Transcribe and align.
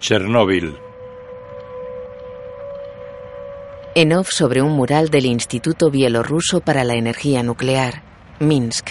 Chernóbil. 0.00 0.76
En 3.94 4.12
off 4.12 4.28
sobre 4.30 4.60
un 4.60 4.72
mural 4.72 5.08
del 5.08 5.24
Instituto 5.24 5.90
Bielorruso 5.90 6.60
para 6.60 6.84
la 6.84 6.94
Energía 6.94 7.42
Nuclear, 7.42 8.02
Minsk. 8.38 8.90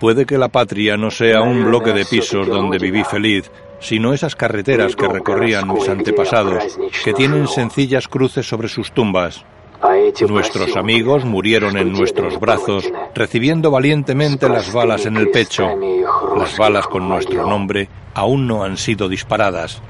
Puede 0.00 0.24
que 0.24 0.38
la 0.38 0.48
patria 0.48 0.96
no 0.96 1.10
sea 1.10 1.42
un 1.42 1.66
bloque 1.66 1.92
de 1.92 2.06
pisos 2.06 2.46
donde 2.46 2.78
viví 2.78 3.04
feliz, 3.04 3.50
sino 3.80 4.14
esas 4.14 4.34
carreteras 4.34 4.96
que 4.96 5.06
recorrían 5.06 5.68
mis 5.68 5.88
antepasados, 5.88 6.78
que 7.04 7.12
tienen 7.12 7.46
sencillas 7.46 8.08
cruces 8.08 8.48
sobre 8.48 8.68
sus 8.68 8.92
tumbas. 8.92 9.44
Nuestros 10.28 10.76
amigos 10.76 11.24
murieron 11.24 11.76
en 11.76 11.92
nuestros 11.92 12.38
brazos, 12.40 12.90
recibiendo 13.14 13.70
valientemente 13.70 14.48
las 14.48 14.72
balas 14.72 15.06
en 15.06 15.16
el 15.16 15.30
pecho. 15.30 15.68
Las 16.40 16.56
balas 16.56 16.86
con 16.86 17.08
nuestro 17.08 17.46
nombre 17.46 17.88
aún 18.14 18.46
no 18.46 18.64
han 18.64 18.76
sido 18.76 19.08
disparadas 19.08 19.80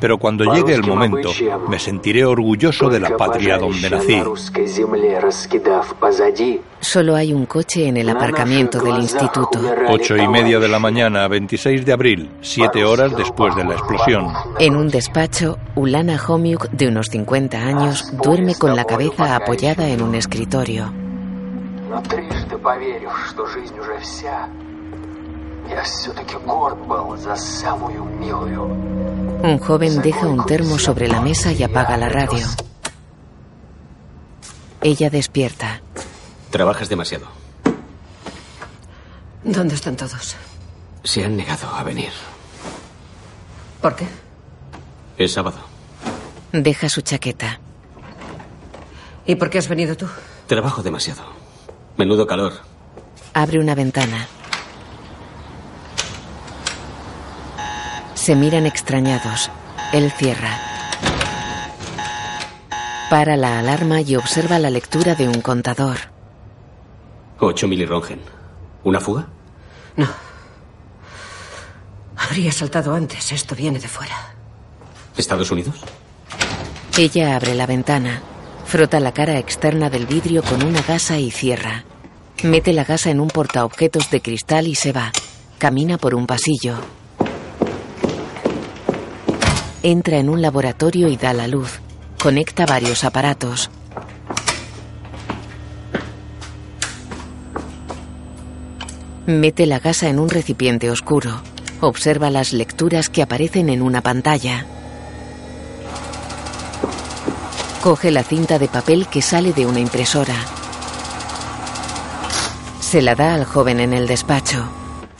pero 0.00 0.18
cuando 0.18 0.52
llegue 0.54 0.74
el 0.74 0.82
momento 0.82 1.30
me 1.68 1.78
sentiré 1.78 2.24
orgulloso 2.24 2.88
de 2.88 3.00
la 3.00 3.16
patria 3.16 3.58
donde 3.58 3.90
nací. 3.90 4.22
Solo 6.80 7.16
hay 7.16 7.32
un 7.32 7.46
coche 7.46 7.88
en 7.88 7.96
el 7.96 8.08
aparcamiento 8.08 8.80
del 8.80 8.98
instituto. 8.98 9.60
Ocho 9.88 10.16
y 10.16 10.28
media 10.28 10.58
de 10.58 10.68
la 10.68 10.78
mañana, 10.78 11.26
26 11.28 11.84
de 11.84 11.92
abril, 11.92 12.30
siete 12.40 12.84
horas 12.84 13.16
después 13.16 13.54
de 13.56 13.64
la 13.64 13.74
explosión. 13.74 14.32
En 14.58 14.76
un 14.76 14.88
despacho, 14.88 15.58
Ulana 15.74 16.20
Homiuk, 16.26 16.70
de 16.70 16.88
unos 16.88 17.08
50 17.08 17.58
años, 17.58 18.12
duerme 18.22 18.54
con 18.54 18.76
la 18.76 18.84
cabeza 18.84 19.36
apoyada 19.36 19.88
en 19.88 20.02
un 20.02 20.14
escritorio. 20.14 20.92
Un 29.42 29.58
joven 29.58 30.02
deja 30.02 30.26
un 30.26 30.46
termo 30.46 30.78
sobre 30.78 31.08
la 31.08 31.20
mesa 31.20 31.52
y 31.52 31.62
apaga 31.62 31.96
la 31.96 32.08
radio. 32.08 32.46
Ella 34.80 35.10
despierta. 35.10 35.80
Trabajas 36.50 36.88
demasiado. 36.88 37.26
¿Dónde 39.44 39.74
están 39.74 39.96
todos? 39.96 40.36
Se 41.04 41.24
han 41.24 41.36
negado 41.36 41.68
a 41.68 41.82
venir. 41.82 42.10
¿Por 43.80 43.94
qué? 43.94 44.06
Es 45.16 45.32
sábado. 45.32 45.58
Deja 46.52 46.88
su 46.88 47.02
chaqueta. 47.02 47.60
¿Y 49.26 49.34
por 49.34 49.50
qué 49.50 49.58
has 49.58 49.68
venido 49.68 49.96
tú? 49.96 50.06
Trabajo 50.46 50.82
demasiado. 50.82 51.22
Menudo 51.96 52.26
calor. 52.26 52.54
Abre 53.34 53.58
una 53.60 53.74
ventana. 53.74 54.26
Se 58.28 58.36
miran 58.36 58.66
extrañados. 58.66 59.50
Él 59.90 60.12
cierra. 60.12 60.50
Para 63.08 63.38
la 63.38 63.58
alarma 63.58 64.02
y 64.02 64.16
observa 64.16 64.58
la 64.58 64.68
lectura 64.68 65.14
de 65.14 65.26
un 65.28 65.40
contador. 65.40 65.96
8 67.38 67.66
milirrongen. 67.66 68.20
¿Una 68.84 69.00
fuga? 69.00 69.28
No. 69.96 70.08
Habría 72.18 72.52
saltado 72.52 72.94
antes. 72.94 73.32
Esto 73.32 73.54
viene 73.54 73.78
de 73.78 73.88
fuera. 73.88 74.34
¿Estados 75.16 75.50
Unidos? 75.50 75.76
Ella 76.98 77.34
abre 77.34 77.54
la 77.54 77.64
ventana. 77.64 78.20
Frota 78.66 79.00
la 79.00 79.12
cara 79.12 79.38
externa 79.38 79.88
del 79.88 80.04
vidrio 80.04 80.42
con 80.42 80.62
una 80.64 80.82
gasa 80.82 81.18
y 81.18 81.30
cierra. 81.30 81.84
Mete 82.42 82.74
la 82.74 82.84
gasa 82.84 83.08
en 83.08 83.20
un 83.20 83.28
portaobjetos 83.28 84.10
de 84.10 84.20
cristal 84.20 84.66
y 84.66 84.74
se 84.74 84.92
va. 84.92 85.12
Camina 85.56 85.96
por 85.96 86.14
un 86.14 86.26
pasillo. 86.26 86.76
Entra 89.82 90.18
en 90.18 90.28
un 90.28 90.42
laboratorio 90.42 91.08
y 91.08 91.16
da 91.16 91.32
la 91.32 91.46
luz. 91.46 91.80
Conecta 92.20 92.66
varios 92.66 93.04
aparatos. 93.04 93.70
Mete 99.26 99.66
la 99.66 99.78
gasa 99.78 100.08
en 100.08 100.18
un 100.18 100.30
recipiente 100.30 100.90
oscuro. 100.90 101.42
Observa 101.80 102.30
las 102.30 102.52
lecturas 102.52 103.08
que 103.08 103.22
aparecen 103.22 103.68
en 103.68 103.82
una 103.82 104.00
pantalla. 104.00 104.66
Coge 107.82 108.10
la 108.10 108.24
cinta 108.24 108.58
de 108.58 108.66
papel 108.66 109.06
que 109.06 109.22
sale 109.22 109.52
de 109.52 109.64
una 109.64 109.78
impresora. 109.78 110.34
Se 112.80 113.00
la 113.00 113.14
da 113.14 113.34
al 113.34 113.44
joven 113.44 113.78
en 113.78 113.92
el 113.92 114.08
despacho. 114.08 114.68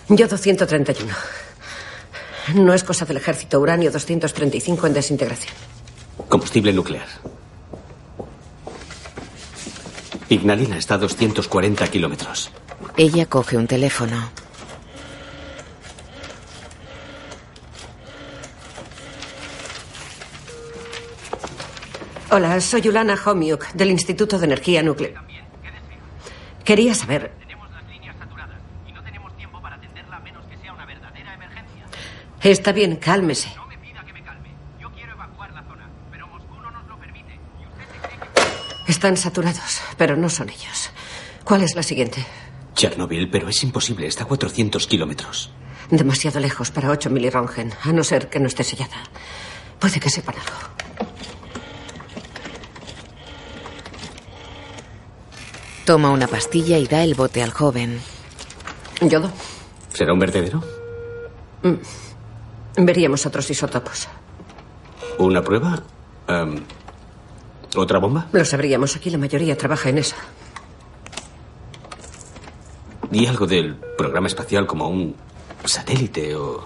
Yo 0.09 0.27
231. 0.27 1.38
No 2.55 2.73
es 2.73 2.85
cosa 2.85 3.05
del 3.05 3.19
ejército. 3.19 3.61
Uranio 3.61 3.91
235 3.91 4.87
en 4.87 4.95
desintegración. 4.95 5.55
Combustible 6.29 6.73
nuclear. 6.73 7.07
Ignalina 10.29 10.77
está 10.77 10.95
a 10.95 10.99
240 10.99 11.87
kilómetros. 11.89 12.51
Ella 12.97 13.27
coge 13.27 13.57
un 13.57 13.67
teléfono. 13.67 14.31
Hola, 22.31 22.61
soy 22.61 22.87
Ulana 22.89 23.19
Homiuk, 23.25 23.73
del 23.73 23.91
Instituto 23.91 24.39
de 24.39 24.45
Energía 24.45 24.83
Nuclear. 24.83 25.15
Quería 26.63 26.95
saber. 26.95 27.33
Está 32.49 32.73
bien, 32.73 32.97
cálmese. 32.97 33.51
Están 38.87 39.19
saturados, 39.19 39.83
pero 39.99 40.17
no 40.17 40.31
son 40.31 40.49
ellos. 40.49 40.91
¿Cuál 41.45 41.63
es 41.63 41.75
la 41.75 41.83
siguiente? 41.83 42.25
Chernobyl, 42.75 43.29
pero 43.31 43.51
es 43.51 43.63
imposible. 43.63 44.07
Está 44.07 44.25
a 44.25 44.27
400 44.29 44.87
kilómetros. 44.87 45.53
Demasiado 45.91 46.41
lejos 46.41 46.71
para 46.71 46.89
8 46.89 47.11
milirrongen, 47.11 47.75
a 47.83 47.93
no 47.93 48.03
ser 48.03 48.31
que 48.31 48.41
no 48.41 48.47
esté 48.47 48.65
sellada. 48.65 48.97
Puede 49.79 50.01
que 50.01 50.09
sepan 50.09 50.37
algo. 50.37 51.11
Toma 55.85 56.11
una 56.11 56.29
pastilla 56.29 56.79
y 56.79 56.87
da 56.87 57.05
el 57.05 57.15
bote 57.15 57.43
al 57.43 57.51
joven. 57.51 58.01
¿Yodo? 59.03 59.31
¿Será 59.93 60.15
un 60.15 60.19
vertedero? 60.19 60.65
Mm. 61.63 62.08
Veríamos 62.79 63.27
otros 63.27 63.51
isótopos. 63.51 64.09
¿Una 65.19 65.43
prueba? 65.43 65.83
Em, 66.29 66.63
¿Otra 67.77 67.99
bomba? 67.99 68.29
Lo 68.33 68.45
sabríamos. 68.45 68.95
Aquí 68.97 69.11
la 69.11 69.19
mayoría 69.19 69.57
trabaja 69.57 69.89
en 69.89 69.99
eso. 69.99 70.15
¿Y 73.11 73.27
algo 73.27 73.47
del 73.47 73.75
programa 73.77 74.29
espacial 74.29 74.67
como 74.67 74.89
un 74.89 75.17
satélite 75.65 76.37
o...? 76.37 76.65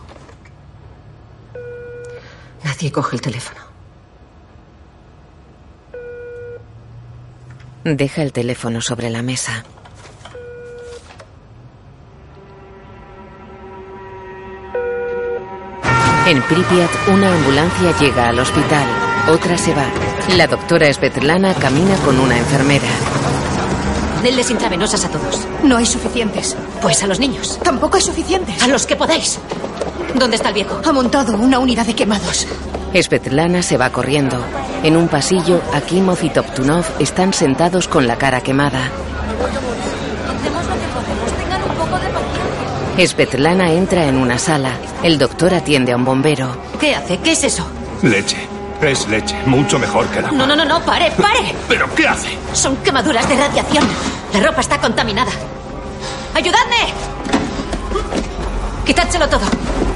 Nadie 2.63 2.93
coge 2.93 3.17
el 3.17 3.23
teléfono. 3.23 3.61
Deja 7.85 8.23
el 8.23 8.33
teléfono 8.33 8.81
sobre 8.81 9.11
la 9.11 9.23
mesa. 9.23 9.65
En 16.33 16.41
Pripyat, 16.41 16.91
una 17.13 17.31
ambulancia 17.31 17.95
llega 18.01 18.31
al 18.31 18.39
hospital. 18.39 18.87
Otra 19.29 19.59
se 19.59 19.75
va. 19.75 19.85
La 20.35 20.47
doctora 20.47 20.91
Svetlana 20.91 21.53
camina 21.53 21.95
con 22.07 22.19
una 22.19 22.39
enfermera. 22.39 22.89
Denles 24.23 24.51
intravenosas 24.51 25.05
a 25.05 25.11
todos. 25.11 25.47
No 25.63 25.77
hay 25.77 25.85
suficientes. 25.85 26.57
Pues 26.81 27.03
a 27.03 27.07
los 27.07 27.21
niños. 27.21 27.59
Tampoco 27.63 27.97
hay 27.97 28.03
suficientes. 28.03 28.63
A 28.63 28.67
los 28.67 28.87
que 28.87 28.97
podáis. 28.97 29.41
¿Dónde 30.15 30.37
está 30.37 30.49
el 30.49 30.55
viejo? 30.55 30.81
Ha 30.83 30.93
montado 30.93 31.37
una 31.37 31.59
unidad 31.59 31.85
de 31.85 31.95
quemados. 31.95 32.47
Svetlana 32.95 33.61
se 33.61 33.77
va 33.77 33.91
corriendo. 33.91 34.43
En 34.85 34.97
un 34.97 35.09
pasillo, 35.09 35.61
Akimov 35.75 36.25
y 36.25 36.31
Toptunov 36.31 36.87
están 36.99 37.35
sentados 37.35 37.89
con 37.89 38.07
la 38.07 38.17
cara 38.17 38.41
quemada. 38.41 38.91
Svetlana 42.99 43.73
entra 43.73 44.07
en 44.07 44.17
una 44.17 44.39
sala. 44.39 44.71
El 45.03 45.19
doctor 45.19 45.55
atiende 45.55 45.93
a 45.93 45.97
un 45.97 46.05
bombero. 46.05 46.57
¿Qué 46.79 46.95
hace? 46.95 47.19
¿Qué 47.19 47.33
es 47.33 47.45
eso? 47.45 47.67
Leche. 48.03 48.37
Es 48.81 49.07
leche. 49.09 49.37
Mucho 49.47 49.79
mejor 49.79 50.07
que 50.09 50.21
la. 50.21 50.31
No, 50.31 50.47
no, 50.47 50.55
no, 50.57 50.65
no. 50.65 50.81
Pare, 50.81 51.11
pare. 51.23 51.55
¿Pero 51.69 51.93
qué 51.95 52.07
hace? 52.09 52.29
Son 52.53 52.77
quemaduras 52.79 53.29
de 53.29 53.37
radiación. 53.37 53.85
La 54.35 54.41
ropa 54.41 54.61
está 54.61 54.79
contaminada. 54.81 55.31
¡Ayudadme! 56.35 56.93
Quitádselo 58.85 59.29
todo. 59.29 59.45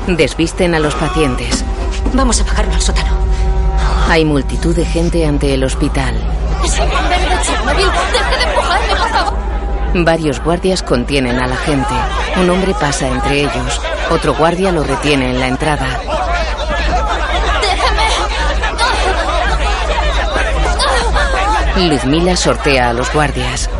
Desvisten 0.07 0.75
a 0.75 0.79
los 0.79 0.95
pacientes. 0.95 1.65
Vamos 2.13 2.41
a 2.41 2.45
bajarlo 2.45 2.75
al 2.75 2.81
sótano. 2.81 3.17
Hay 4.09 4.25
multitud 4.25 4.75
de 4.75 4.85
gente 4.85 5.27
ante 5.27 5.53
el 5.55 5.65
hospital. 5.65 6.15
¡Es 6.65 6.79
el 6.79 6.89
bombero 6.89 7.29
de 7.29 7.43
Chernobyl! 7.43 7.91
Varios 10.05 10.43
guardias 10.43 10.83
contienen 10.83 11.39
a 11.39 11.47
la 11.47 11.57
gente. 11.57 11.95
Un 12.41 12.51
hombre 12.51 12.75
pasa 12.75 13.09
entre 13.09 13.41
ellos. 13.41 13.81
Otro 14.11 14.35
guardia 14.35 14.71
lo 14.71 14.85
retiene 14.85 15.31
en 15.31 15.41
la 15.41 15.49
entrada. 15.49 15.87
¡Déjame! 21.75 21.89
Luzmila 21.89 22.37
sortea 22.37 22.91
a 22.91 22.93
los 22.93 23.11
guardias. 23.13 23.71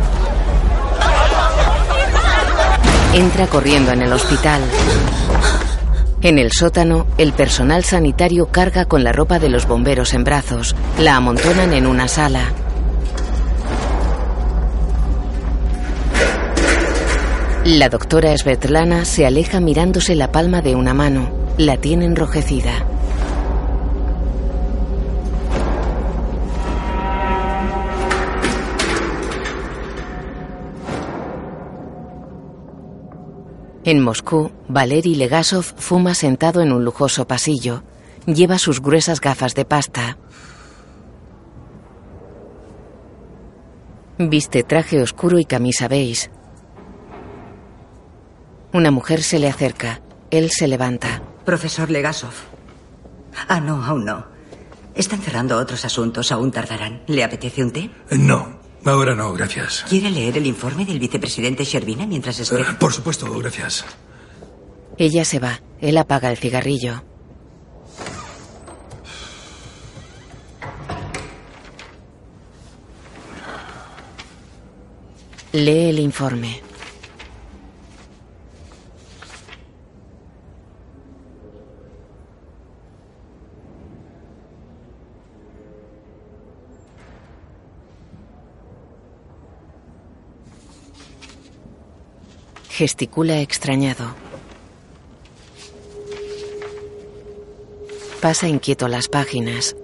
Entra 3.13 3.47
corriendo 3.47 3.91
en 3.91 4.01
el 4.01 4.11
hospital. 4.11 4.61
En 6.23 6.39
el 6.39 6.51
sótano, 6.51 7.05
el 7.17 7.33
personal 7.33 7.83
sanitario 7.83 8.47
carga 8.47 8.85
con 8.85 9.03
la 9.03 9.11
ropa 9.11 9.37
de 9.37 9.49
los 9.49 9.67
bomberos 9.67 10.15
en 10.15 10.23
brazos. 10.23 10.75
La 10.97 11.15
amontonan 11.15 11.73
en 11.73 11.85
una 11.85 12.07
sala. 12.07 12.51
La 17.69 17.89
doctora 17.89 18.37
Svetlana 18.37 19.03
se 19.03 19.25
aleja 19.25 19.59
mirándose 19.59 20.15
la 20.15 20.31
palma 20.31 20.61
de 20.61 20.73
una 20.73 20.93
mano. 20.93 21.29
La 21.57 21.75
tiene 21.75 22.05
enrojecida. 22.05 22.71
En 33.83 33.99
Moscú, 33.99 34.53
Valery 34.69 35.15
Legasov 35.15 35.65
fuma 35.75 36.13
sentado 36.13 36.61
en 36.61 36.71
un 36.71 36.85
lujoso 36.85 37.27
pasillo. 37.27 37.83
Lleva 38.25 38.59
sus 38.59 38.81
gruesas 38.81 39.19
gafas 39.19 39.55
de 39.55 39.65
pasta. 39.65 40.17
Viste 44.17 44.63
traje 44.63 45.01
oscuro 45.01 45.37
y 45.37 45.43
camisa 45.43 45.89
beige. 45.89 46.36
Una 48.77 48.91
mujer 48.91 49.23
se 49.23 49.39
le 49.39 49.47
acerca. 49.47 50.01
Él 50.29 50.51
se 50.51 50.67
levanta. 50.67 51.23
Profesor 51.45 51.89
Legasov. 51.89 52.33
Ah, 53.47 53.59
no, 53.59 53.83
aún 53.83 54.05
no. 54.05 54.27
Están 54.93 55.19
cerrando 55.19 55.57
otros 55.57 55.83
asuntos, 55.83 56.31
aún 56.31 56.51
tardarán. 56.51 57.01
¿Le 57.07 57.23
apetece 57.23 57.63
un 57.63 57.71
té? 57.71 57.89
No, 58.11 58.59
ahora 58.85 59.15
no, 59.15 59.33
gracias. 59.33 59.83
¿Quiere 59.89 60.11
leer 60.11 60.37
el 60.37 60.45
informe 60.45 60.85
del 60.85 60.99
vicepresidente 60.99 61.63
Shervina 61.63 62.05
mientras 62.05 62.39
espera? 62.39 62.69
Eh, 62.69 62.75
por 62.79 62.93
supuesto, 62.93 63.27
gracias. 63.39 63.83
Ella 64.99 65.25
se 65.25 65.39
va. 65.39 65.59
Él 65.81 65.97
apaga 65.97 66.29
el 66.29 66.37
cigarrillo. 66.37 67.03
Lee 75.53 75.89
el 75.89 75.97
informe. 75.97 76.66
Gesticula 92.77 93.41
extrañado. 93.41 94.13
Pasa 98.21 98.47
inquieto 98.47 98.87
las 98.87 99.07
páginas. 99.07 99.75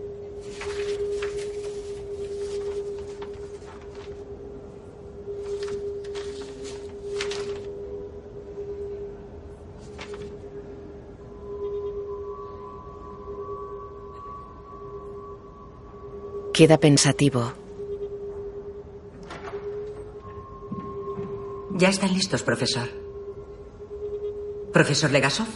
Queda 16.54 16.78
pensativo. 16.78 17.63
Ya 21.76 21.90
están 21.90 22.14
listos, 22.14 22.44
profesor. 22.44 22.88
¿Profesor 24.72 25.10
Legasov? 25.10 25.48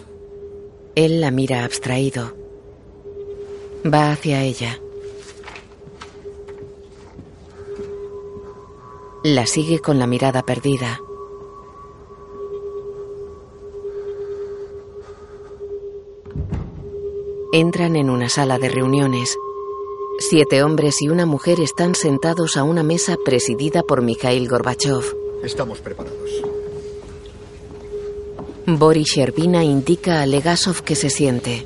Él 0.96 1.22
la 1.22 1.30
mira 1.30 1.64
abstraído. 1.64 2.34
Va 3.86 4.12
hacia 4.12 4.42
ella. 4.42 4.80
La 9.24 9.46
sigue 9.46 9.78
con 9.78 10.00
la 10.00 10.08
mirada 10.08 10.42
perdida. 10.42 11.00
Entran 17.54 17.96
en 17.96 18.10
una 18.10 18.30
sala 18.30 18.58
de 18.58 18.70
reuniones. 18.70 19.38
Siete 20.18 20.64
hombres 20.64 21.00
y 21.04 21.10
una 21.10 21.28
mujer 21.28 21.60
están 21.60 21.94
sentados 21.94 22.58
a 22.58 22.64
una 22.64 22.82
mesa 22.82 23.18
presidida 23.24 23.84
por 23.84 24.02
Mikhail 24.02 24.50
Gorbachev. 24.50 25.27
Estamos 25.44 25.80
preparados. 25.80 26.30
Boris 28.66 29.08
Sherbina 29.16 29.64
indica 29.64 30.22
a 30.22 30.26
Legasov 30.26 30.84
que 30.84 30.96
se 30.96 31.10
siente. 31.10 31.66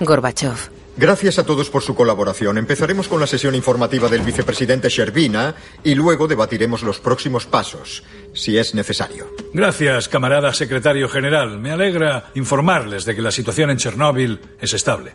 Gorbachev. 0.00 0.74
Gracias 0.96 1.40
a 1.40 1.46
todos 1.46 1.70
por 1.70 1.82
su 1.82 1.94
colaboración. 1.94 2.56
Empezaremos 2.56 3.08
con 3.08 3.20
la 3.20 3.26
sesión 3.26 3.56
informativa 3.56 4.08
del 4.08 4.22
vicepresidente 4.22 4.88
Sherbina 4.88 5.56
y 5.82 5.96
luego 5.96 6.28
debatiremos 6.28 6.84
los 6.84 7.00
próximos 7.00 7.46
pasos, 7.46 8.04
si 8.32 8.58
es 8.58 8.74
necesario. 8.74 9.26
Gracias, 9.52 10.08
camarada 10.08 10.52
secretario 10.52 11.08
general. 11.08 11.58
Me 11.58 11.72
alegra 11.72 12.30
informarles 12.34 13.04
de 13.04 13.16
que 13.16 13.22
la 13.22 13.32
situación 13.32 13.70
en 13.70 13.76
Chernóbil 13.76 14.40
es 14.60 14.72
estable. 14.72 15.14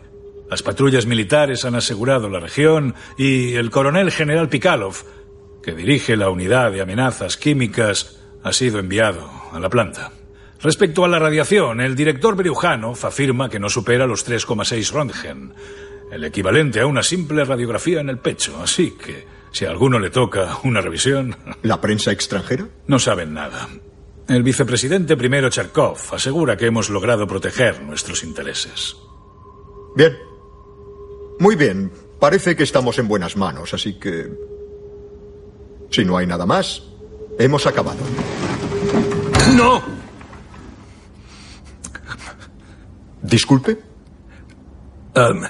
Las 0.50 0.62
patrullas 0.62 1.06
militares 1.06 1.64
han 1.64 1.76
asegurado 1.76 2.28
la 2.28 2.40
región 2.40 2.94
y 3.16 3.54
el 3.54 3.70
coronel 3.70 4.10
general 4.10 4.48
Pikalov, 4.48 4.96
que 5.62 5.74
dirige 5.74 6.16
la 6.16 6.30
unidad 6.30 6.72
de 6.72 6.80
amenazas 6.80 7.36
químicas, 7.36 8.20
ha 8.42 8.52
sido 8.52 8.78
enviado 8.78 9.30
a 9.52 9.60
la 9.60 9.68
planta. 9.68 10.12
Respecto 10.62 11.04
a 11.04 11.08
la 11.08 11.18
radiación, 11.18 11.80
el 11.80 11.96
director 11.96 12.36
Berujano 12.36 12.92
afirma 13.02 13.48
que 13.48 13.58
no 13.58 13.68
supera 13.68 14.06
los 14.06 14.28
3,6 14.28 14.92
Röntgen, 14.92 15.54
el 16.12 16.24
equivalente 16.24 16.80
a 16.80 16.86
una 16.86 17.02
simple 17.02 17.44
radiografía 17.44 18.00
en 18.00 18.10
el 18.10 18.18
pecho. 18.18 18.60
Así 18.62 18.92
que, 18.92 19.26
si 19.52 19.64
a 19.64 19.70
alguno 19.70 19.98
le 19.98 20.10
toca 20.10 20.58
una 20.64 20.80
revisión. 20.80 21.36
¿La 21.62 21.80
prensa 21.80 22.12
extranjera? 22.12 22.68
No 22.86 22.98
saben 22.98 23.32
nada. 23.32 23.68
El 24.28 24.42
vicepresidente 24.42 25.16
primero 25.16 25.50
Charkov 25.50 25.98
asegura 26.12 26.56
que 26.56 26.66
hemos 26.66 26.90
logrado 26.90 27.26
proteger 27.26 27.82
nuestros 27.82 28.22
intereses. 28.22 28.96
Bien. 29.96 30.16
Muy 31.38 31.56
bien. 31.56 31.90
Parece 32.20 32.54
que 32.54 32.62
estamos 32.62 32.98
en 32.98 33.08
buenas 33.08 33.36
manos, 33.36 33.72
así 33.74 33.98
que... 33.98 34.28
Si 35.90 36.04
no 36.04 36.16
hay 36.16 36.26
nada 36.26 36.46
más, 36.46 36.82
hemos 37.38 37.66
acabado. 37.66 37.98
¡No! 39.54 39.82
¿Disculpe? 43.22 43.78
Um, 45.14 45.42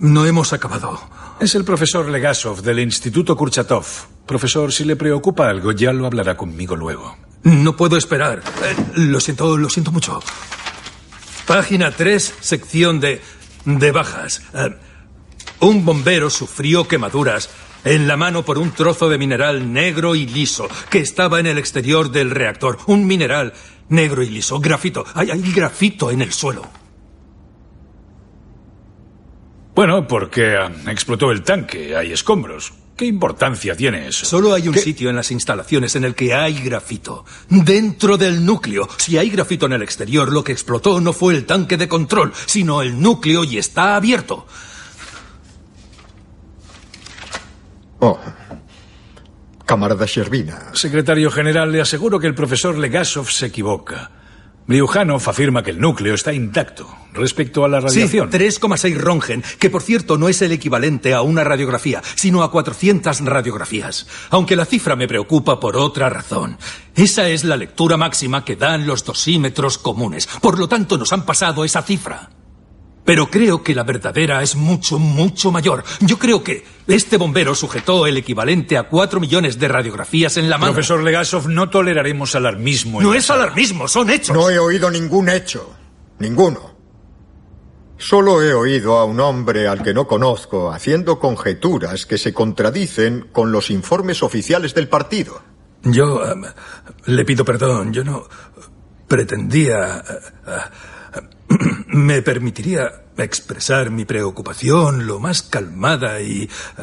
no 0.00 0.26
hemos 0.26 0.52
acabado. 0.52 1.00
Es 1.40 1.54
el 1.54 1.64
profesor 1.64 2.08
Legasov 2.08 2.62
del 2.62 2.78
Instituto 2.80 3.36
Kurchatov. 3.36 3.86
Profesor, 4.26 4.72
si 4.72 4.84
le 4.84 4.96
preocupa 4.96 5.48
algo, 5.48 5.72
ya 5.72 5.92
lo 5.92 6.06
hablará 6.06 6.36
conmigo 6.36 6.76
luego. 6.76 7.16
No 7.42 7.76
puedo 7.76 7.96
esperar. 7.96 8.42
Eh, 8.64 8.76
lo 8.96 9.20
siento, 9.20 9.56
lo 9.56 9.68
siento 9.68 9.92
mucho. 9.92 10.20
Página 11.46 11.90
3, 11.90 12.34
sección 12.40 13.00
de, 13.00 13.20
de 13.64 13.92
bajas. 13.92 14.42
Eh, 14.54 14.76
un 15.60 15.84
bombero 15.84 16.28
sufrió 16.28 16.86
quemaduras 16.88 17.48
en 17.86 18.08
la 18.08 18.16
mano 18.16 18.44
por 18.44 18.58
un 18.58 18.72
trozo 18.72 19.08
de 19.08 19.16
mineral 19.16 19.72
negro 19.72 20.16
y 20.16 20.26
liso 20.26 20.68
que 20.90 20.98
estaba 20.98 21.38
en 21.38 21.46
el 21.46 21.56
exterior 21.56 22.10
del 22.10 22.32
reactor. 22.32 22.78
Un 22.86 23.06
mineral 23.06 23.52
negro 23.88 24.24
y 24.24 24.28
liso. 24.28 24.58
Grafito. 24.58 25.04
Hay, 25.14 25.30
hay 25.30 25.40
grafito 25.52 26.10
en 26.10 26.20
el 26.20 26.32
suelo. 26.32 26.62
Bueno, 29.74 30.08
porque 30.08 30.56
ah, 30.56 30.72
explotó 30.88 31.30
el 31.30 31.42
tanque, 31.42 31.94
hay 31.94 32.12
escombros. 32.12 32.72
¿Qué 32.96 33.04
importancia 33.04 33.76
tiene 33.76 34.08
eso? 34.08 34.24
Solo 34.24 34.54
hay 34.54 34.66
un 34.66 34.74
sitio 34.74 35.10
en 35.10 35.16
las 35.16 35.30
instalaciones 35.30 35.94
en 35.94 36.04
el 36.04 36.14
que 36.14 36.34
hay 36.34 36.54
grafito. 36.54 37.24
Dentro 37.50 38.16
del 38.16 38.44
núcleo. 38.44 38.88
Si 38.96 39.16
hay 39.18 39.30
grafito 39.30 39.66
en 39.66 39.74
el 39.74 39.82
exterior, 39.82 40.32
lo 40.32 40.42
que 40.42 40.52
explotó 40.52 41.00
no 41.00 41.12
fue 41.12 41.34
el 41.34 41.44
tanque 41.44 41.76
de 41.76 41.88
control, 41.88 42.32
sino 42.46 42.82
el 42.82 43.00
núcleo 43.00 43.44
y 43.44 43.58
está 43.58 43.96
abierto. 43.96 44.46
Oh. 48.00 48.18
Camarada 49.64 50.06
Sherbina. 50.06 50.74
Secretario 50.74 51.30
General, 51.30 51.70
le 51.70 51.80
aseguro 51.80 52.20
que 52.20 52.26
el 52.26 52.34
profesor 52.34 52.78
Legasov 52.78 53.28
se 53.30 53.46
equivoca. 53.46 54.10
Briujanov 54.66 55.22
afirma 55.28 55.62
que 55.62 55.70
el 55.70 55.80
núcleo 55.80 56.14
está 56.14 56.32
intacto 56.32 56.88
respecto 57.12 57.64
a 57.64 57.68
la 57.68 57.78
radiación. 57.80 58.30
Sí, 58.30 58.38
3,6 58.38 58.96
Rongen, 58.96 59.44
que 59.58 59.70
por 59.70 59.82
cierto 59.82 60.18
no 60.18 60.28
es 60.28 60.42
el 60.42 60.52
equivalente 60.52 61.14
a 61.14 61.22
una 61.22 61.44
radiografía, 61.44 62.02
sino 62.16 62.42
a 62.42 62.50
400 62.50 63.20
radiografías. 63.20 64.06
Aunque 64.30 64.56
la 64.56 64.64
cifra 64.64 64.96
me 64.96 65.06
preocupa 65.06 65.60
por 65.60 65.76
otra 65.76 66.10
razón. 66.10 66.58
Esa 66.96 67.28
es 67.28 67.44
la 67.44 67.56
lectura 67.56 67.96
máxima 67.96 68.44
que 68.44 68.56
dan 68.56 68.86
los 68.86 69.04
dosímetros 69.04 69.78
comunes. 69.78 70.26
Por 70.40 70.58
lo 70.58 70.68
tanto, 70.68 70.98
nos 70.98 71.12
han 71.12 71.24
pasado 71.24 71.64
esa 71.64 71.82
cifra. 71.82 72.30
Pero 73.06 73.30
creo 73.30 73.62
que 73.62 73.72
la 73.72 73.84
verdadera 73.84 74.42
es 74.42 74.56
mucho, 74.56 74.98
mucho 74.98 75.52
mayor. 75.52 75.84
Yo 76.00 76.18
creo 76.18 76.42
que 76.42 76.64
este 76.88 77.16
bombero 77.16 77.54
sujetó 77.54 78.04
el 78.04 78.16
equivalente 78.16 78.76
a 78.76 78.88
cuatro 78.88 79.20
millones 79.20 79.60
de 79.60 79.68
radiografías 79.68 80.36
en 80.38 80.50
la 80.50 80.58
mano. 80.58 80.72
Profesor 80.72 81.00
Legasov, 81.04 81.48
no 81.48 81.70
toleraremos 81.70 82.34
alarmismo. 82.34 83.00
No 83.00 83.14
es 83.14 83.30
alarmismo, 83.30 83.86
son 83.86 84.10
hechos. 84.10 84.34
No 84.34 84.50
he 84.50 84.58
oído 84.58 84.90
ningún 84.90 85.28
hecho. 85.28 85.72
Ninguno. 86.18 86.74
Solo 87.96 88.42
he 88.42 88.52
oído 88.52 88.98
a 88.98 89.04
un 89.04 89.20
hombre 89.20 89.68
al 89.68 89.84
que 89.84 89.94
no 89.94 90.08
conozco 90.08 90.72
haciendo 90.72 91.20
conjeturas 91.20 92.06
que 92.06 92.18
se 92.18 92.34
contradicen 92.34 93.28
con 93.30 93.52
los 93.52 93.70
informes 93.70 94.24
oficiales 94.24 94.74
del 94.74 94.88
partido. 94.88 95.42
Yo 95.84 96.16
um, 96.16 96.42
le 97.04 97.24
pido 97.24 97.44
perdón. 97.44 97.92
Yo 97.92 98.02
no 98.02 98.24
pretendía... 99.06 100.02
Uh, 100.44 100.50
uh, 100.50 100.54
me 101.88 102.22
permitiría 102.22 103.04
expresar 103.16 103.90
mi 103.90 104.04
preocupación 104.04 105.06
lo 105.06 105.18
más 105.18 105.42
calmada 105.42 106.20
y 106.20 106.48
uh, 106.78 106.82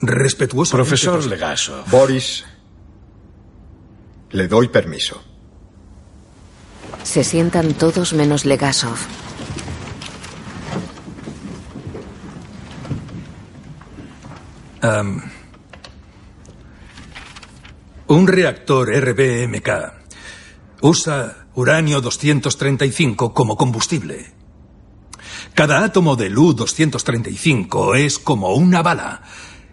respetuosa. 0.00 0.76
Profesor 0.76 1.24
Legasov. 1.24 1.88
Boris, 1.90 2.44
le 4.30 4.48
doy 4.48 4.68
permiso. 4.68 5.22
Se 7.02 7.24
sientan 7.24 7.74
todos 7.74 8.12
menos 8.12 8.44
Legasov. 8.44 8.98
Um, 14.82 15.20
un 18.06 18.26
reactor 18.26 18.88
RBMK 18.88 19.68
usa 20.80 21.39
uranio 21.60 22.00
235 22.00 23.34
como 23.34 23.56
combustible. 23.56 24.32
Cada 25.54 25.84
átomo 25.84 26.16
del 26.16 26.36
U-235 26.36 27.96
es 27.98 28.18
como 28.18 28.54
una 28.54 28.82
bala 28.82 29.22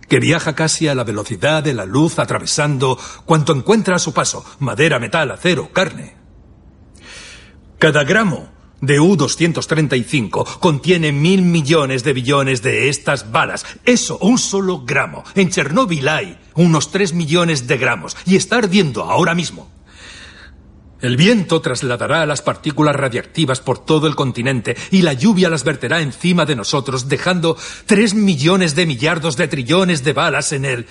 que 0.09 0.19
viaja 0.19 0.53
casi 0.53 0.87
a 0.87 0.95
la 0.95 1.03
velocidad 1.03 1.63
de 1.63 1.73
la 1.73 1.85
luz 1.85 2.19
atravesando 2.19 2.97
cuanto 3.25 3.53
encuentra 3.53 3.95
a 3.95 3.99
su 3.99 4.13
paso, 4.13 4.43
madera, 4.59 4.99
metal, 4.99 5.31
acero, 5.31 5.71
carne. 5.71 6.15
Cada 7.77 8.03
gramo 8.03 8.49
de 8.81 8.99
U-235 8.99 10.59
contiene 10.59 11.11
mil 11.11 11.41
millones 11.41 12.03
de 12.03 12.13
billones 12.13 12.61
de 12.61 12.89
estas 12.89 13.31
balas. 13.31 13.65
Eso, 13.85 14.17
un 14.19 14.37
solo 14.37 14.83
gramo. 14.85 15.23
En 15.35 15.49
Chernóbil 15.49 16.07
hay 16.07 16.37
unos 16.53 16.91
tres 16.91 17.13
millones 17.13 17.67
de 17.67 17.77
gramos 17.77 18.15
y 18.25 18.35
está 18.35 18.57
ardiendo 18.57 19.03
ahora 19.03 19.35
mismo. 19.35 19.76
El 20.99 21.15
viento 21.15 21.61
trasladará 21.61 22.25
las 22.25 22.41
partículas 22.41 22.95
radiactivas 22.95 23.59
por 23.59 23.85
todo 23.85 24.07
el 24.07 24.15
continente 24.15 24.75
y 24.89 25.03
la 25.03 25.13
lluvia 25.13 25.49
las 25.49 25.63
verterá 25.63 26.01
encima 26.01 26.45
de 26.45 26.55
nosotros, 26.55 27.07
dejando 27.07 27.55
tres 27.85 28.15
millones 28.15 28.73
de 28.73 28.87
millardos 28.87 29.37
de 29.37 29.47
trillones 29.47 30.03
de 30.03 30.13
balas 30.13 30.53
en 30.53 30.65
el. 30.65 30.87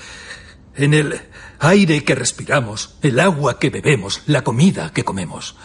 en 0.76 0.94
el 0.94 1.20
aire 1.58 2.04
que 2.04 2.14
respiramos, 2.14 2.96
el 3.02 3.18
agua 3.18 3.58
que 3.58 3.70
bebemos, 3.70 4.22
la 4.26 4.44
comida 4.44 4.92
que 4.92 5.04
comemos. 5.04 5.56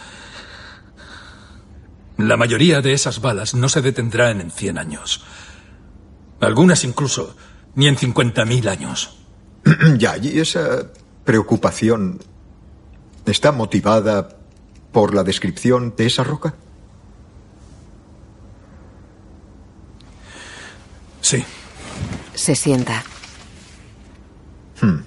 La 2.16 2.36
mayoría 2.36 2.80
de 2.80 2.94
esas 2.94 3.20
balas 3.20 3.54
no 3.54 3.68
se 3.68 3.82
detendrán 3.82 4.40
en 4.40 4.50
100 4.50 4.78
años. 4.78 5.24
Algunas 6.40 6.84
incluso 6.84 7.36
ni 7.74 7.88
en 7.88 7.96
50.000 7.96 8.68
años. 8.68 9.18
ya, 9.98 10.16
y 10.16 10.40
esa 10.40 10.92
preocupación 11.24 12.20
está 13.30 13.52
motivada 13.52 14.36
por 14.90 15.14
la 15.14 15.22
descripción 15.22 15.94
de 15.96 16.06
esa 16.06 16.24
roca. 16.24 16.54
Sí. 21.20 21.44
Se 22.34 22.54
sienta. 22.54 23.02
Hmm. 24.80 24.98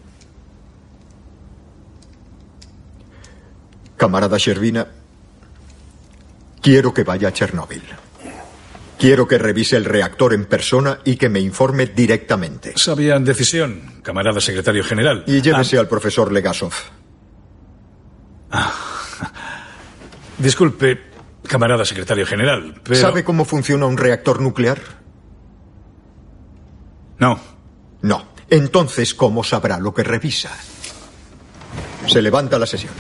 Camarada 3.98 4.38
Shervina, 4.38 4.88
quiero 6.62 6.94
que 6.94 7.04
vaya 7.04 7.30
a 7.30 7.34
Chernóbil. 7.34 7.84
Quiero 8.98 9.28
que 9.28 9.38
revise 9.38 9.76
el 9.76 9.86
reactor 9.86 10.34
en 10.34 10.46
persona 10.46 11.00
y 11.04 11.18
que 11.18 11.30
me 11.30 11.40
informe 11.40 11.88
directamente. 11.88 12.74
Sabía 12.78 13.16
en 13.16 13.26
decisión, 13.26 14.00
camarada 14.02 14.40
secretario 14.40 14.84
general. 14.84 15.26
Y 15.28 15.42
llévese 15.42 15.78
al 15.78 15.90
profesor 15.90 16.32
Legasov. 16.32 16.74
Disculpe, 20.38 21.12
camarada 21.48 21.86
secretario 21.86 22.26
general, 22.26 22.82
pero... 22.84 23.00
¿Sabe 23.00 23.24
cómo 23.24 23.46
funciona 23.46 23.86
un 23.86 23.98
reactor 23.98 24.42
nuclear? 24.42 24.80
No. 27.20 27.40
No. 28.02 28.26
Entonces, 28.50 29.14
¿cómo 29.16 29.44
sabrá 29.44 29.80
lo 29.80 29.94
que 29.94 30.04
revisa? 30.04 30.52
Se 32.08 32.22
levanta 32.22 32.60
la 32.60 32.66
sesión. 32.66 32.94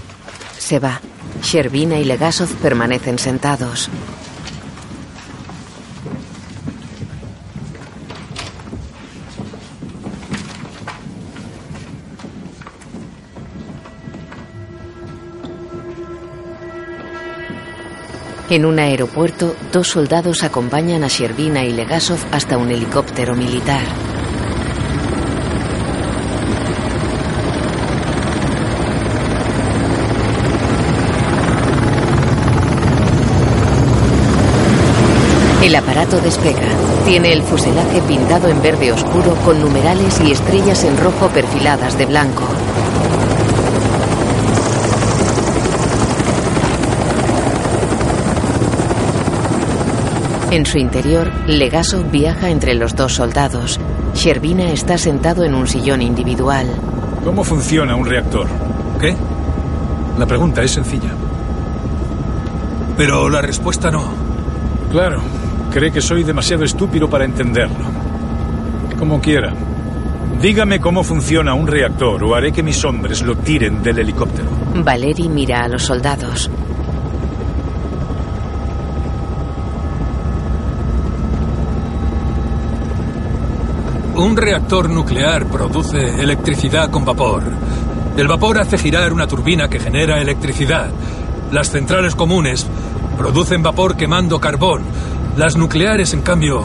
Se 0.57 0.79
va. 0.79 0.99
Shervina 1.43 1.99
y 1.99 2.05
Legasov 2.05 2.49
permanecen 2.55 3.19
sentados. 3.19 3.89
En 18.47 18.63
un 18.63 18.77
aeropuerto, 18.77 19.55
dos 19.71 19.87
soldados 19.87 20.43
acompañan 20.43 21.03
a 21.03 21.07
Shervina 21.07 21.63
y 21.63 21.73
Legasov 21.73 22.19
hasta 22.31 22.59
un 22.59 22.69
helicóptero 22.69 23.33
militar. 23.33 23.81
El 35.63 35.73
aparato 35.73 36.19
despega. 36.21 36.67
Tiene 37.05 37.33
el 37.33 37.41
fuselaje 37.41 37.99
pintado 38.01 38.47
en 38.49 38.61
verde 38.61 38.91
oscuro 38.91 39.33
con 39.43 39.59
numerales 39.59 40.21
y 40.23 40.31
estrellas 40.31 40.83
en 40.83 40.95
rojo 40.97 41.29
perfiladas 41.29 41.97
de 41.97 42.05
blanco. 42.05 42.43
En 50.51 50.65
su 50.65 50.77
interior, 50.77 51.31
Legasov 51.47 52.09
viaja 52.11 52.49
entre 52.49 52.75
los 52.75 52.95
dos 52.95 53.13
soldados. 53.13 53.79
Shervina 54.13 54.71
está 54.71 54.97
sentado 54.97 55.43
en 55.43 55.55
un 55.55 55.67
sillón 55.67 56.01
individual. 56.01 56.67
¿Cómo 57.23 57.43
funciona 57.43 57.95
un 57.95 58.05
reactor? 58.05 58.47
¿Qué? 58.99 59.15
La 60.17 60.25
pregunta 60.25 60.61
es 60.63 60.71
sencilla. 60.71 61.09
Pero 62.95 63.29
la 63.29 63.41
respuesta 63.41 63.91
no. 63.91 64.05
Claro, 64.91 65.21
cree 65.73 65.91
que 65.91 66.01
soy 66.01 66.23
demasiado 66.23 66.63
estúpido 66.63 67.09
para 67.09 67.25
entenderlo. 67.25 67.85
Como 68.97 69.19
quiera. 69.19 69.53
Dígame 70.41 70.79
cómo 70.79 71.03
funciona 71.03 71.53
un 71.53 71.67
reactor 71.67 72.23
o 72.23 72.35
haré 72.35 72.51
que 72.51 72.63
mis 72.63 72.83
hombres 72.85 73.21
lo 73.23 73.35
tiren 73.35 73.81
del 73.81 73.99
helicóptero. 73.99 74.49
Valery 74.75 75.27
mira 75.27 75.63
a 75.63 75.67
los 75.67 75.83
soldados. 75.83 76.49
Un 84.17 84.37
reactor 84.37 84.89
nuclear 84.89 85.45
produce 85.47 85.97
electricidad 85.97 86.89
con 86.89 87.03
vapor. 87.03 87.43
El 88.15 88.29
vapor 88.29 88.59
hace 88.59 88.77
girar 88.77 89.11
una 89.11 89.27
turbina 89.27 89.67
que 89.67 89.77
genera 89.77 90.21
electricidad. 90.21 90.89
Las 91.51 91.69
centrales 91.69 92.15
comunes 92.15 92.65
producen 93.17 93.61
vapor 93.61 93.97
quemando 93.97 94.39
carbón. 94.39 94.83
Las 95.35 95.57
nucleares, 95.57 96.13
en 96.13 96.21
cambio... 96.21 96.63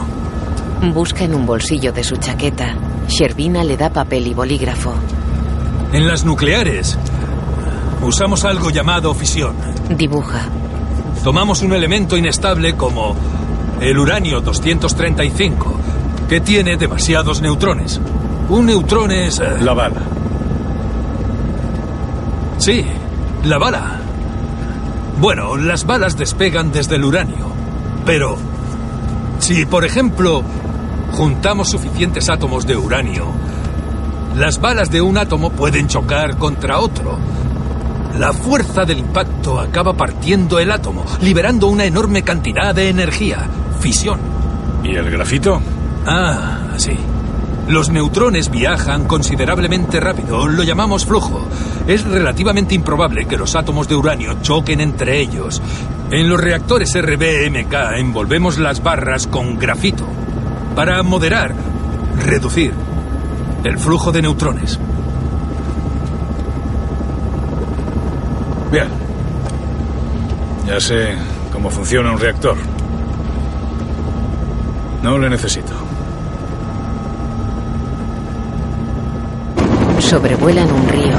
Busca 0.94 1.24
en 1.24 1.34
un 1.34 1.44
bolsillo 1.44 1.92
de 1.92 2.04
su 2.04 2.16
chaqueta. 2.18 2.76
Shervina 3.08 3.64
le 3.64 3.76
da 3.76 3.90
papel 3.90 4.28
y 4.28 4.34
bolígrafo. 4.34 4.94
En 5.92 6.06
las 6.06 6.24
nucleares 6.24 6.96
usamos 8.00 8.44
algo 8.44 8.70
llamado 8.70 9.12
fisión. 9.12 9.56
Dibuja. 9.96 10.48
Tomamos 11.24 11.62
un 11.62 11.72
elemento 11.72 12.16
inestable 12.16 12.76
como 12.76 13.16
el 13.80 13.98
uranio 13.98 14.40
235, 14.40 15.79
que 16.30 16.40
tiene 16.40 16.76
demasiados 16.76 17.42
neutrones. 17.42 18.00
Un 18.48 18.66
neutrón 18.66 19.10
es... 19.10 19.40
eh, 19.40 19.56
La 19.62 19.74
bala. 19.74 20.00
Sí, 22.58 22.84
la 23.44 23.58
bala. 23.58 23.98
Bueno, 25.20 25.56
las 25.56 25.84
balas 25.84 26.16
despegan 26.16 26.70
desde 26.70 26.94
el 26.94 27.04
uranio. 27.04 27.46
Pero 28.06 28.36
si, 29.40 29.66
por 29.66 29.84
ejemplo, 29.84 30.44
juntamos 31.14 31.68
suficientes 31.70 32.30
átomos 32.30 32.64
de 32.64 32.76
uranio, 32.76 33.24
las 34.36 34.60
balas 34.60 34.88
de 34.88 35.00
un 35.02 35.18
átomo 35.18 35.50
pueden 35.50 35.88
chocar 35.88 36.36
contra 36.36 36.78
otro. 36.78 37.18
La 38.20 38.32
fuerza 38.32 38.84
del 38.84 39.00
impacto 39.00 39.58
acaba 39.58 39.94
partiendo 39.94 40.60
el 40.60 40.70
átomo, 40.70 41.04
liberando 41.22 41.66
una 41.66 41.86
enorme 41.86 42.22
cantidad 42.22 42.72
de 42.72 42.88
energía, 42.88 43.48
fisión. 43.80 44.20
¿Y 44.84 44.94
el 44.94 45.10
grafito? 45.10 45.60
Ah, 46.06 46.74
sí. 46.76 46.96
Los 47.68 47.90
neutrones 47.90 48.50
viajan 48.50 49.06
considerablemente 49.06 50.00
rápido, 50.00 50.48
lo 50.48 50.64
llamamos 50.64 51.06
flujo. 51.06 51.46
Es 51.86 52.04
relativamente 52.04 52.74
improbable 52.74 53.26
que 53.26 53.36
los 53.36 53.54
átomos 53.54 53.86
de 53.86 53.94
uranio 53.94 54.42
choquen 54.42 54.80
entre 54.80 55.20
ellos. 55.20 55.62
En 56.10 56.28
los 56.28 56.40
reactores 56.40 57.00
RBMK 57.00 57.72
envolvemos 57.96 58.58
las 58.58 58.82
barras 58.82 59.28
con 59.28 59.56
grafito 59.56 60.04
para 60.74 61.02
moderar, 61.04 61.54
reducir 62.24 62.72
el 63.62 63.78
flujo 63.78 64.10
de 64.10 64.22
neutrones. 64.22 64.78
Bien. 68.72 68.88
Ya 70.66 70.80
sé 70.80 71.14
cómo 71.52 71.70
funciona 71.70 72.12
un 72.12 72.18
reactor. 72.18 72.56
No 75.02 75.18
le 75.18 75.30
necesito. 75.30 75.79
Sobrevuelan 80.10 80.72
un 80.72 80.88
río. 80.88 81.16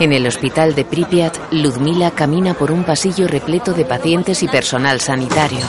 En 0.00 0.14
el 0.14 0.26
hospital 0.26 0.74
de 0.74 0.86
Pripyat, 0.86 1.36
Ludmila 1.50 2.10
camina 2.12 2.54
por 2.54 2.72
un 2.72 2.84
pasillo 2.84 3.28
repleto 3.28 3.74
de 3.74 3.84
pacientes 3.84 4.42
y 4.42 4.48
personal 4.48 4.98
sanitario. 5.02 5.60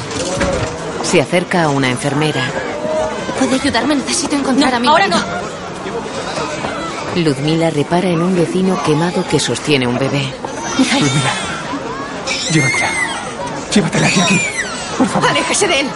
Se 1.04 1.20
acerca 1.20 1.64
a 1.64 1.70
una 1.70 1.90
enfermera. 1.90 2.46
¿Puede 3.40 3.56
ayudarme? 3.56 3.98
Necesito 3.98 4.38
encontrar 4.38 4.74
a 4.74 4.80
mi 4.80 4.88
ahora 4.88 5.10
marido. 5.10 5.28
Ludmila 7.18 7.72
repara 7.72 8.08
en 8.08 8.22
un 8.22 8.38
vecino 8.38 8.82
quemado 8.84 9.28
que 9.28 9.38
sostiene 9.38 9.86
un 9.86 10.00
bebé. 10.00 10.24
Ludmila, 10.78 11.34
llévatela. 12.54 12.90
Llévatela 13.70 14.08
de 14.08 14.22
aquí. 14.22 14.42
Por 14.98 15.08
favor. 15.10 15.30
Aléjese 15.30 15.68
de 15.68 15.82
él. 15.82 15.88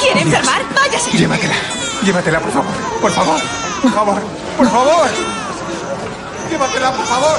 ¿Quiere 0.00 0.20
enfermar? 0.22 0.62
Váyase. 0.74 1.16
Llévatela. 1.16 1.54
Llévatela, 2.02 2.40
por 2.40 2.52
favor. 2.52 2.72
Por 3.00 3.10
favor. 3.10 3.40
Por 3.82 3.92
favor. 3.92 4.20
Por 4.56 4.68
favor. 4.68 5.08
Llévatela, 6.50 6.92
por 6.92 7.06
favor. 7.06 7.38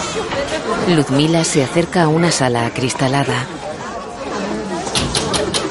Ludmila 0.88 1.44
se 1.44 1.64
acerca 1.64 2.04
a 2.04 2.08
una 2.08 2.32
sala 2.32 2.66
acristalada. 2.66 3.46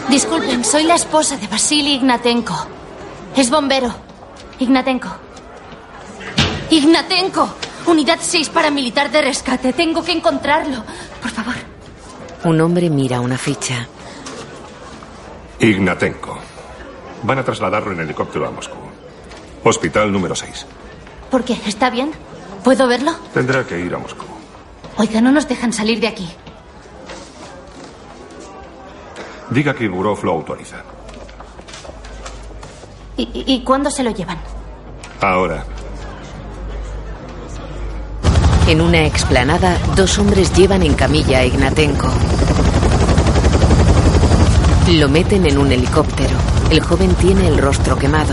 Disculpen, 0.09 0.64
soy 0.64 0.85
la 0.85 0.94
esposa 0.97 1.37
de 1.37 1.47
Vasily 1.47 1.94
Ignatenko. 1.94 2.66
Es 3.37 3.49
bombero. 3.50 3.94
Ignatenko. 4.59 5.09
Ignatenko. 6.70 7.49
Unidad 7.87 8.18
6 8.20 8.49
paramilitar 8.50 9.11
de 9.11 9.23
rescate. 9.23 9.73
Tengo 9.73 10.02
que 10.02 10.12
encontrarlo. 10.12 10.85
Por 11.23 11.30
favor. 11.30 11.54
Un 12.44 12.61
hombre 12.61 12.90
mira 12.90 13.20
una 13.20 13.38
ficha. 13.38 13.87
Ignatenko. 15.61 16.38
Van 17.23 17.39
a 17.39 17.45
trasladarlo 17.45 17.93
en 17.93 18.00
helicóptero 18.00 18.47
a 18.47 18.50
Moscú. 18.50 18.77
Hospital 19.65 20.11
número 20.11 20.35
6. 20.35 20.67
¿Por 21.31 21.45
qué? 21.45 21.59
¿Está 21.67 21.91
bien? 21.91 22.11
¿Puedo 22.65 22.87
verlo? 22.89 23.12
Tendrá 23.35 23.67
que 23.67 23.79
ir 23.79 23.95
a 23.95 23.99
Moscú. 23.99 24.25
Oiga, 24.97 25.21
no 25.21 25.33
nos 25.33 25.49
dejan 25.49 25.73
salir 25.73 26.00
de 26.00 26.09
aquí. 26.09 26.29
Diga 29.50 29.75
que 29.75 29.89
Burov 29.89 30.25
lo 30.25 30.33
autoriza. 30.33 30.77
¿Y, 33.17 33.62
cuándo 33.65 33.91
se 33.91 34.03
lo 34.03 34.11
llevan? 34.12 34.39
Ahora. 35.21 35.65
En 38.67 38.81
una 38.81 39.05
explanada, 39.05 39.77
dos 39.95 40.19
hombres 40.19 40.55
llevan 40.57 40.83
en 40.83 40.95
camilla 40.95 41.41
a 41.41 41.45
Ignatenko. 41.45 42.09
Lo 44.93 45.09
meten 45.09 45.45
en 45.45 45.59
un 45.59 45.71
helicóptero. 45.71 46.50
El 46.71 46.80
joven 46.80 47.13
tiene 47.17 47.49
el 47.49 47.59
rostro 47.59 47.97
quemado. 47.99 48.33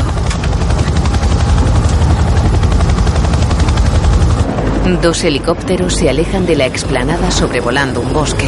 Dos 5.02 5.24
helicópteros 5.24 5.96
se 5.96 6.08
alejan 6.08 6.46
de 6.46 6.56
la 6.56 6.68
explanada 6.68 7.32
sobrevolando 7.32 8.00
un 8.00 8.14
bosque. 8.14 8.48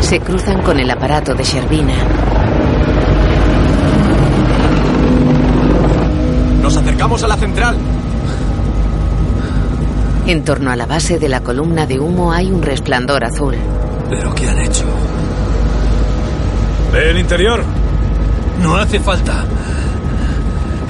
Se 0.00 0.18
cruzan 0.18 0.62
con 0.62 0.80
el 0.80 0.90
aparato 0.90 1.34
de 1.34 1.44
Sherbina. 1.44 1.94
Nos 6.60 6.76
acercamos 6.76 7.22
a 7.22 7.28
la 7.28 7.36
central. 7.36 7.76
En 10.26 10.44
torno 10.44 10.72
a 10.72 10.76
la 10.76 10.86
base 10.86 11.20
de 11.20 11.28
la 11.28 11.40
columna 11.40 11.86
de 11.86 12.00
humo 12.00 12.32
hay 12.32 12.50
un 12.50 12.60
resplandor 12.60 13.24
azul. 13.24 13.54
¿Pero 14.10 14.34
qué 14.34 14.48
han 14.48 14.58
hecho? 14.58 14.84
¿Ve 16.92 17.10
el 17.10 17.18
interior? 17.18 17.62
No 18.62 18.76
hace 18.76 19.00
falta. 19.00 19.44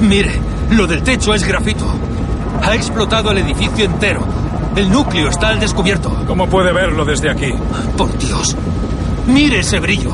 Mire, 0.00 0.40
lo 0.70 0.86
del 0.86 1.02
techo 1.02 1.34
es 1.34 1.44
grafito. 1.46 1.86
Ha 2.62 2.74
explotado 2.74 3.30
el 3.30 3.38
edificio 3.38 3.84
entero. 3.84 4.24
El 4.76 4.90
núcleo 4.90 5.28
está 5.28 5.48
al 5.48 5.60
descubierto. 5.60 6.10
¿Cómo 6.26 6.48
puede 6.48 6.72
verlo 6.72 7.04
desde 7.04 7.30
aquí? 7.30 7.52
Por 7.96 8.16
Dios. 8.18 8.56
Mire 9.26 9.60
ese 9.60 9.78
brillo. 9.80 10.12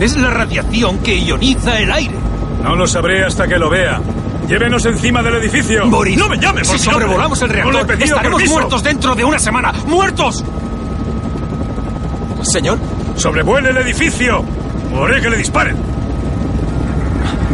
Es 0.00 0.16
la 0.16 0.30
radiación 0.30 0.98
que 0.98 1.18
ioniza 1.18 1.78
el 1.80 1.90
aire. 1.92 2.14
No 2.62 2.74
lo 2.74 2.86
sabré 2.86 3.24
hasta 3.24 3.46
que 3.46 3.58
lo 3.58 3.68
vea. 3.70 4.00
Llévenos 4.48 4.84
encima 4.86 5.22
del 5.22 5.34
edificio. 5.36 5.86
Boris, 5.88 6.16
no 6.16 6.28
me 6.28 6.38
llame 6.38 6.62
por 6.62 6.78
Si 6.78 6.84
sobrevolamos 6.84 7.40
el 7.42 7.48
No 7.48 7.54
le 7.54 7.60
he 7.60 7.62
reactor, 7.84 8.02
estaremos 8.02 8.36
permiso. 8.40 8.54
muertos 8.54 8.82
dentro 8.82 9.14
de 9.14 9.24
una 9.24 9.38
semana. 9.38 9.72
¡Muertos! 9.86 10.44
Señor. 12.42 12.78
Sobrevuele 13.16 13.70
el 13.70 13.76
edificio. 13.78 14.44
O 14.94 15.04
haré 15.04 15.20
que 15.20 15.30
le 15.30 15.36
disparen. 15.36 15.76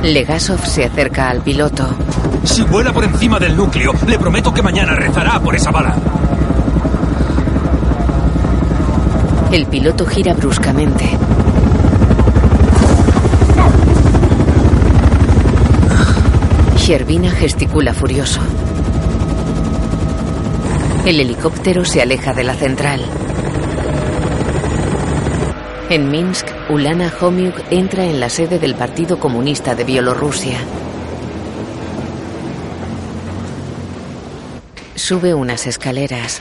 Legasov 0.03 0.65
se 0.65 0.85
acerca 0.85 1.31
al 1.31 1.43
piloto. 1.43 1.89
Si 2.45 2.63
vuela 2.63 2.93
por 2.93 3.05
encima 3.05 3.39
del 3.39 3.57
núcleo, 3.57 3.93
le 4.07 4.19
prometo 4.19 4.53
que 4.53 4.63
mañana 4.63 4.95
rezará 4.95 5.39
por 5.39 5.55
esa 5.55 5.71
bala. 5.71 5.95
El 9.53 9.67
piloto 9.67 10.07
gira 10.07 10.35
bruscamente. 10.35 11.09
Sherbina 16.77 17.31
gesticula 17.31 17.95
furioso. 17.95 18.41
El 21.07 21.21
helicóptero 21.21 21.85
se 21.85 22.03
aleja 22.03 22.33
de 22.33 22.45
la 22.45 22.55
central. 22.55 23.05
En 25.93 26.11
Minsk, 26.11 26.47
Ulana 26.71 27.13
Homiuk 27.21 27.55
entra 27.71 28.07
en 28.07 28.19
la 28.19 28.31
sede 28.31 28.59
del 28.59 28.75
Partido 28.75 29.21
Comunista 29.21 29.75
de 29.75 29.85
Bielorrusia. 29.85 30.57
Sube 34.95 35.35
unas 35.35 35.67
escaleras. 35.67 36.41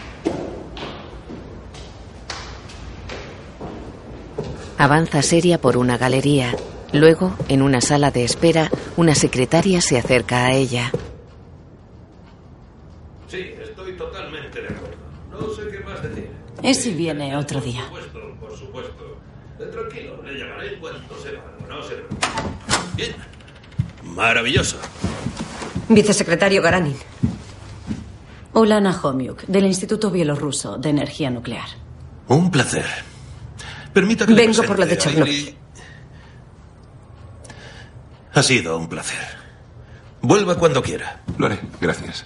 Avanza 4.77 5.21
seria 5.21 5.59
por 5.59 5.75
una 5.75 5.97
galería. 5.97 6.55
Luego, 6.93 7.35
en 7.49 7.61
una 7.61 7.81
sala 7.81 8.09
de 8.09 8.23
espera, 8.23 8.71
una 8.95 9.15
secretaria 9.15 9.81
se 9.81 9.97
acerca 9.97 10.45
a 10.45 10.53
ella. 10.53 10.93
Sí, 13.27 13.53
estoy 13.61 13.97
totalmente 13.97 14.61
de 14.61 14.67
acuerdo. 14.69 14.95
No 15.29 15.49
sé 15.53 15.63
qué 15.69 15.79
más 15.83 16.01
decir. 16.01 16.31
Ese 16.63 16.91
viene 16.93 17.35
otro 17.35 17.59
día. 17.59 17.81
Por 17.89 18.01
supuesto, 18.01 18.37
por 18.39 18.57
supuesto. 18.57 19.20
Tranquilo, 19.69 20.21
le 20.23 20.37
llamaré 20.37 20.73
en 20.73 20.79
cuanto 20.79 21.15
sepa 21.21 21.51
no 21.69 21.81
se. 21.83 22.03
Bien. 22.95 23.15
Maravilloso. 24.03 24.77
Vicesecretario 25.87 26.61
Garanin. 26.61 26.97
Ulana 28.53 28.99
Homiuk, 29.01 29.43
del 29.43 29.65
Instituto 29.65 30.11
Bielorruso 30.11 30.77
de 30.77 30.89
Energía 30.89 31.29
Nuclear. 31.29 31.67
Un 32.27 32.51
placer. 32.51 32.85
Permita 33.93 34.25
que 34.25 34.33
le 34.33 34.47
Vengo 34.47 34.63
por 34.63 34.79
lo 34.79 34.85
de 34.85 34.97
Chernobyl. 34.97 35.55
Ha 38.33 38.43
sido 38.43 38.77
un 38.77 38.87
placer. 38.87 39.41
Vuelva 40.21 40.55
cuando 40.55 40.81
quiera. 40.81 41.21
Lo 41.37 41.45
haré, 41.45 41.59
gracias. 41.79 42.25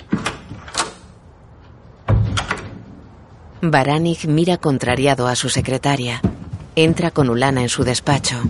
Baranik 3.62 4.26
mira 4.26 4.58
contrariado 4.58 5.28
a 5.28 5.36
su 5.36 5.50
secretaria. 5.50 6.22
Entra 6.76 7.12
con 7.12 7.30
Ulana 7.30 7.62
en 7.62 7.70
su 7.70 7.84
despacho. 7.84 8.42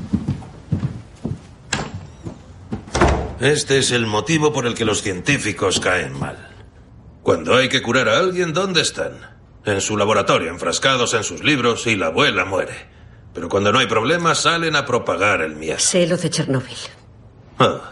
Este 3.40 3.78
es 3.78 3.92
el 3.92 4.08
motivo 4.08 4.52
por 4.52 4.66
el 4.66 4.74
que 4.74 4.86
los 4.86 5.04
científicos 5.04 5.80
caen 5.80 6.18
mal. 6.18 6.50
Cuando 7.22 7.56
hay 7.56 7.70
que 7.70 7.82
curar 7.82 8.10
a 8.10 8.18
alguien, 8.18 8.54
¿dónde 8.54 8.82
están? 8.82 9.14
En 9.66 9.82
su 9.82 9.98
laboratorio, 9.98 10.50
enfrascados 10.50 11.14
en 11.14 11.24
sus 11.24 11.44
libros 11.44 11.86
y 11.86 11.96
la 11.96 12.08
abuela 12.08 12.46
muere. 12.46 12.88
Pero 13.34 13.50
cuando 13.50 13.72
no 13.72 13.80
hay 13.80 13.88
problemas, 13.88 14.40
salen 14.40 14.76
a 14.76 14.86
propagar 14.86 15.42
el 15.42 15.56
miedo. 15.56 15.78
Sé 15.78 16.08
lo 16.08 16.18
de 16.18 16.30
Chernóbil. 16.30 16.78
Ah, 17.60 17.92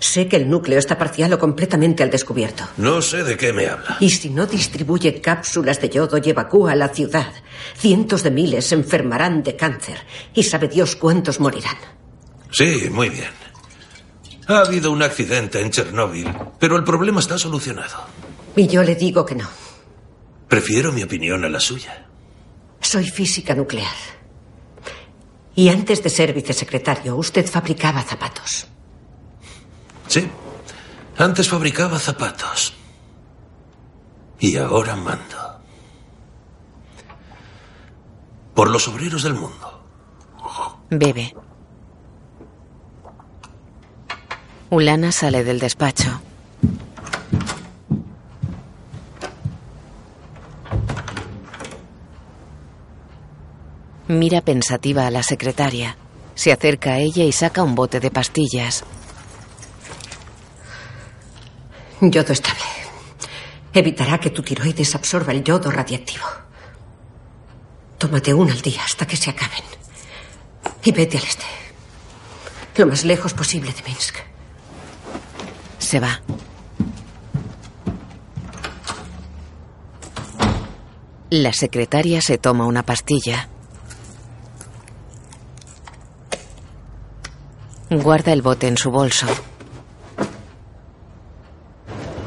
Sé 0.00 0.28
que 0.28 0.36
el 0.36 0.48
núcleo 0.48 0.78
está 0.78 0.96
parcial 0.96 1.32
o 1.32 1.38
completamente 1.38 2.04
al 2.04 2.10
descubierto. 2.10 2.64
No 2.76 3.02
sé 3.02 3.24
de 3.24 3.36
qué 3.36 3.52
me 3.52 3.66
habla. 3.66 3.96
Y 3.98 4.10
si 4.10 4.30
no 4.30 4.46
distribuye 4.46 5.20
cápsulas 5.20 5.80
de 5.80 5.88
yodo 5.88 6.18
y 6.18 6.30
evacúa 6.30 6.72
a 6.72 6.76
la 6.76 6.88
ciudad, 6.88 7.32
cientos 7.76 8.22
de 8.22 8.30
miles 8.30 8.66
se 8.66 8.76
enfermarán 8.76 9.42
de 9.42 9.56
cáncer 9.56 9.98
y 10.34 10.44
sabe 10.44 10.68
Dios 10.68 10.94
cuántos 10.94 11.40
morirán. 11.40 11.76
Sí, 12.52 12.88
muy 12.90 13.08
bien. 13.08 13.30
Ha 14.46 14.60
habido 14.60 14.92
un 14.92 15.02
accidente 15.02 15.60
en 15.60 15.70
Chernóbil, 15.70 16.32
pero 16.58 16.76
el 16.76 16.84
problema 16.84 17.20
está 17.20 17.36
solucionado. 17.36 18.06
Y 18.56 18.66
yo 18.68 18.82
le 18.82 18.94
digo 18.94 19.26
que 19.26 19.34
no. 19.34 19.48
Prefiero 20.48 20.92
mi 20.92 21.02
opinión 21.02 21.44
a 21.44 21.48
la 21.48 21.60
suya. 21.60 22.06
Soy 22.80 23.10
física 23.10 23.54
nuclear. 23.54 23.94
Y 25.54 25.68
antes 25.68 26.02
de 26.02 26.08
ser 26.08 26.32
vicesecretario, 26.32 27.16
usted 27.16 27.46
fabricaba 27.46 28.00
zapatos. 28.02 28.68
Sí. 30.08 30.28
Antes 31.16 31.48
fabricaba 31.48 31.98
zapatos. 31.98 32.74
Y 34.40 34.56
ahora 34.56 34.96
mando. 34.96 35.60
Por 38.54 38.70
los 38.70 38.88
obreros 38.88 39.22
del 39.22 39.34
mundo. 39.34 39.84
Bebe. 40.90 41.34
Ulana 44.70 45.12
sale 45.12 45.44
del 45.44 45.58
despacho. 45.58 46.20
Mira 54.08 54.40
pensativa 54.40 55.06
a 55.06 55.10
la 55.10 55.22
secretaria. 55.22 55.96
Se 56.34 56.52
acerca 56.52 56.92
a 56.92 56.98
ella 56.98 57.24
y 57.24 57.32
saca 57.32 57.62
un 57.62 57.74
bote 57.74 58.00
de 58.00 58.10
pastillas. 58.10 58.84
Yodo 62.00 62.32
estable. 62.32 62.62
Evitará 63.72 64.18
que 64.18 64.30
tu 64.30 64.42
tiroides 64.42 64.94
absorba 64.94 65.32
el 65.32 65.42
yodo 65.42 65.70
radiactivo. 65.70 66.26
Tómate 67.98 68.32
una 68.32 68.52
al 68.52 68.62
día 68.62 68.82
hasta 68.84 69.06
que 69.06 69.16
se 69.16 69.30
acaben. 69.30 69.64
Y 70.84 70.92
vete 70.92 71.18
al 71.18 71.24
este. 71.24 71.44
Lo 72.76 72.86
más 72.86 73.04
lejos 73.04 73.34
posible 73.34 73.72
de 73.72 73.82
Minsk. 73.82 74.16
Se 75.78 75.98
va. 75.98 76.20
La 81.30 81.52
secretaria 81.52 82.22
se 82.22 82.38
toma 82.38 82.64
una 82.64 82.84
pastilla. 82.84 83.48
Guarda 87.90 88.32
el 88.32 88.42
bote 88.42 88.68
en 88.68 88.76
su 88.76 88.90
bolso. 88.90 89.26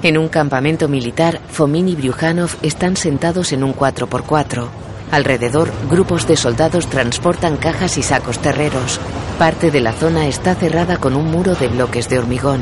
En 0.03 0.17
un 0.17 0.29
campamento 0.29 0.87
militar, 0.87 1.39
Fomin 1.49 1.87
y 1.87 1.95
Bryukhanov 1.95 2.49
están 2.63 2.97
sentados 2.97 3.51
en 3.51 3.63
un 3.63 3.75
4x4. 3.75 4.67
Alrededor, 5.11 5.69
grupos 5.91 6.27
de 6.27 6.35
soldados 6.37 6.87
transportan 6.87 7.55
cajas 7.57 7.99
y 7.99 8.03
sacos 8.03 8.39
terreros. 8.39 8.99
Parte 9.37 9.69
de 9.69 9.79
la 9.79 9.93
zona 9.93 10.27
está 10.27 10.55
cerrada 10.55 10.97
con 10.97 11.15
un 11.15 11.29
muro 11.29 11.53
de 11.53 11.67
bloques 11.67 12.09
de 12.09 12.17
hormigón. 12.17 12.61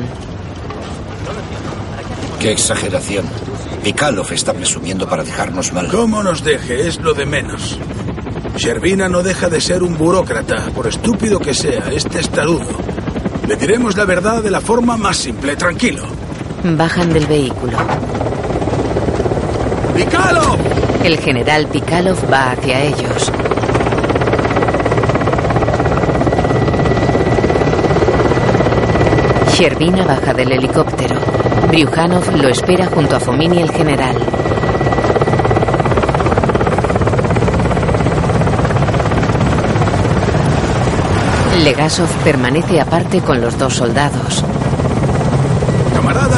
Qué 2.38 2.52
exageración. 2.52 3.24
Pikalov 3.82 4.30
está 4.32 4.52
presumiendo 4.52 5.08
para 5.08 5.24
dejarnos 5.24 5.72
mal. 5.72 5.88
¿Cómo 5.88 6.22
nos 6.22 6.44
deje? 6.44 6.88
Es 6.88 7.00
lo 7.00 7.14
de 7.14 7.24
menos. 7.24 7.78
Shervina 8.56 9.08
no 9.08 9.22
deja 9.22 9.48
de 9.48 9.62
ser 9.62 9.82
un 9.82 9.96
burócrata, 9.96 10.66
por 10.74 10.86
estúpido 10.86 11.38
que 11.38 11.54
sea, 11.54 11.90
este 11.90 12.18
testarudo. 12.18 12.68
Le 13.48 13.56
diremos 13.56 13.96
la 13.96 14.04
verdad 14.04 14.42
de 14.42 14.50
la 14.50 14.60
forma 14.60 14.98
más 14.98 15.16
simple, 15.16 15.56
tranquilo. 15.56 16.19
Bajan 16.62 17.10
del 17.10 17.26
vehículo. 17.26 17.78
¡Pikalov! 19.96 20.58
El 21.02 21.18
general 21.18 21.66
Pikalov 21.68 22.18
va 22.30 22.52
hacia 22.52 22.80
ellos. 22.82 23.32
Shervina 29.54 30.04
baja 30.04 30.34
del 30.34 30.52
helicóptero. 30.52 31.16
Bryukhanov 31.68 32.36
lo 32.36 32.48
espera 32.48 32.86
junto 32.86 33.16
a 33.16 33.20
Fomin 33.20 33.54
y 33.54 33.62
el 33.62 33.70
general. 33.70 34.16
Legasov 41.64 42.08
permanece 42.22 42.80
aparte 42.80 43.20
con 43.20 43.40
los 43.40 43.58
dos 43.58 43.74
soldados. 43.74 44.44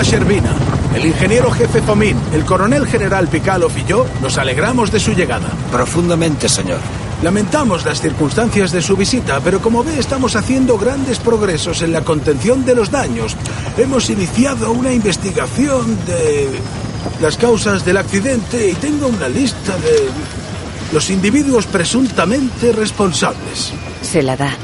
Shervina, 0.02 0.54
el 0.94 1.06
ingeniero 1.06 1.50
jefe 1.50 1.80
Fomin, 1.82 2.16
el 2.32 2.44
coronel 2.44 2.86
general 2.86 3.28
Pikalov 3.28 3.76
y 3.76 3.84
yo 3.84 4.06
nos 4.20 4.38
alegramos 4.38 4.90
de 4.90 5.00
su 5.00 5.12
llegada. 5.12 5.48
Profundamente, 5.70 6.48
señor. 6.48 6.78
Lamentamos 7.22 7.84
las 7.84 8.00
circunstancias 8.00 8.72
de 8.72 8.82
su 8.82 8.96
visita, 8.96 9.40
pero 9.40 9.60
como 9.60 9.84
ve 9.84 9.98
estamos 9.98 10.34
haciendo 10.34 10.76
grandes 10.76 11.18
progresos 11.18 11.82
en 11.82 11.92
la 11.92 12.02
contención 12.02 12.64
de 12.64 12.74
los 12.74 12.90
daños. 12.90 13.36
Hemos 13.76 14.10
iniciado 14.10 14.72
una 14.72 14.92
investigación 14.92 15.96
de 16.04 16.48
las 17.20 17.36
causas 17.36 17.84
del 17.84 17.96
accidente 17.96 18.70
y 18.70 18.74
tengo 18.74 19.06
una 19.06 19.28
lista 19.28 19.76
de 19.76 20.08
los 20.92 21.10
individuos 21.10 21.66
presuntamente 21.66 22.72
responsables. 22.72 23.72
Se 24.02 24.22
la 24.22 24.36
da. 24.36 24.56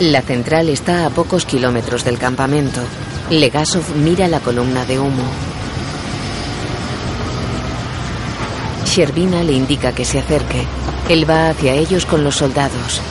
La 0.00 0.22
central 0.22 0.68
está 0.68 1.06
a 1.06 1.10
pocos 1.10 1.44
kilómetros 1.44 2.04
del 2.04 2.18
campamento. 2.18 2.80
Legasov 3.30 3.94
mira 3.94 4.26
la 4.26 4.40
columna 4.40 4.86
de 4.86 4.98
humo. 4.98 5.24
Shervina 8.86 9.42
le 9.42 9.52
indica 9.52 9.92
que 9.92 10.06
se 10.06 10.18
acerque. 10.18 10.64
Él 11.10 11.28
va 11.28 11.50
hacia 11.50 11.74
ellos 11.74 12.06
con 12.06 12.24
los 12.24 12.36
soldados. 12.36 13.02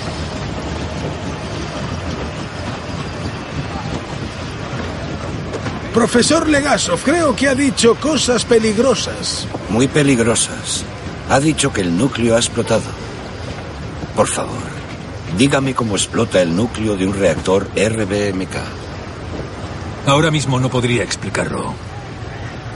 Profesor 5.93 6.49
Legasov, 6.49 6.99
creo 7.01 7.36
que 7.36 7.47
ha 7.47 7.56
dicho 7.56 7.93
cosas 7.95 8.43
peligrosas. 8.43 9.47
Muy 9.69 9.88
peligrosas. 9.88 10.84
Ha 11.30 11.39
dicho 11.39 11.71
que 11.71 11.82
el 11.82 11.95
núcleo 11.95 12.36
ha 12.36 12.39
explotado. 12.39 12.89
Por 14.15 14.27
favor, 14.27 14.63
dígame 15.38 15.75
cómo 15.75 15.95
explota 15.95 16.41
el 16.41 16.56
núcleo 16.56 16.97
de 16.97 17.06
un 17.06 17.13
reactor 17.13 17.67
RBMK. 17.75 18.87
Ahora 20.08 20.32
mismo 20.32 20.58
no 20.58 20.70
podría 20.70 21.04
explicarlo. 21.04 21.74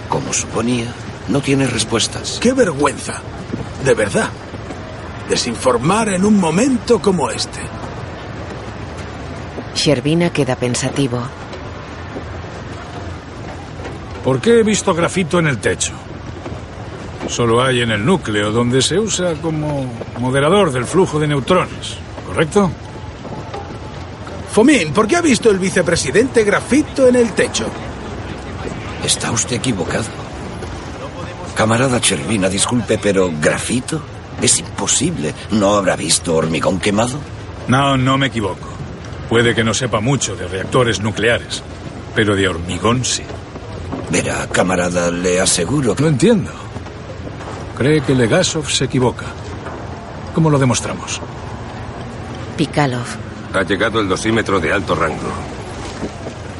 Como 0.09 0.33
suponía, 0.33 0.93
no 1.29 1.39
tiene 1.39 1.65
respuestas. 1.65 2.39
¡Qué 2.41 2.51
vergüenza! 2.51 3.21
De 3.85 3.93
verdad. 3.93 4.29
Desinformar 5.29 6.09
en 6.09 6.25
un 6.25 6.37
momento 6.37 7.01
como 7.01 7.29
este. 7.29 7.59
Shervina 9.75 10.29
queda 10.31 10.57
pensativo. 10.57 11.21
¿Por 14.25 14.41
qué 14.41 14.59
he 14.59 14.63
visto 14.63 14.93
grafito 14.93 15.39
en 15.39 15.47
el 15.47 15.59
techo? 15.59 15.93
Solo 17.29 17.63
hay 17.63 17.79
en 17.79 17.91
el 17.91 18.05
núcleo, 18.05 18.51
donde 18.51 18.81
se 18.81 18.99
usa 18.99 19.35
como 19.35 19.89
moderador 20.19 20.69
del 20.73 20.83
flujo 20.83 21.17
de 21.17 21.29
neutrones, 21.29 21.95
¿correcto? 22.27 22.69
Fomín, 24.51 24.91
¿por 24.91 25.07
qué 25.07 25.15
ha 25.15 25.21
visto 25.21 25.49
el 25.49 25.59
vicepresidente 25.59 26.43
grafito 26.43 27.07
en 27.07 27.15
el 27.15 27.31
techo? 27.31 27.67
Está 29.03 29.31
usted 29.31 29.55
equivocado. 29.55 30.05
Camarada 31.55 32.01
Chervina, 32.01 32.49
disculpe, 32.49 32.97
pero 32.97 33.31
¿grafito? 33.39 34.01
Es 34.41 34.59
imposible. 34.59 35.33
¿No 35.51 35.75
habrá 35.75 35.95
visto 35.95 36.35
hormigón 36.35 36.79
quemado? 36.79 37.17
No, 37.69 37.95
no 37.95 38.17
me 38.17 38.27
equivoco. 38.27 38.67
Puede 39.29 39.55
que 39.55 39.63
no 39.63 39.73
sepa 39.73 40.01
mucho 40.01 40.35
de 40.35 40.47
reactores 40.47 40.99
nucleares, 40.99 41.63
pero 42.13 42.35
de 42.35 42.49
hormigón 42.49 43.05
sí. 43.05 43.23
Verá, 44.09 44.47
camarada, 44.47 45.09
le 45.11 45.39
aseguro 45.39 45.95
que... 45.95 46.03
No 46.03 46.09
entiendo. 46.09 46.51
Cree 47.77 48.01
que 48.01 48.13
Legasov 48.13 48.69
se 48.69 48.85
equivoca. 48.85 49.27
¿Cómo 50.35 50.49
lo 50.49 50.59
demostramos? 50.59 51.21
Pikalov. 52.57 53.30
Ha 53.53 53.63
llegado 53.63 53.99
el 53.99 54.07
dosímetro 54.07 54.59
de 54.59 54.71
alto 54.71 54.95
rango. 54.95 55.31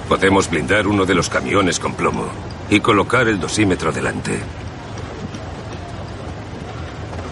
Podemos 0.10 0.50
blindar 0.50 0.88
uno 0.88 1.06
de 1.06 1.16
los 1.16 1.30
camiones 1.30 1.80
con 1.80 1.94
plomo 1.94 2.26
y 2.70 2.82
colocar 2.82 3.30
el 3.30 3.40
dosímetro 3.40 3.94
delante. 3.94 4.40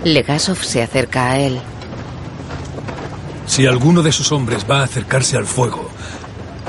Legasov 0.06 0.58
se 0.64 0.82
acerca 0.82 1.32
a 1.32 1.40
él. 1.40 1.60
Si 3.48 3.66
alguno 3.66 4.02
de 4.02 4.14
sus 4.14 4.32
hombres 4.32 4.66
va 4.70 4.80
a 4.80 4.84
acercarse 4.84 5.36
al 5.36 5.46
fuego, 5.46 5.90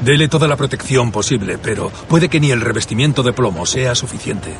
dele 0.03 0.27
toda 0.27 0.49
la 0.49 0.57
protección 0.57 1.13
posible, 1.13 1.59
pero 1.59 1.91
puede 2.09 2.29
que 2.29 2.41
ni 2.41 2.51
el 2.51 2.61
revestimiento 2.61 3.23
de 3.23 3.33
plomo 3.33 3.67
sea 3.67 3.95
suficiente. 3.95 4.57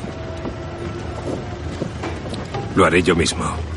Lo 2.75 2.85
haré 2.85 3.03
yo 3.03 3.13
mismo. 3.13 3.70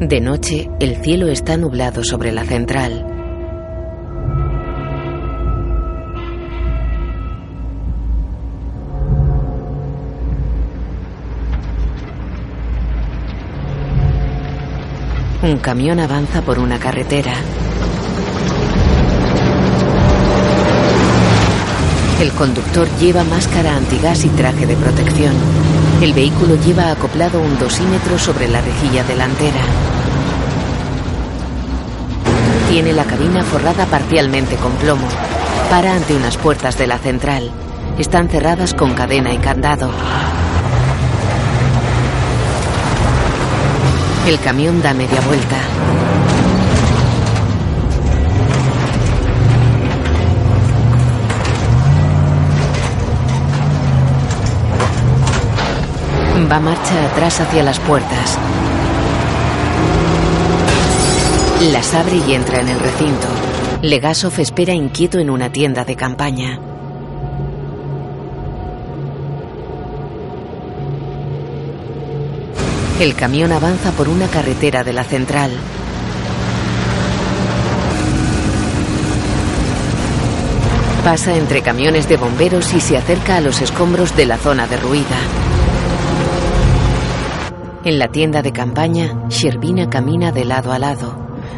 De 0.00 0.20
noche, 0.20 0.70
el 0.78 1.02
cielo 1.02 1.26
está 1.26 1.56
nublado 1.56 2.04
sobre 2.04 2.30
la 2.30 2.44
central. 2.44 3.04
Un 15.42 15.58
camión 15.58 15.98
avanza 15.98 16.42
por 16.42 16.60
una 16.60 16.78
carretera. 16.78 17.34
El 22.20 22.30
conductor 22.32 22.86
lleva 23.00 23.24
máscara 23.24 23.74
antigas 23.74 24.24
y 24.24 24.28
traje 24.28 24.64
de 24.64 24.76
protección. 24.76 25.34
El 26.00 26.12
vehículo 26.12 26.54
lleva 26.54 26.92
acoplado 26.92 27.40
un 27.40 27.58
dosímetro 27.58 28.20
sobre 28.20 28.46
la 28.46 28.60
rejilla 28.60 29.02
delantera. 29.02 29.60
Tiene 32.70 32.92
la 32.92 33.04
cabina 33.04 33.42
forrada 33.42 33.84
parcialmente 33.86 34.54
con 34.56 34.70
plomo. 34.72 35.08
Para 35.68 35.94
ante 35.94 36.14
unas 36.14 36.36
puertas 36.36 36.78
de 36.78 36.86
la 36.86 36.98
central. 36.98 37.50
Están 37.98 38.28
cerradas 38.28 38.74
con 38.74 38.94
cadena 38.94 39.32
y 39.32 39.38
candado. 39.38 39.90
El 44.28 44.38
camión 44.38 44.80
da 44.80 44.94
media 44.94 45.20
vuelta. 45.22 45.56
Va 56.50 56.60
marcha 56.60 57.04
atrás 57.04 57.40
hacia 57.40 57.62
las 57.62 57.78
puertas. 57.78 58.38
Las 61.72 61.92
abre 61.92 62.16
y 62.26 62.32
entra 62.32 62.60
en 62.62 62.68
el 62.68 62.80
recinto. 62.80 63.26
Legasov 63.82 64.40
espera 64.40 64.72
inquieto 64.72 65.18
en 65.18 65.28
una 65.28 65.52
tienda 65.52 65.84
de 65.84 65.94
campaña. 65.94 66.58
El 72.98 73.14
camión 73.14 73.52
avanza 73.52 73.92
por 73.92 74.08
una 74.08 74.26
carretera 74.28 74.84
de 74.84 74.92
la 74.94 75.04
central. 75.04 75.50
Pasa 81.04 81.36
entre 81.36 81.60
camiones 81.60 82.08
de 82.08 82.16
bomberos 82.16 82.72
y 82.72 82.80
se 82.80 82.96
acerca 82.96 83.36
a 83.36 83.40
los 83.42 83.60
escombros 83.60 84.16
de 84.16 84.24
la 84.24 84.38
zona 84.38 84.66
derruida. 84.66 85.18
En 87.84 87.98
la 87.98 88.08
tienda 88.08 88.42
de 88.42 88.52
campaña, 88.52 89.28
Sherbina 89.28 89.88
camina 89.88 90.32
de 90.32 90.44
lado 90.44 90.72
a 90.72 90.78
lado. 90.78 91.16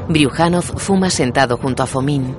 Briujanov 0.09 0.65
fuma 0.79 1.09
sentado 1.09 1.57
junto 1.57 1.83
a 1.83 1.87
Fomin. 1.87 2.37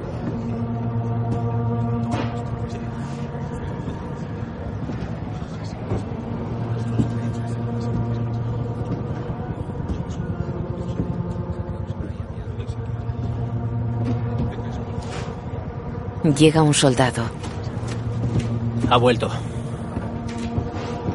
Llega 16.38 16.62
un 16.62 16.74
soldado. 16.76 17.24
Ha 18.90 18.98
vuelto. 18.98 19.30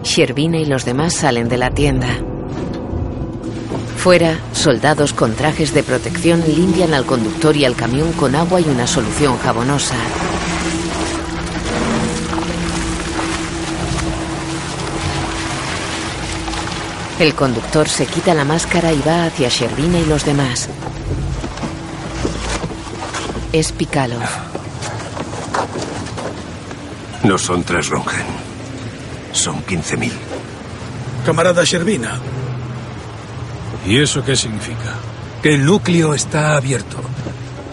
Sherbina 0.03 0.59
y 0.59 0.65
los 0.65 0.85
demás 0.85 1.15
salen 1.15 1.49
de 1.49 1.59
la 1.59 1.71
tienda. 1.71 2.26
Fuera, 4.07 4.39
soldados 4.53 5.13
con 5.13 5.35
trajes 5.35 5.75
de 5.75 5.83
protección 5.83 6.45
limpian 6.47 6.95
al 6.95 7.05
conductor 7.05 7.57
y 7.57 7.65
al 7.65 7.75
camión 7.75 8.13
con 8.13 8.37
agua 8.37 8.61
y 8.61 8.65
una 8.69 8.87
solución 8.87 9.37
jabonosa. 9.37 9.97
El 17.19 17.35
conductor 17.35 17.89
se 17.89 18.07
quita 18.07 18.33
la 18.33 18.45
máscara 18.45 18.93
y 18.93 19.01
va 19.01 19.25
hacia 19.25 19.49
Sherbina 19.49 19.99
y 19.99 20.05
los 20.05 20.25
demás. 20.25 20.69
Es 23.53 23.73
Pikalov. 23.73 24.23
No 27.25 27.37
son 27.39 27.65
tres 27.65 27.89
Rongen. 27.89 28.27
Son 29.33 29.65
15.000. 29.65 30.13
Camarada 31.25 31.65
Sherbina. 31.65 32.21
¿Y 33.87 33.99
eso 33.99 34.25
qué 34.25 34.35
significa? 34.35 34.95
Que 35.43 35.55
el 35.55 35.65
núcleo 35.65 36.13
está 36.13 36.57
abierto. 36.57 36.99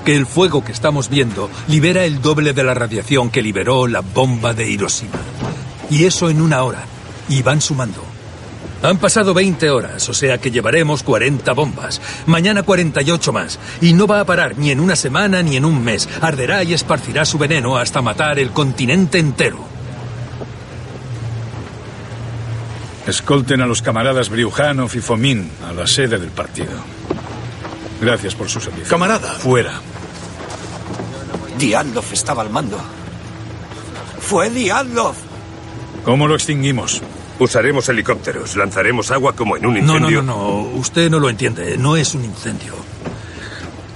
Que 0.05 0.15
el 0.15 0.27
fuego 0.27 0.63
que 0.63 0.71
estamos 0.71 1.09
viendo 1.09 1.49
libera 1.67 2.05
el 2.05 2.21
doble 2.21 2.53
de 2.53 2.63
la 2.63 2.75
radiación 2.75 3.31
que 3.31 3.41
liberó 3.41 3.87
la 3.87 4.01
bomba 4.01 4.53
de 4.53 4.69
Hiroshima. 4.69 5.19
Y 5.89 6.05
eso 6.05 6.29
en 6.29 6.41
una 6.41 6.63
hora. 6.63 6.85
Y 7.29 7.41
van 7.41 7.61
sumando. 7.61 8.03
Han 8.83 8.97
pasado 8.97 9.33
20 9.33 9.69
horas, 9.69 10.09
o 10.09 10.13
sea 10.13 10.37
que 10.37 10.51
llevaremos 10.51 11.03
40 11.03 11.53
bombas. 11.53 12.01
Mañana 12.25 12.63
48 12.63 13.31
más. 13.31 13.57
Y 13.81 13.93
no 13.93 14.05
va 14.05 14.19
a 14.19 14.25
parar 14.25 14.57
ni 14.57 14.71
en 14.71 14.81
una 14.81 14.95
semana 14.95 15.41
ni 15.41 15.55
en 15.55 15.65
un 15.65 15.83
mes. 15.83 16.07
Arderá 16.21 16.63
y 16.63 16.73
esparcirá 16.73 17.25
su 17.25 17.37
veneno 17.37 17.77
hasta 17.77 18.01
matar 18.01 18.39
el 18.39 18.51
continente 18.51 19.19
entero. 19.19 19.72
Escolten 23.07 23.61
a 23.61 23.65
los 23.65 23.81
camaradas 23.81 24.29
Briujanov 24.29 24.89
y 24.95 24.99
Fomin 24.99 25.49
a 25.69 25.73
la 25.73 25.85
sede 25.87 26.17
del 26.17 26.29
partido. 26.29 26.71
Gracias 28.01 28.33
por 28.35 28.49
su 28.49 28.59
servicio. 28.61 28.87
Camarada. 28.89 29.33
Fuera. 29.33 29.73
Diandlov 31.57 32.05
estaba 32.11 32.41
al 32.41 32.49
mando. 32.49 32.77
Fue 34.19 34.49
Diandlov. 34.49 35.15
¿Cómo 36.05 36.27
lo 36.27 36.35
extinguimos? 36.35 37.01
Usaremos 37.39 37.87
helicópteros, 37.89 38.55
lanzaremos 38.55 39.11
agua 39.11 39.33
como 39.35 39.57
en 39.57 39.65
un 39.65 39.73
No, 39.85 39.95
incendio. 39.95 40.21
no, 40.21 40.35
no, 40.35 40.43
no. 40.43 40.59
Usted 40.79 41.09
no 41.09 41.19
lo 41.19 41.29
entiende. 41.29 41.77
No 41.77 41.95
es 41.97 42.13
un 42.13 42.23
incendio. 42.25 42.73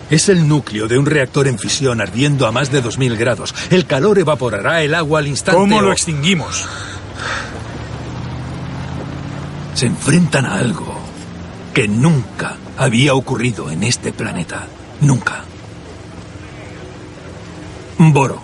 Es 0.10 0.30
el 0.30 0.48
núcleo 0.48 0.88
de 0.88 0.98
un 0.98 1.06
reactor 1.06 1.48
en 1.48 1.60
fisión 1.60 2.00
ardiendo 2.02 2.48
a 2.48 2.52
más 2.52 2.72
de 2.72 2.82
2000 2.82 3.18
grados. 3.18 3.54
El 3.70 3.86
calor 3.86 4.18
evaporará 4.20 4.82
el 4.82 4.96
agua 4.96 5.20
al 5.20 5.28
instante. 5.28 5.60
¿Cómo 5.60 5.82
lo 5.82 5.92
extinguimos? 5.92 6.66
Se 9.78 9.86
enfrentan 9.86 10.44
a 10.48 10.56
algo 10.56 10.92
que 11.72 11.88
nunca 11.88 12.56
había 12.80 13.14
ocurrido 13.14 13.70
en 13.70 13.84
este 13.84 14.12
planeta. 14.12 14.66
Nunca. 15.02 15.44
Boro. 18.00 18.42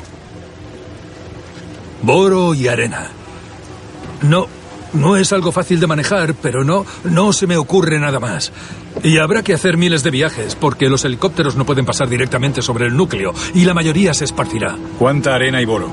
Boro 2.04 2.54
y 2.54 2.68
arena. 2.68 3.08
No, 4.22 4.46
no 4.94 5.18
es 5.18 5.34
algo 5.34 5.52
fácil 5.52 5.80
de 5.80 5.88
manejar, 5.88 6.36
pero 6.36 6.64
no, 6.64 6.86
no 7.04 7.34
se 7.34 7.48
me 7.48 7.58
ocurre 7.58 8.00
nada 8.00 8.20
más. 8.20 8.52
Y 9.02 9.18
habrá 9.18 9.42
que 9.42 9.56
hacer 9.56 9.76
miles 9.76 10.04
de 10.04 10.12
viajes, 10.12 10.54
porque 10.54 10.88
los 10.88 11.04
helicópteros 11.04 11.56
no 11.56 11.66
pueden 11.66 11.88
pasar 11.88 12.10
directamente 12.10 12.62
sobre 12.62 12.86
el 12.86 12.96
núcleo, 12.96 13.34
y 13.56 13.66
la 13.66 13.74
mayoría 13.74 14.14
se 14.14 14.26
esparcirá. 14.26 14.78
¿Cuánta 15.00 15.34
arena 15.34 15.60
y 15.60 15.66
boro? 15.66 15.90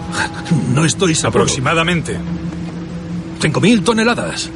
No 0.74 0.84
estoy 0.84 1.14
seguro. 1.14 1.44
Aproximadamente. 1.44 2.18
5.000 3.40 3.84
toneladas. 3.84 4.50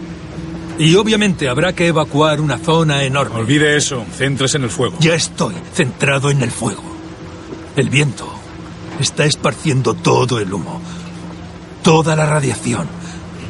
Y 0.79 0.95
obviamente 0.97 1.49
habrá 1.49 1.73
que 1.73 1.87
evacuar 1.87 2.41
una 2.41 2.59
zona 2.59 3.05
enorme. 3.05 3.37
Olvide 3.41 3.77
eso, 3.77 4.05
céntrese 4.17 4.57
en 4.57 4.65
el 4.65 4.71
fuego. 4.71 4.97
Ya 5.01 5.15
estoy 5.15 5.55
centrado 5.73 6.31
en 6.31 6.43
el 6.43 6.51
fuego. 6.51 6.83
El 7.77 7.91
viento 7.91 8.29
está 9.01 9.25
esparciendo 9.25 9.95
todo 9.95 10.39
el 10.41 10.53
humo, 10.53 10.81
toda 11.83 12.17
la 12.17 12.27
radiación. 12.27 12.89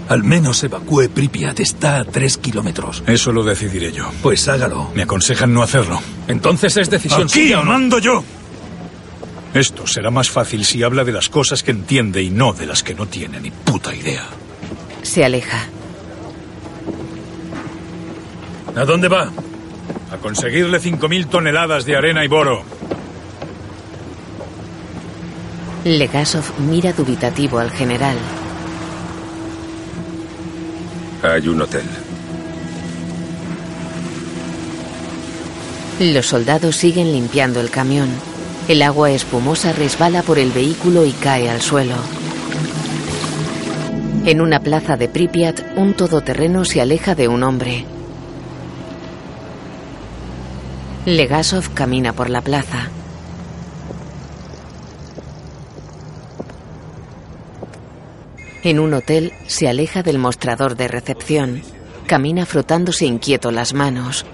Al 0.08 0.22
menos 0.22 0.62
evacúe 0.62 1.08
Pripyat, 1.08 1.60
está 1.60 1.96
a 1.98 2.04
tres 2.04 2.37
kilómetros. 2.37 3.02
Eso 3.06 3.32
lo 3.32 3.42
decidiré 3.42 3.90
yo. 3.90 4.10
Pues 4.22 4.46
hágalo. 4.48 4.90
Me 4.94 5.02
aconsejan 5.04 5.54
no 5.54 5.62
hacerlo. 5.62 5.98
Entonces 6.28 6.76
es 6.76 6.90
decisión 6.90 7.22
Aquí 7.22 7.44
suya. 7.44 7.62
mando 7.62 7.98
yo. 7.98 8.22
Esto 9.54 9.87
será 9.87 10.10
más 10.10 10.28
fácil 10.28 10.64
si 10.66 10.82
habla 10.82 11.04
de 11.04 11.12
las 11.12 11.30
cosas 11.30 11.62
que 11.62 11.70
entiende 11.70 12.22
y 12.22 12.28
no 12.28 12.52
de 12.52 12.66
las 12.66 12.82
que 12.82 12.94
no 12.94 13.06
tiene 13.06 13.40
ni 13.40 13.50
puta 13.50 13.94
idea. 13.94 14.26
Se 15.02 15.24
aleja. 15.24 15.68
¿A 18.76 18.84
dónde 18.84 19.08
va? 19.08 19.30
A 20.10 20.16
conseguirle 20.18 20.80
5.000 20.80 21.28
toneladas 21.28 21.84
de 21.84 21.96
arena 21.96 22.24
y 22.24 22.28
boro. 22.28 22.62
Legasov 25.84 26.44
mira 26.58 26.92
dubitativo 26.92 27.58
al 27.58 27.70
general. 27.70 28.16
Hay 31.22 31.46
un 31.46 31.62
hotel. 31.62 31.84
Los 36.00 36.26
soldados 36.26 36.74
siguen 36.76 37.12
limpiando 37.12 37.60
el 37.60 37.70
camión. 37.70 38.08
El 38.66 38.82
agua 38.82 39.10
espumosa 39.10 39.72
resbala 39.72 40.22
por 40.22 40.38
el 40.38 40.50
vehículo 40.50 41.04
y 41.04 41.12
cae 41.12 41.48
al 41.48 41.60
suelo. 41.60 41.96
En 44.26 44.40
una 44.40 44.58
plaza 44.60 44.96
de 44.96 45.08
Pripyat, 45.08 45.60
un 45.76 45.94
todoterreno 45.94 46.64
se 46.64 46.80
aleja 46.80 47.14
de 47.14 47.28
un 47.28 47.42
hombre. 47.42 47.84
Legasov 51.07 51.75
camina 51.75 52.14
por 52.14 52.31
la 52.31 52.40
plaza. 52.40 52.88
En 58.62 58.81
un 58.81 58.95
hotel 58.95 59.35
se 59.47 59.69
aleja 59.69 60.03
del 60.03 60.19
mostrador 60.19 60.77
de 60.77 60.88
recepción. 60.88 61.61
Camina 62.07 62.47
frotándose 62.47 63.05
inquieto 63.05 63.51
las 63.51 63.75
manos. 63.75 64.25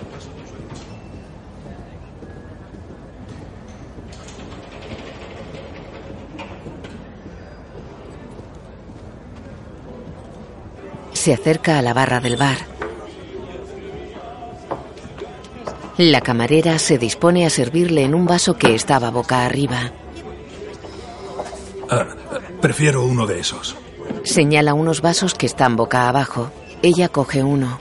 Se 11.14 11.34
acerca 11.34 11.80
a 11.80 11.82
la 11.82 11.92
barra 11.92 12.20
del 12.20 12.36
bar. 12.36 12.79
La 16.02 16.22
camarera 16.22 16.78
se 16.78 16.96
dispone 16.96 17.44
a 17.44 17.50
servirle 17.50 18.04
en 18.04 18.14
un 18.14 18.24
vaso 18.24 18.56
que 18.56 18.74
estaba 18.74 19.10
boca 19.10 19.44
arriba. 19.44 19.92
Ah, 21.90 22.06
prefiero 22.62 23.04
uno 23.04 23.26
de 23.26 23.38
esos. 23.38 23.76
Señala 24.24 24.72
unos 24.72 25.02
vasos 25.02 25.34
que 25.34 25.44
están 25.44 25.76
boca 25.76 26.08
abajo. 26.08 26.50
Ella 26.80 27.10
coge 27.10 27.42
uno. 27.42 27.78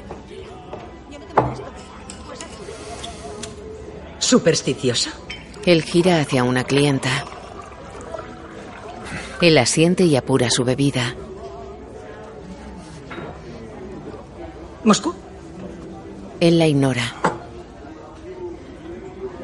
¿Supersticioso? 4.17 5.11
Él 5.65 5.81
gira 5.81 6.19
hacia 6.19 6.43
una 6.43 6.65
clienta. 6.65 7.23
Él 9.39 9.57
asiente 9.57 10.03
y 10.03 10.17
apura 10.17 10.49
su 10.49 10.65
bebida. 10.65 11.15
¿Moscú? 14.83 15.15
Él 16.41 16.59
la 16.59 16.67
ignora. 16.67 17.13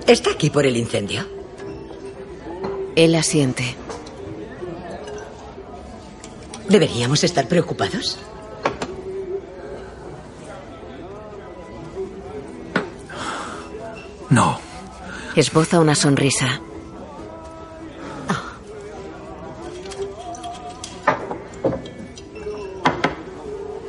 ¿Está 0.08 0.32
aquí 0.32 0.50
por 0.52 0.66
el 0.66 0.78
incendio? 0.78 1.26
Él 2.96 3.16
asiente. 3.16 3.76
¿Deberíamos 6.70 7.24
estar 7.24 7.48
preocupados? 7.48 8.20
No. 14.30 14.60
Esboza 15.36 15.80
una 15.80 15.96
sonrisa. 15.96 16.62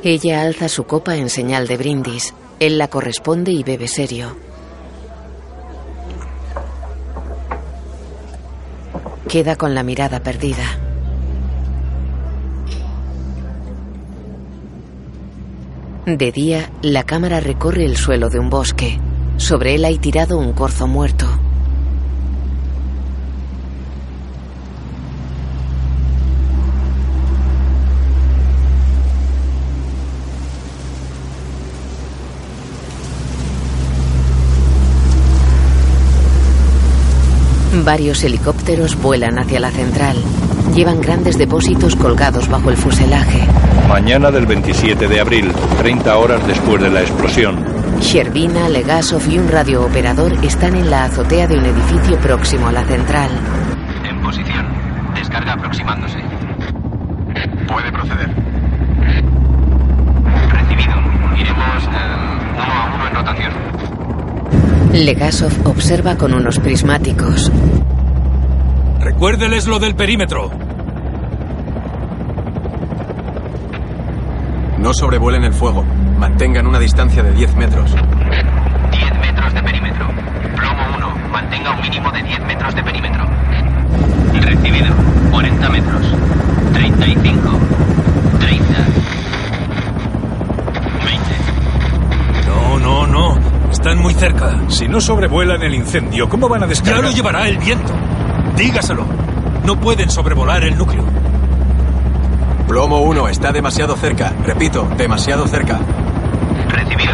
Ella 0.03 0.41
alza 0.41 0.69
su 0.69 0.85
copa 0.85 1.17
en 1.17 1.29
señal 1.29 1.67
de 1.67 1.77
brindis. 1.77 2.33
Él 2.59 2.77
la 2.77 2.87
corresponde 2.87 3.51
y 3.51 3.63
bebe 3.63 3.87
serio. 3.87 4.46
Queda 9.37 9.55
con 9.55 9.75
la 9.75 9.83
mirada 9.83 10.23
perdida. 10.23 10.65
De 16.07 16.31
día, 16.31 16.71
la 16.81 17.03
cámara 17.03 17.39
recorre 17.39 17.85
el 17.85 17.97
suelo 17.97 18.29
de 18.29 18.39
un 18.39 18.49
bosque. 18.49 18.99
Sobre 19.35 19.75
él 19.75 19.85
hay 19.85 19.99
tirado 19.99 20.39
un 20.39 20.53
corzo 20.53 20.87
muerto. 20.87 21.27
Varios 37.87 38.21
helicópteros 38.25 39.01
vuelan 39.01 39.39
hacia 39.39 39.61
la 39.61 39.71
central. 39.71 40.17
Llevan 40.75 40.99
grandes 40.99 41.37
depósitos 41.37 41.95
colgados 41.95 42.49
bajo 42.49 42.69
el 42.69 42.75
fuselaje. 42.75 43.47
Mañana 43.87 44.29
del 44.29 44.45
27 44.45 45.07
de 45.07 45.21
abril, 45.21 45.53
30 45.77 46.17
horas 46.17 46.45
después 46.45 46.81
de 46.81 46.89
la 46.89 46.99
explosión. 46.99 47.63
Sherbina, 48.01 48.67
Legasov 48.67 49.21
y 49.29 49.39
un 49.39 49.47
radiooperador 49.47 50.33
están 50.43 50.75
en 50.75 50.91
la 50.91 51.05
azotea 51.05 51.47
de 51.47 51.57
un 51.57 51.63
edificio 51.63 52.17
próximo 52.19 52.67
a 52.67 52.73
la 52.73 52.83
central. 52.83 53.31
En 54.03 54.19
posición. 54.19 54.67
Descarga 55.15 55.53
aproximándose. 55.53 56.19
Puede 57.69 57.89
proceder. 57.93 58.29
Recibido. 60.49 60.93
Iremos 61.37 61.83
eh, 61.85 61.99
uno 62.53 62.73
a 62.73 62.95
uno 62.95 63.07
en 63.07 63.15
rotación. 63.15 63.67
Legasov 65.05 65.51
observa 65.67 66.17
con 66.17 66.33
unos 66.33 66.59
prismáticos. 66.59 67.51
Recuérdeles 68.99 69.67
lo 69.67 69.79
del 69.79 69.95
perímetro. 69.95 70.49
No 74.79 74.93
sobrevuelen 74.93 75.43
el 75.43 75.53
fuego. 75.53 75.83
Mantengan 76.17 76.67
una 76.67 76.79
distancia 76.79 77.21
de 77.21 77.31
10 77.31 77.55
metros. 77.55 77.91
10 77.91 79.19
metros 79.19 79.53
de 79.53 79.63
perímetro. 79.63 80.07
Plomo 80.55 80.97
1. 80.97 81.29
Mantenga 81.31 81.71
un 81.71 81.81
mínimo 81.81 82.11
de 82.11 82.23
10 82.23 82.39
metros 82.45 82.75
de 82.75 82.83
perímetro. 82.83 83.25
Recibido. 84.33 84.93
40 85.31 85.69
metros. 85.69 86.01
35. 86.73 87.59
30. 88.39 89.06
Están 93.87 94.03
muy 94.03 94.13
cerca. 94.15 94.53
Si 94.67 94.85
no 94.89 94.99
sobrevuelan 94.99 95.63
el 95.63 95.73
incendio, 95.73 96.27
¿cómo 96.27 96.49
van 96.49 96.61
a 96.61 96.67
descargar? 96.67 97.03
Ya 97.03 97.09
lo 97.09 97.15
llevará 97.15 97.47
el 97.47 97.57
viento. 97.57 97.93
Dígaselo. 98.57 99.05
No 99.63 99.79
pueden 99.79 100.09
sobrevolar 100.09 100.61
el 100.65 100.77
núcleo. 100.77 101.05
Plomo 102.67 102.99
1 103.03 103.29
está 103.29 103.53
demasiado 103.53 103.95
cerca. 103.95 104.33
Repito, 104.43 104.89
demasiado 104.97 105.47
cerca. 105.47 105.79
Recibido. 106.67 107.13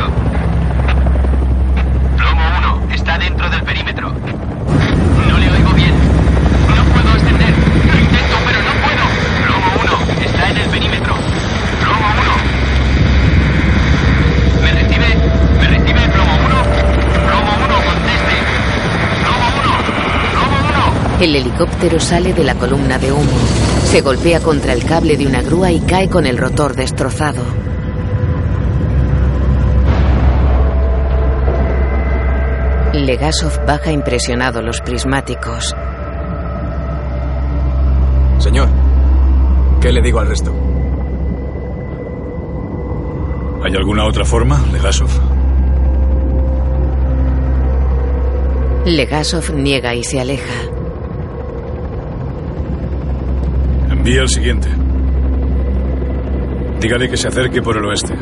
Plomo 2.18 2.42
1. 2.88 2.96
Está 2.96 3.20
dentro 3.20 3.48
del 3.52 3.62
perímetro. 3.62 4.10
No 4.10 5.38
le 5.38 5.52
oigo 5.52 5.74
bien. 5.74 5.94
No 6.76 6.84
puedo 6.92 7.14
extender. 7.14 7.52
Lo 7.52 8.00
intento, 8.00 8.36
pero 8.48 8.60
no 8.64 8.74
puedo. 8.82 9.06
Plomo 9.46 9.70
1. 10.18 10.26
Está 10.26 10.50
en 10.50 10.58
el 10.58 10.70
perímetro. 10.72 11.14
Plomo 11.84 12.08
1. 14.58 14.64
¿Me 14.64 14.72
recibe? 14.72 15.10
¿Me 15.60 15.68
recibe 15.68 16.10
Plomo 16.10 16.34
1? 16.34 16.64
Plomo 17.28 17.52
1, 17.66 17.76
conteste. 17.76 18.36
Plomo 19.24 19.48
1. 19.60 19.72
Plomo 20.32 20.58
1. 20.70 21.13
El 21.24 21.38
helicóptero 21.38 22.02
sale 22.02 22.34
de 22.34 22.44
la 22.44 22.54
columna 22.56 23.00
de 23.00 23.14
humo. 23.14 23.32
Se 23.86 24.02
golpea 24.02 24.42
contra 24.42 24.74
el 24.74 24.84
cable 24.84 25.16
de 25.16 25.26
una 25.26 25.42
grúa 25.42 25.72
y 25.72 25.80
cae 25.80 26.10
con 26.10 26.26
el 26.26 26.38
rotor 26.38 26.76
destrozado. 26.76 27.42
Legasov 32.92 33.66
baja 33.66 33.94
impresionado 33.94 34.62
los 34.62 34.82
prismáticos. 34.82 35.74
Señor, 38.40 38.68
¿qué 39.80 39.94
le 39.94 40.02
digo 40.02 40.20
al 40.20 40.28
resto? 40.28 40.54
¿Hay 43.64 43.74
alguna 43.74 44.06
otra 44.06 44.26
forma, 44.26 44.62
Legasov? 44.74 45.10
Legasov 48.84 49.54
niega 49.56 49.96
y 49.96 50.04
se 50.04 50.20
aleja. 50.20 50.83
Envía 54.06 54.24
el 54.24 54.28
siguiente. 54.28 54.68
Dígale 56.82 57.10
que 57.10 57.16
se 57.16 57.30
acerque 57.30 57.62
por 57.62 57.78
el 57.78 57.86
oeste. 57.86 58.14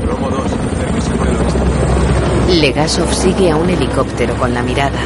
Plomo 0.00 0.30
2, 0.30 0.42
acérquese 0.42 1.10
por 1.16 1.28
el 1.28 1.36
oeste. 1.36 2.60
Legasov 2.62 3.12
sigue 3.12 3.50
a 3.50 3.56
un 3.56 3.68
helicóptero 3.68 4.34
con 4.36 4.54
la 4.54 4.62
mirada. 4.62 4.98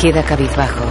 Queda 0.00 0.22
cabizbajo. 0.22 0.84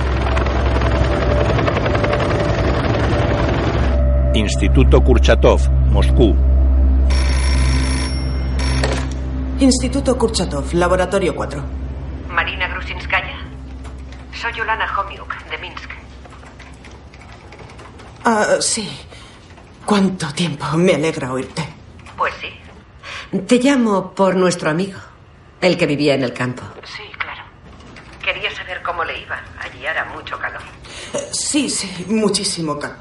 Instituto 4.34 5.02
Kurchatov, 5.02 5.62
Moscú. 5.94 6.53
Instituto 9.64 10.18
Kurchatov, 10.18 10.74
Laboratorio 10.74 11.34
4. 11.34 11.64
Marina 12.28 12.68
Grusinskaya. 12.68 13.38
Soy 14.34 14.60
Olana 14.60 14.86
Homiuk, 14.98 15.34
de 15.50 15.58
Minsk. 15.58 15.90
Ah, 18.26 18.58
sí. 18.60 18.90
¿Cuánto 19.86 20.34
tiempo? 20.34 20.66
Me 20.76 20.96
alegra 20.96 21.32
oírte. 21.32 21.66
Pues 22.18 22.34
sí. 22.42 22.50
Te 23.48 23.58
llamo 23.60 24.14
por 24.14 24.36
nuestro 24.36 24.70
amigo, 24.70 25.00
el 25.62 25.78
que 25.78 25.88
vivía 25.88 26.16
en 26.16 26.24
el 26.24 26.34
campo. 26.34 26.64
Sí, 26.84 27.04
claro. 27.18 27.44
Quería 28.22 28.54
saber 28.54 28.82
cómo 28.84 29.06
le 29.06 29.18
iba. 29.22 29.40
Allí 29.62 29.86
hará 29.86 30.04
mucho 30.14 30.38
calor. 30.40 30.62
Eh, 31.14 31.30
Sí, 31.32 31.70
sí, 31.70 32.06
muchísimo 32.10 32.78
calor. 32.78 32.98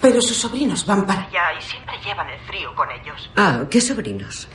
Pero 0.00 0.22
sus 0.22 0.38
sobrinos 0.38 0.86
van 0.86 1.04
para 1.06 1.20
allá 1.22 1.52
y 1.58 1.62
siempre 1.62 1.94
llevan 2.02 2.28
el 2.30 2.40
frío 2.46 2.74
con 2.74 2.90
ellos. 2.90 3.30
Ah, 3.36 3.64
¿qué 3.70 3.80
sobrinos? 3.82 4.48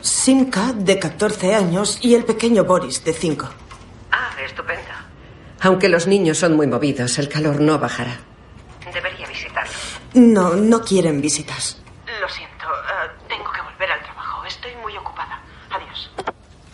Simka, 0.00 0.72
de 0.72 0.98
14 0.98 1.54
años, 1.54 1.98
y 2.02 2.14
el 2.14 2.24
pequeño 2.24 2.64
Boris, 2.64 3.04
de 3.04 3.12
5. 3.12 3.48
Ah, 4.10 4.30
estupendo. 4.44 4.82
Aunque 5.60 5.88
los 5.88 6.06
niños 6.06 6.38
son 6.38 6.56
muy 6.56 6.66
movidos, 6.66 7.18
el 7.18 7.28
calor 7.28 7.60
no 7.60 7.78
bajará. 7.78 8.18
Debería 8.92 9.26
visitarlos. 9.26 10.00
No, 10.14 10.54
no 10.54 10.82
quieren 10.82 11.20
visitas. 11.20 11.80
Lo 12.20 12.28
siento, 12.28 12.66
eh, 12.66 13.10
tengo 13.28 13.50
que 13.50 13.62
volver 13.62 13.90
al 13.90 14.02
trabajo. 14.02 14.44
Estoy 14.44 14.72
muy 14.82 14.96
ocupada. 14.96 15.40
Adiós. 15.70 16.10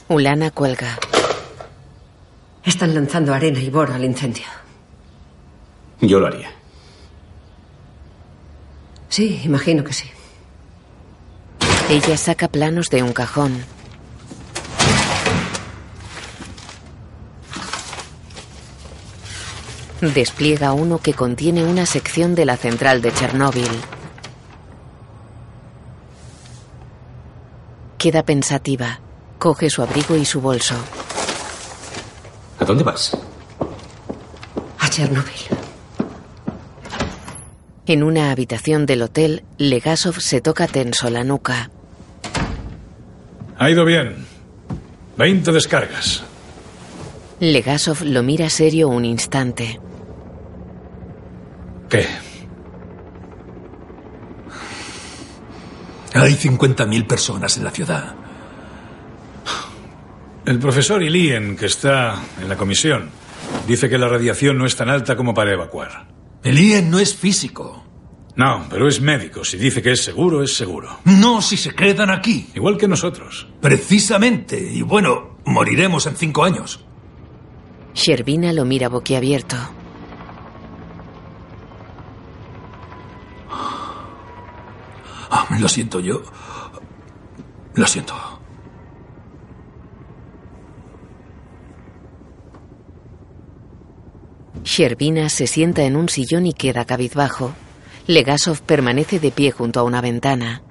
Ulana 0.09 0.51
cuelga. 0.51 0.99
Están 2.65 2.95
lanzando 2.95 3.33
arena 3.33 3.61
y 3.61 3.71
boro 3.71 3.95
al 3.95 4.05
incendio. 4.05 4.47
Yo 6.01 6.19
lo 6.19 6.27
haría. 6.27 6.51
Sí, 9.09 9.41
imagino 9.45 9.83
que 9.85 9.93
sí. 9.93 10.11
Ella 11.91 12.17
saca 12.17 12.47
planos 12.47 12.89
de 12.89 13.03
un 13.03 13.13
cajón. 13.13 13.65
Despliega 20.01 20.73
uno 20.73 20.99
que 20.99 21.15
contiene 21.15 21.65
una 21.65 21.87
sección 21.87 22.37
de 22.37 22.45
la 22.45 22.57
central 22.57 23.03
de 23.03 23.13
Chernóbil. 23.13 23.69
Queda 27.99 28.23
pensativa. 28.23 29.01
Coge 29.41 29.69
su 29.69 29.83
abrigo 29.83 30.15
y 30.15 30.25
su 30.25 30.41
bolso. 30.41 30.77
¿A 32.61 32.65
dónde 32.67 32.85
vas? 32.85 33.17
A 34.79 34.89
Chernóbil. 34.89 35.43
En 37.87 38.05
una 38.05 38.31
habitación 38.31 38.87
del 38.87 39.03
hotel, 39.03 39.43
Legasov 39.59 40.21
se 40.21 40.41
toca 40.41 40.69
tenso 40.69 41.11
la 41.11 41.25
nuca. 41.25 41.69
Ha 43.61 43.69
ido 43.69 43.85
bien. 43.85 44.17
20 45.19 45.53
descargas. 45.53 46.23
Legasov 47.41 48.03
lo 48.05 48.23
mira 48.23 48.49
serio 48.49 48.89
un 48.89 49.05
instante. 49.05 49.79
¿Qué? 51.91 52.07
Hay 56.15 56.33
50.000 56.33 57.07
personas 57.07 57.59
en 57.59 57.65
la 57.65 57.71
ciudad. 57.71 58.15
El 60.47 60.59
profesor 60.59 61.03
Ilien, 61.03 61.55
que 61.55 61.67
está 61.67 62.15
en 62.41 62.49
la 62.49 62.57
comisión, 62.57 63.11
dice 63.69 63.91
que 63.91 63.99
la 63.99 64.09
radiación 64.09 64.57
no 64.57 64.65
es 64.65 64.75
tan 64.75 64.89
alta 64.89 65.17
como 65.17 65.35
para 65.35 65.53
evacuar. 65.53 66.07
Ilien 66.45 66.91
no 66.91 66.99
es 66.99 67.15
físico. 67.15 67.90
No, 68.37 68.67
pero 68.71 68.89
es 68.89 69.01
médico. 69.01 69.45
Si 69.45 69.57
dice 69.57 69.83
que 69.83 69.93
es 69.93 70.05
seguro, 70.05 70.43
es 70.43 70.55
seguro. 70.55 71.01
No 71.05 71.43
si 71.43 71.57
se 71.57 71.75
quedan 71.75 72.11
aquí. 72.11 72.51
Igual 72.55 72.77
que 72.77 72.89
nosotros. 72.89 73.49
Precisamente. 73.61 74.59
Y 74.61 74.83
bueno, 74.83 75.39
moriremos 75.45 76.07
en 76.07 76.17
cinco 76.17 76.45
años. 76.45 76.85
Sherbina 77.95 78.53
lo 78.53 78.65
mira 78.65 78.89
boquiabierto. 78.89 79.57
Ah, 85.33 85.47
lo 85.61 85.69
siento 85.69 86.01
yo. 86.01 86.23
Lo 87.75 87.87
siento. 87.87 88.15
Sherbina 94.65 95.29
se 95.29 95.47
sienta 95.47 95.83
en 95.83 95.97
un 95.97 96.09
sillón 96.09 96.47
y 96.47 96.53
queda 96.53 96.85
cabizbajo. 96.85 97.53
Legasov 98.11 98.63
permanece 98.63 99.21
de 99.21 99.31
pie 99.31 99.53
junto 99.53 99.79
a 99.79 99.85
una 99.85 100.01
ventana. 100.01 100.63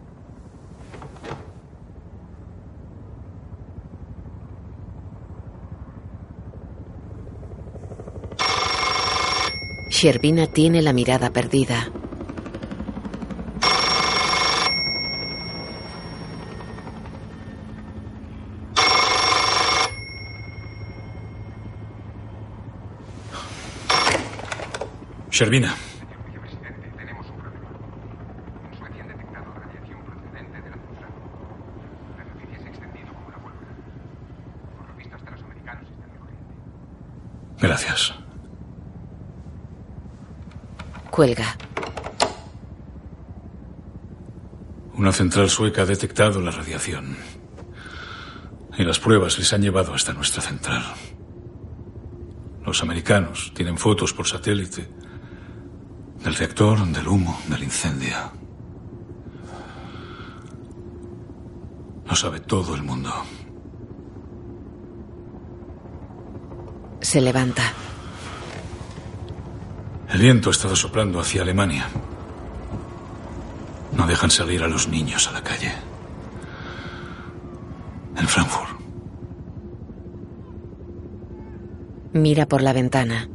Sherbina 9.90 10.48
tiene 10.48 10.82
la 10.82 10.92
mirada 10.92 11.30
perdida. 11.30 11.90
Gracias. 37.60 38.14
Cuelga. 41.20 41.58
Una 44.94 45.12
central 45.12 45.50
sueca 45.50 45.82
ha 45.82 45.86
detectado 45.86 46.40
la 46.40 46.50
radiación. 46.50 47.18
Y 48.78 48.86
las 48.86 49.00
pruebas 49.00 49.38
les 49.38 49.52
han 49.52 49.62
llevado 49.62 49.94
hasta 49.94 50.14
nuestra 50.14 50.42
central. 50.42 50.82
Los 52.66 52.82
americanos 52.84 53.52
tienen 53.54 53.78
fotos 53.78 54.14
por 54.14 54.28
satélite 54.28 54.88
del 56.24 56.36
reactor, 56.36 56.88
del 56.88 57.06
humo, 57.06 57.38
del 57.50 57.64
incendio. 57.64 58.16
Lo 62.06 62.16
sabe 62.16 62.40
todo 62.40 62.76
el 62.76 62.84
mundo. 62.84 63.12
Se 67.02 67.20
levanta. 67.20 67.74
El 70.10 70.20
viento 70.20 70.50
ha 70.50 70.52
estado 70.52 70.76
soplando 70.76 71.20
hacia 71.20 71.44
Alemania. 71.44 71.88
No 73.96 74.08
dejan 74.08 74.32
salir 74.32 74.64
a 74.64 74.68
los 74.68 74.88
niños 74.88 75.28
a 75.28 75.32
la 75.32 75.44
calle. 75.44 75.72
En 78.18 78.28
Frankfurt. 78.28 78.80
Mira 82.14 82.48
por 82.48 82.64
la 82.64 82.74
ventana. 82.74 83.30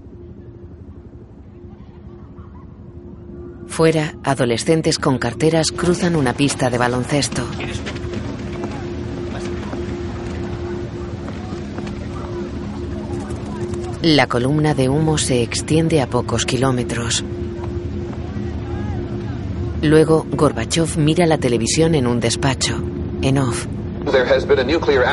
Fuera, 3.68 4.14
adolescentes 4.24 4.98
con 4.98 5.18
carteras 5.18 5.70
cruzan 5.70 6.16
una 6.16 6.32
pista 6.32 6.70
de 6.70 6.78
baloncesto. 6.78 7.42
La 14.04 14.26
columna 14.26 14.74
de 14.74 14.90
humo 14.90 15.16
se 15.16 15.42
extiende 15.42 16.02
a 16.02 16.06
pocos 16.06 16.44
kilómetros. 16.44 17.24
Luego, 19.80 20.26
Gorbachev 20.30 20.98
mira 20.98 21.24
la 21.24 21.38
televisión 21.38 21.94
en 21.94 22.06
un 22.06 22.20
despacho. 22.20 22.84
En 23.22 23.38
off. 23.38 23.66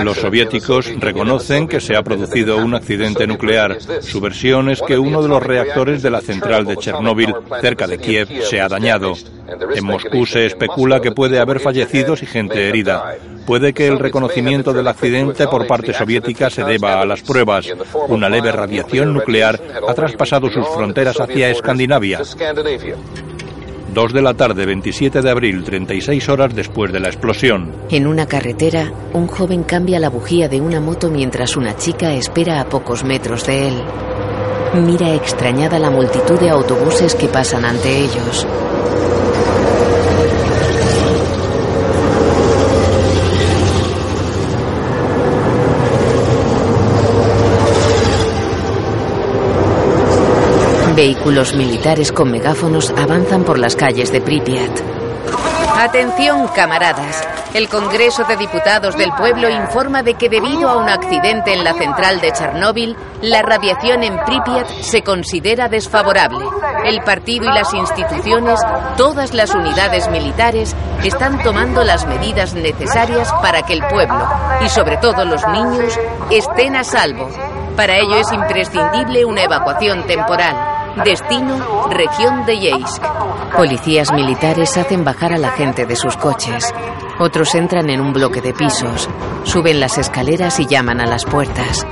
Los 0.03 0.17
soviéticos 0.17 0.91
reconocen 0.99 1.67
que 1.67 1.79
se 1.79 1.95
ha 1.95 2.03
producido 2.03 2.57
un 2.57 2.75
accidente 2.75 3.25
nuclear. 3.27 3.77
Su 4.01 4.19
versión 4.19 4.69
es 4.69 4.81
que 4.81 4.97
uno 4.97 5.21
de 5.21 5.29
los 5.29 5.41
reactores 5.43 6.01
de 6.01 6.09
la 6.09 6.21
central 6.21 6.65
de 6.65 6.77
Chernóbil, 6.77 7.33
cerca 7.61 7.87
de 7.87 7.97
Kiev, 7.97 8.27
se 8.43 8.59
ha 8.59 8.67
dañado. 8.67 9.13
En 9.75 9.85
Moscú 9.85 10.25
se 10.25 10.45
especula 10.45 11.01
que 11.01 11.11
puede 11.11 11.39
haber 11.39 11.59
fallecidos 11.59 12.23
y 12.23 12.25
gente 12.25 12.69
herida. 12.69 13.15
Puede 13.45 13.73
que 13.73 13.87
el 13.87 13.99
reconocimiento 13.99 14.71
del 14.71 14.87
accidente 14.87 15.47
por 15.47 15.67
parte 15.67 15.93
soviética 15.93 16.49
se 16.49 16.63
deba 16.63 17.01
a 17.01 17.05
las 17.05 17.21
pruebas. 17.21 17.67
Una 18.07 18.29
leve 18.29 18.51
radiación 18.51 19.13
nuclear 19.13 19.59
ha 19.87 19.93
traspasado 19.93 20.49
sus 20.49 20.67
fronteras 20.69 21.19
hacia 21.19 21.49
Escandinavia. 21.49 22.21
Dos 23.93 24.13
de 24.13 24.21
la 24.21 24.33
tarde, 24.33 24.65
27 24.65 25.21
de 25.21 25.29
abril, 25.29 25.65
36 25.65 26.29
horas 26.29 26.55
después 26.55 26.93
de 26.93 27.01
la 27.01 27.09
explosión. 27.09 27.73
En 27.89 28.07
una 28.07 28.25
carretera, 28.25 28.89
un 29.11 29.27
joven 29.27 29.63
cambia 29.63 29.99
la 29.99 30.09
bujía 30.09 30.47
de 30.47 30.61
una 30.61 30.79
moto 30.79 31.09
mientras 31.09 31.57
una 31.57 31.75
chica 31.75 32.13
espera 32.13 32.61
a 32.61 32.69
pocos 32.69 33.03
metros 33.03 33.45
de 33.45 33.67
él. 33.67 33.83
Mira 34.85 35.13
extrañada 35.13 35.77
la 35.77 35.89
multitud 35.89 36.39
de 36.39 36.49
autobuses 36.49 37.15
que 37.15 37.27
pasan 37.27 37.65
ante 37.65 37.97
ellos. 37.97 38.47
Vehículos 51.01 51.55
militares 51.55 52.11
con 52.11 52.29
megáfonos 52.29 52.93
avanzan 52.95 53.43
por 53.43 53.57
las 53.57 53.75
calles 53.75 54.11
de 54.11 54.21
Pripyat. 54.21 54.69
Atención, 55.75 56.47
camaradas. 56.49 57.27
El 57.55 57.69
Congreso 57.69 58.23
de 58.25 58.37
Diputados 58.37 58.95
del 58.95 59.11
Pueblo 59.13 59.49
informa 59.49 60.03
de 60.03 60.13
que 60.13 60.29
debido 60.29 60.69
a 60.69 60.77
un 60.77 60.87
accidente 60.87 61.55
en 61.55 61.63
la 61.63 61.73
central 61.73 62.21
de 62.21 62.31
Chernóbil, 62.31 62.95
la 63.23 63.41
radiación 63.41 64.03
en 64.03 64.15
Pripyat 64.25 64.69
se 64.81 65.01
considera 65.01 65.69
desfavorable. 65.69 66.45
El 66.85 67.01
partido 67.01 67.45
y 67.45 67.51
las 67.51 67.73
instituciones, 67.73 68.59
todas 68.95 69.33
las 69.33 69.55
unidades 69.55 70.07
militares, 70.07 70.75
están 71.03 71.41
tomando 71.41 71.83
las 71.83 72.05
medidas 72.05 72.53
necesarias 72.53 73.33
para 73.41 73.63
que 73.63 73.73
el 73.73 73.83
pueblo, 73.87 74.23
y 74.63 74.69
sobre 74.69 74.97
todo 74.97 75.25
los 75.25 75.41
niños, 75.47 75.99
estén 76.29 76.75
a 76.75 76.83
salvo. 76.83 77.27
Para 77.75 77.97
ello 77.97 78.17
es 78.17 78.31
imprescindible 78.31 79.25
una 79.25 79.41
evacuación 79.41 80.05
temporal. 80.05 80.70
Destino, 80.97 81.87
región 81.89 82.45
de 82.45 82.59
Yeisk. 82.59 83.03
Policías 83.55 84.11
militares 84.11 84.77
hacen 84.77 85.03
bajar 85.03 85.33
a 85.33 85.37
la 85.37 85.51
gente 85.51 85.85
de 85.85 85.95
sus 85.95 86.17
coches. 86.17 86.73
Otros 87.19 87.55
entran 87.55 87.89
en 87.89 88.01
un 88.01 88.13
bloque 88.13 88.41
de 88.41 88.53
pisos, 88.53 89.09
suben 89.43 89.79
las 89.79 89.97
escaleras 89.97 90.59
y 90.59 90.65
llaman 90.65 90.99
a 90.99 91.05
las 91.05 91.25
puertas. 91.25 91.85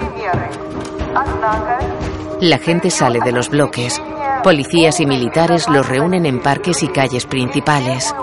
La 2.41 2.57
gente 2.57 2.89
sale 2.89 3.19
de 3.21 3.31
los 3.31 3.49
bloques. 3.49 4.01
Policías 4.43 4.99
y 4.99 5.05
militares 5.05 5.67
los 5.69 5.87
reúnen 5.87 6.25
en 6.25 6.41
parques 6.41 6.83
y 6.83 6.87
calles 6.87 7.25
principales. 7.25 8.13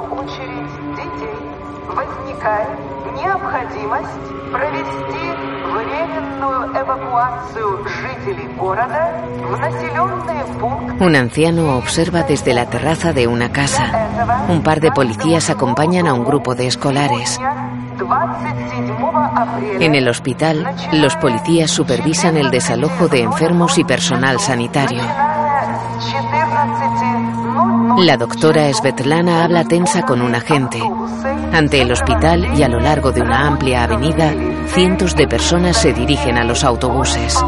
Un 10.98 11.14
anciano 11.14 11.76
observa 11.76 12.22
desde 12.22 12.54
la 12.54 12.66
terraza 12.66 13.12
de 13.12 13.26
una 13.26 13.52
casa. 13.52 14.46
Un 14.48 14.62
par 14.62 14.80
de 14.80 14.90
policías 14.90 15.50
acompañan 15.50 16.06
a 16.06 16.14
un 16.14 16.24
grupo 16.24 16.54
de 16.54 16.66
escolares. 16.66 17.38
En 19.80 19.94
el 19.94 20.08
hospital, 20.08 20.66
los 20.92 21.16
policías 21.16 21.70
supervisan 21.70 22.36
el 22.36 22.50
desalojo 22.50 23.08
de 23.08 23.22
enfermos 23.22 23.78
y 23.78 23.84
personal 23.84 24.40
sanitario. 24.40 25.02
La 27.98 28.16
doctora 28.16 28.72
Svetlana 28.72 29.44
habla 29.44 29.64
tensa 29.64 30.02
con 30.02 30.22
un 30.22 30.34
agente. 30.34 30.82
Ante 31.52 31.80
el 31.80 31.92
hospital 31.92 32.58
y 32.58 32.62
a 32.62 32.68
lo 32.68 32.80
largo 32.80 33.12
de 33.12 33.22
una 33.22 33.46
amplia 33.46 33.84
avenida, 33.84 34.34
cientos 34.68 35.14
de 35.14 35.26
personas 35.28 35.76
se 35.76 35.92
dirigen 35.92 36.36
a 36.36 36.44
los 36.44 36.64
autobuses. 36.64 37.42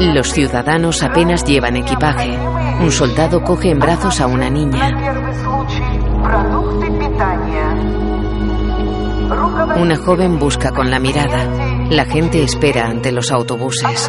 Los 0.00 0.32
ciudadanos 0.32 1.02
apenas 1.02 1.44
llevan 1.44 1.76
equipaje. 1.76 2.38
Un 2.80 2.92
soldado 2.92 3.42
coge 3.42 3.70
en 3.70 3.80
brazos 3.80 4.20
a 4.20 4.28
una 4.28 4.48
niña. 4.48 4.90
Una 9.76 9.96
joven 9.96 10.38
busca 10.38 10.70
con 10.70 10.90
la 10.90 11.00
mirada. 11.00 11.44
La 11.90 12.04
gente 12.04 12.44
espera 12.44 12.86
ante 12.86 13.10
los 13.10 13.32
autobuses. 13.32 14.08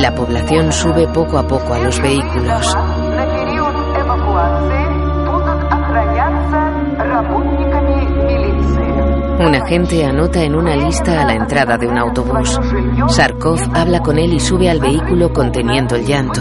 La 0.00 0.14
población 0.14 0.72
sube 0.72 1.06
poco 1.08 1.38
a 1.38 1.46
poco 1.46 1.74
a 1.74 1.78
los 1.80 2.00
vehículos. 2.00 2.76
Un 9.44 9.54
agente 9.54 10.02
anota 10.06 10.42
en 10.42 10.54
una 10.54 10.74
lista 10.74 11.20
a 11.20 11.26
la 11.26 11.34
entrada 11.34 11.76
de 11.76 11.86
un 11.86 11.98
autobús. 11.98 12.58
Sarkov 13.08 13.58
habla 13.74 14.00
con 14.00 14.18
él 14.18 14.32
y 14.32 14.40
sube 14.40 14.70
al 14.70 14.80
vehículo 14.80 15.34
conteniendo 15.34 15.96
el 15.96 16.06
llanto. 16.06 16.40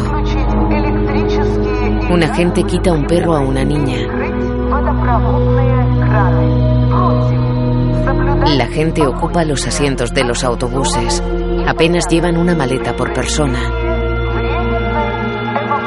Un 2.09 2.23
agente 2.23 2.63
quita 2.63 2.93
un 2.93 3.05
perro 3.05 3.35
a 3.35 3.41
una 3.41 3.65
niña. 3.65 3.97
La 8.55 8.67
gente 8.67 9.05
ocupa 9.05 9.43
los 9.43 9.67
asientos 9.67 10.13
de 10.13 10.23
los 10.23 10.45
autobuses. 10.45 11.21
Apenas 11.67 12.07
llevan 12.09 12.37
una 12.37 12.55
maleta 12.55 12.95
por 12.95 13.11
persona. 13.11 13.59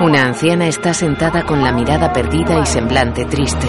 Una 0.02 0.22
anciana 0.22 0.66
está 0.66 0.92
sentada 0.92 1.46
con 1.46 1.64
la 1.64 1.72
mirada 1.72 2.12
perdida 2.12 2.58
y 2.58 2.66
semblante 2.66 3.24
triste. 3.24 3.68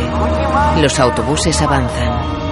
Los 0.82 1.00
autobuses 1.00 1.62
avanzan. 1.62 2.47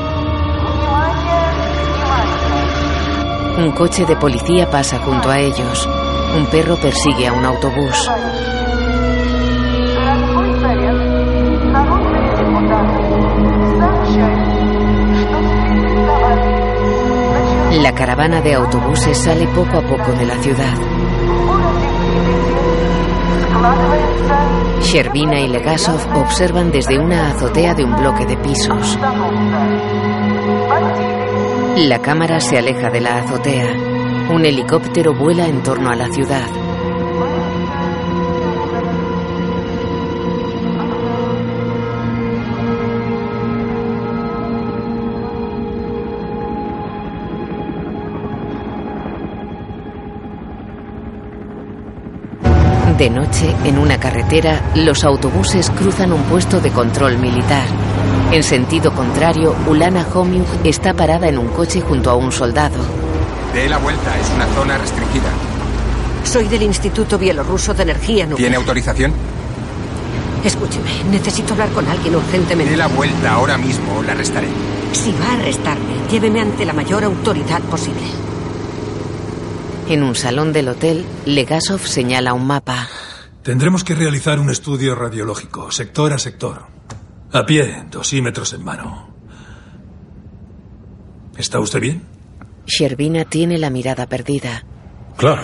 Un 3.57 3.71
coche 3.71 4.05
de 4.05 4.17
policía 4.17 4.69
pasa 4.69 4.99
junto 4.99 5.29
a 5.29 5.39
ellos. 5.39 5.87
Un 6.37 6.45
perro 6.47 6.75
persigue 6.75 7.27
a 7.27 7.33
un 7.33 7.45
autobús. 7.45 8.09
La 17.81 17.93
caravana 17.93 18.41
de 18.41 18.53
autobuses 18.55 19.17
sale 19.17 19.47
poco 19.47 19.77
a 19.77 19.81
poco 19.81 20.11
de 20.11 20.25
la 20.25 20.35
ciudad. 20.35 20.75
Sherbina 24.81 25.39
y 25.39 25.47
Legasov 25.47 26.01
observan 26.17 26.71
desde 26.71 26.99
una 26.99 27.31
azotea 27.31 27.73
de 27.73 27.85
un 27.85 27.95
bloque 27.95 28.25
de 28.25 28.35
pisos. 28.37 28.97
La 31.77 31.99
cámara 31.99 32.39
se 32.39 32.57
aleja 32.57 32.89
de 32.89 33.01
la 33.01 33.17
azotea. 33.17 33.67
Un 34.33 34.45
helicóptero 34.45 35.13
vuela 35.13 35.45
en 35.45 35.61
torno 35.61 35.89
a 35.89 35.95
la 35.95 36.07
ciudad. 36.07 36.47
De 52.97 53.09
noche, 53.09 53.53
en 53.65 53.77
una 53.77 53.99
carretera, 53.99 54.71
los 54.75 55.03
autobuses 55.03 55.69
cruzan 55.71 56.13
un 56.13 56.23
puesto 56.23 56.61
de 56.61 56.71
control 56.71 57.17
militar. 57.17 57.94
En 58.35 58.43
sentido 58.43 58.93
contrario, 58.93 59.55
Ulana 59.65 60.05
Homiuk 60.13 60.45
está 60.65 60.93
parada 60.93 61.29
en 61.29 61.37
un 61.37 61.47
coche 61.47 61.79
junto 61.79 62.09
a 62.09 62.15
un 62.15 62.33
soldado. 62.33 62.75
Dé 63.53 63.69
la 63.69 63.77
vuelta, 63.77 64.19
es 64.19 64.29
una 64.35 64.45
zona 64.47 64.77
restringida. 64.77 65.29
Soy 66.25 66.49
del 66.49 66.63
Instituto 66.63 67.17
Bielorruso 67.17 67.73
de 67.73 67.83
Energía 67.83 68.25
Nuclear. 68.25 68.37
¿Tiene 68.37 68.57
autorización? 68.57 69.13
Escúcheme, 70.43 71.05
necesito 71.09 71.53
hablar 71.53 71.69
con 71.69 71.87
alguien 71.87 72.13
urgentemente. 72.13 72.71
Dé 72.71 72.75
la 72.75 72.87
vuelta 72.87 73.31
ahora 73.31 73.57
mismo, 73.57 73.99
o 73.99 74.03
la 74.03 74.11
arrestaré. 74.11 74.49
Si 74.91 75.13
va 75.13 75.29
a 75.29 75.33
arrestarme, 75.35 75.93
lléveme 76.11 76.41
ante 76.41 76.65
la 76.65 76.73
mayor 76.73 77.05
autoridad 77.05 77.61
posible. 77.61 78.03
En 79.87 80.03
un 80.03 80.13
salón 80.13 80.51
del 80.51 80.67
hotel, 80.67 81.05
Legasov 81.25 81.79
señala 81.79 82.33
un 82.33 82.45
mapa. 82.45 82.89
Tendremos 83.43 83.85
que 83.85 83.95
realizar 83.95 84.41
un 84.41 84.49
estudio 84.49 84.93
radiológico, 84.93 85.71
sector 85.71 86.11
a 86.11 86.19
sector. 86.19 86.74
A 87.35 87.45
pie, 87.45 87.83
dosímetros 87.91 88.53
en 88.53 88.63
mano. 88.63 89.13
¿Está 91.37 91.59
usted 91.59 91.81
bien? 91.81 92.01
Sherbina 92.65 93.25
tiene 93.25 93.57
la 93.57 93.69
mirada 93.69 94.07
perdida. 94.07 94.63
Claro. 95.17 95.43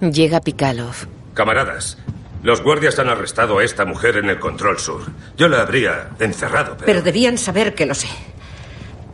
Llega 0.00 0.40
Pikalov. 0.40 0.94
Camaradas, 1.34 1.98
los 2.44 2.62
guardias 2.62 3.00
han 3.00 3.08
arrestado 3.08 3.58
a 3.58 3.64
esta 3.64 3.84
mujer 3.84 4.18
en 4.18 4.30
el 4.30 4.38
control 4.38 4.78
sur. 4.78 5.10
Yo 5.36 5.48
la 5.48 5.62
habría 5.62 6.10
encerrado, 6.20 6.76
pero... 6.76 6.86
Pero 6.86 7.02
debían 7.02 7.36
saber 7.36 7.74
que 7.74 7.86
lo 7.86 7.94
sé. 7.96 8.06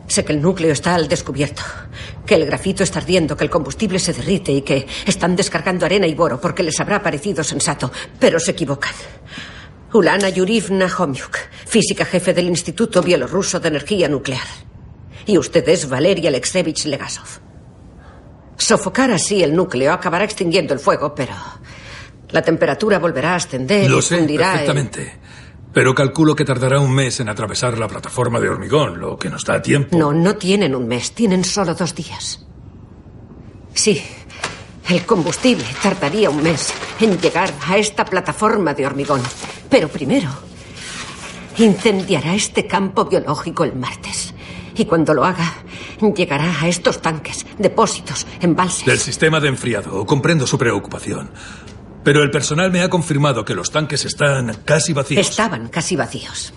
Sé 0.05 0.23
que 0.23 0.33
el 0.33 0.41
núcleo 0.43 0.71
está 0.71 0.93
al 0.93 1.07
descubierto, 1.07 1.63
que 2.27 2.35
el 2.35 2.45
grafito 2.45 2.83
está 2.83 2.99
ardiendo, 2.99 3.35
que 3.35 3.45
el 3.45 3.49
combustible 3.49 3.97
se 3.97 4.13
derrite 4.13 4.51
y 4.51 4.61
que 4.61 4.85
están 5.07 5.35
descargando 5.35 5.87
arena 5.87 6.05
y 6.05 6.13
boro 6.13 6.39
porque 6.39 6.61
les 6.61 6.79
habrá 6.79 7.01
parecido 7.01 7.43
sensato, 7.43 7.91
pero 8.19 8.39
se 8.39 8.51
equivocan. 8.51 8.93
Ulana 9.93 10.29
Yurivna 10.29 10.87
Homiuk, 10.97 11.37
física 11.65 12.05
jefe 12.05 12.33
del 12.33 12.47
Instituto 12.47 13.01
Bielorruso 13.01 13.59
de 13.59 13.69
Energía 13.69 14.09
Nuclear. 14.09 14.47
Y 15.25 15.37
usted 15.37 15.67
es 15.69 15.87
Valery 15.87 16.27
Alexevich 16.27 16.85
Legasov. 16.85 17.27
Sofocar 18.57 19.11
así 19.11 19.43
el 19.43 19.55
núcleo 19.55 19.93
acabará 19.93 20.25
extinguiendo 20.25 20.73
el 20.73 20.79
fuego, 20.79 21.15
pero 21.15 21.33
la 22.29 22.41
temperatura 22.41 22.99
volverá 22.99 23.33
a 23.33 23.35
ascender 23.35 23.89
Lo 23.89 23.99
y 23.99 24.01
sé 24.01 24.17
perfectamente. 24.17 25.19
Pero 25.73 25.93
calculo 25.93 26.35
que 26.35 26.43
tardará 26.43 26.79
un 26.79 26.93
mes 26.93 27.19
en 27.19 27.29
atravesar 27.29 27.77
la 27.77 27.87
plataforma 27.87 28.39
de 28.39 28.49
hormigón, 28.49 28.99
lo 28.99 29.17
que 29.17 29.29
nos 29.29 29.45
da 29.45 29.61
tiempo. 29.61 29.97
No, 29.97 30.11
no 30.11 30.35
tienen 30.35 30.75
un 30.75 30.87
mes, 30.87 31.11
tienen 31.13 31.43
solo 31.43 31.75
dos 31.75 31.93
días. 31.93 32.45
Sí, 33.73 34.01
el 34.89 35.05
combustible 35.05 35.65
tardaría 35.81 36.29
un 36.29 36.41
mes 36.41 36.73
en 36.99 37.19
llegar 37.19 37.53
a 37.67 37.77
esta 37.77 38.05
plataforma 38.05 38.73
de 38.73 38.85
hormigón. 38.85 39.21
Pero 39.69 39.87
primero, 39.87 40.29
incendiará 41.57 42.35
este 42.35 42.67
campo 42.67 43.05
biológico 43.05 43.63
el 43.63 43.75
martes. 43.75 44.33
Y 44.75 44.85
cuando 44.85 45.13
lo 45.13 45.25
haga, 45.25 45.55
llegará 46.15 46.61
a 46.61 46.67
estos 46.67 47.01
tanques, 47.01 47.45
depósitos, 47.57 48.27
embalses. 48.41 48.85
Del 48.85 48.99
sistema 48.99 49.39
de 49.39 49.47
enfriado. 49.47 50.05
Comprendo 50.05 50.45
su 50.45 50.57
preocupación. 50.57 51.31
Pero 52.03 52.23
el 52.23 52.29
personal 52.29 52.71
me 52.71 52.81
ha 52.81 52.89
confirmado 52.89 53.43
que 53.43 53.55
los 53.55 53.71
tanques 53.71 54.05
están 54.05 54.61
casi 54.65 54.93
vacíos. 54.93 55.27
Estaban 55.27 55.67
casi 55.67 55.95
vacíos. 55.95 56.53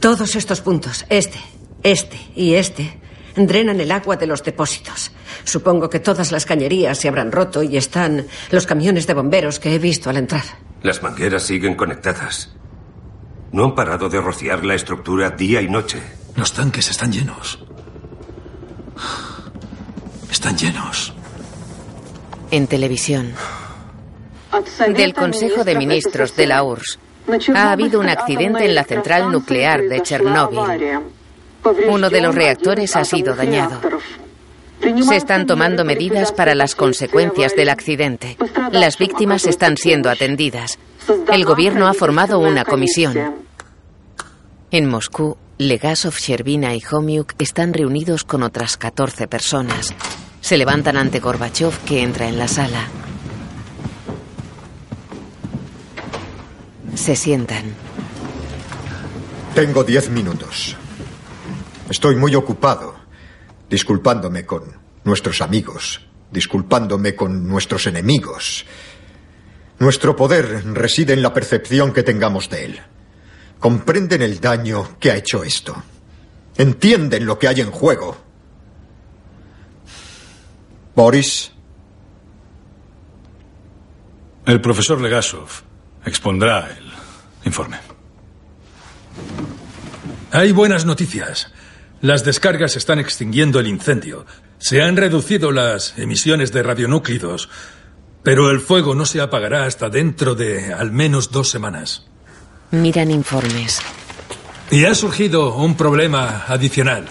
Todos 0.00 0.34
estos 0.34 0.60
puntos, 0.60 1.06
este, 1.08 1.38
este 1.84 2.18
y 2.34 2.54
este, 2.54 3.00
drenan 3.36 3.80
el 3.80 3.92
agua 3.92 4.16
de 4.16 4.26
los 4.26 4.42
depósitos. 4.42 5.12
Supongo 5.44 5.88
que 5.88 6.00
todas 6.00 6.32
las 6.32 6.44
cañerías 6.44 6.98
se 6.98 7.08
habrán 7.08 7.32
roto 7.32 7.62
y 7.62 7.76
están 7.76 8.26
los 8.50 8.66
camiones 8.66 9.06
de 9.06 9.14
bomberos 9.14 9.58
que 9.60 9.74
he 9.74 9.78
visto 9.78 10.10
al 10.10 10.16
entrar. 10.16 10.44
Las 10.82 11.02
mangueras 11.02 11.44
siguen 11.44 11.74
conectadas. 11.74 12.52
No 13.52 13.64
han 13.64 13.74
parado 13.74 14.08
de 14.08 14.20
rociar 14.20 14.64
la 14.64 14.74
estructura 14.74 15.30
día 15.30 15.60
y 15.60 15.68
noche. 15.68 16.02
Los 16.36 16.52
tanques 16.52 16.90
están 16.90 17.12
llenos. 17.12 17.62
Están 20.30 20.56
llenos. 20.56 21.12
En 22.50 22.66
televisión. 22.66 23.32
Del 24.94 25.14
Consejo 25.14 25.64
de 25.64 25.76
Ministros 25.76 26.34
de 26.36 26.46
la 26.46 26.62
URSS. 26.62 26.98
Ha 27.54 27.70
habido 27.70 28.00
un 28.00 28.08
accidente 28.08 28.64
en 28.64 28.74
la 28.74 28.84
central 28.84 29.30
nuclear 29.30 29.82
de 29.82 30.02
Chernóbil. 30.02 30.98
Uno 31.88 32.10
de 32.10 32.20
los 32.20 32.34
reactores 32.34 32.96
ha 32.96 33.04
sido 33.04 33.34
dañado. 33.34 33.80
Se 34.82 35.16
están 35.16 35.46
tomando 35.46 35.84
medidas 35.84 36.32
para 36.32 36.54
las 36.54 36.74
consecuencias 36.74 37.54
del 37.54 37.68
accidente. 37.68 38.36
Las 38.72 38.98
víctimas 38.98 39.46
están 39.46 39.76
siendo 39.76 40.10
atendidas. 40.10 40.78
El 41.32 41.44
gobierno 41.44 41.86
ha 41.86 41.94
formado 41.94 42.40
una 42.40 42.64
comisión. 42.64 43.46
En 44.72 44.88
Moscú, 44.88 45.36
Legasov, 45.58 46.14
Sherbina 46.14 46.74
y 46.74 46.82
Homiuk 46.90 47.34
están 47.38 47.72
reunidos 47.72 48.24
con 48.24 48.42
otras 48.42 48.76
14 48.76 49.28
personas. 49.28 49.94
Se 50.40 50.56
levantan 50.56 50.96
ante 50.96 51.20
Gorbachev, 51.20 51.78
que 51.86 52.02
entra 52.02 52.26
en 52.28 52.38
la 52.38 52.48
sala. 52.48 52.88
Se 56.94 57.14
sientan. 57.14 57.74
Tengo 59.54 59.84
diez 59.84 60.10
minutos. 60.10 60.76
Estoy 61.88 62.16
muy 62.16 62.34
ocupado, 62.34 63.01
disculpándome 63.72 64.44
con 64.44 64.64
nuestros 65.02 65.40
amigos, 65.40 66.02
disculpándome 66.30 67.16
con 67.16 67.48
nuestros 67.48 67.86
enemigos. 67.86 68.66
Nuestro 69.78 70.14
poder 70.14 70.62
reside 70.74 71.14
en 71.14 71.22
la 71.22 71.32
percepción 71.32 71.90
que 71.90 72.02
tengamos 72.02 72.50
de 72.50 72.66
él. 72.66 72.80
Comprenden 73.58 74.20
el 74.20 74.40
daño 74.40 74.98
que 75.00 75.10
ha 75.10 75.16
hecho 75.16 75.42
esto. 75.42 75.74
Entienden 76.58 77.24
lo 77.24 77.38
que 77.38 77.48
hay 77.48 77.62
en 77.62 77.70
juego. 77.70 78.14
Boris. 80.94 81.50
El 84.44 84.60
profesor 84.60 85.00
Legasov 85.00 85.48
expondrá 86.04 86.68
el 86.76 86.92
informe. 87.46 87.78
Hay 90.30 90.52
buenas 90.52 90.84
noticias. 90.84 91.50
Las 92.02 92.24
descargas 92.24 92.76
están 92.76 92.98
extinguiendo 92.98 93.60
el 93.60 93.68
incendio. 93.68 94.26
Se 94.58 94.82
han 94.82 94.96
reducido 94.96 95.52
las 95.52 95.96
emisiones 95.96 96.50
de 96.50 96.64
radionúclidos, 96.64 97.48
pero 98.24 98.50
el 98.50 98.60
fuego 98.60 98.96
no 98.96 99.06
se 99.06 99.20
apagará 99.20 99.66
hasta 99.66 99.88
dentro 99.88 100.34
de 100.34 100.74
al 100.74 100.90
menos 100.90 101.30
dos 101.30 101.48
semanas. 101.48 102.04
Miran 102.72 103.12
informes. 103.12 103.80
Y 104.72 104.84
ha 104.84 104.96
surgido 104.96 105.54
un 105.54 105.76
problema 105.76 106.44
adicional. 106.48 107.06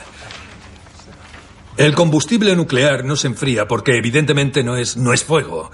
El 1.77 1.95
combustible 1.95 2.53
nuclear 2.57 3.05
no 3.05 3.15
se 3.15 3.27
enfría 3.27 3.69
porque 3.69 3.97
evidentemente 3.97 4.61
no 4.61 4.75
es, 4.75 4.97
no 4.97 5.13
es 5.13 5.23
fuego. 5.23 5.71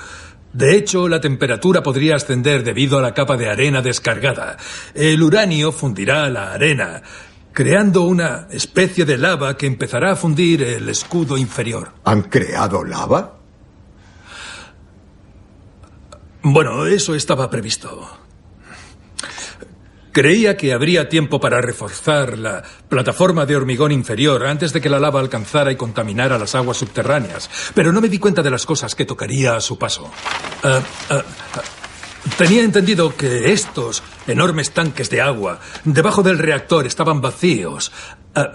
De 0.53 0.77
hecho, 0.77 1.07
la 1.07 1.21
temperatura 1.21 1.81
podría 1.81 2.15
ascender 2.15 2.63
debido 2.63 2.99
a 2.99 3.01
la 3.01 3.15
capa 3.15 3.35
de 3.35 3.49
arena 3.49 3.81
descargada. 3.81 4.57
El 4.93 5.23
uranio 5.23 5.71
fundirá 5.71 6.29
la 6.29 6.53
arena, 6.53 7.01
creando 7.57 8.03
una 8.03 8.47
especie 8.51 9.03
de 9.03 9.17
lava 9.17 9.57
que 9.57 9.65
empezará 9.65 10.11
a 10.11 10.15
fundir 10.15 10.61
el 10.61 10.87
escudo 10.89 11.39
inferior. 11.39 11.91
¿Han 12.03 12.21
creado 12.21 12.83
lava? 12.83 13.39
Bueno, 16.43 16.85
eso 16.85 17.15
estaba 17.15 17.49
previsto. 17.49 18.07
Creía 20.11 20.55
que 20.55 20.71
habría 20.71 21.09
tiempo 21.09 21.39
para 21.39 21.59
reforzar 21.59 22.37
la 22.37 22.61
plataforma 22.89 23.47
de 23.47 23.55
hormigón 23.55 23.91
inferior 23.91 24.45
antes 24.45 24.71
de 24.71 24.79
que 24.79 24.89
la 24.89 24.99
lava 24.99 25.19
alcanzara 25.19 25.71
y 25.71 25.75
contaminara 25.75 26.37
las 26.37 26.53
aguas 26.53 26.77
subterráneas, 26.77 27.49
pero 27.73 27.91
no 27.91 28.01
me 28.01 28.09
di 28.09 28.19
cuenta 28.19 28.43
de 28.43 28.51
las 28.51 28.67
cosas 28.67 28.93
que 28.93 29.05
tocaría 29.05 29.55
a 29.55 29.61
su 29.61 29.79
paso. 29.79 30.11
Ah, 30.61 30.79
ah, 31.09 31.23
tenía 32.37 32.63
entendido 32.63 33.15
que 33.15 33.51
estos 33.51 34.03
enormes 34.27 34.71
tanques 34.71 35.09
de 35.09 35.21
agua 35.21 35.59
debajo 35.83 36.23
del 36.23 36.37
reactor 36.37 36.85
estaban 36.85 37.21
vacíos. 37.21 37.91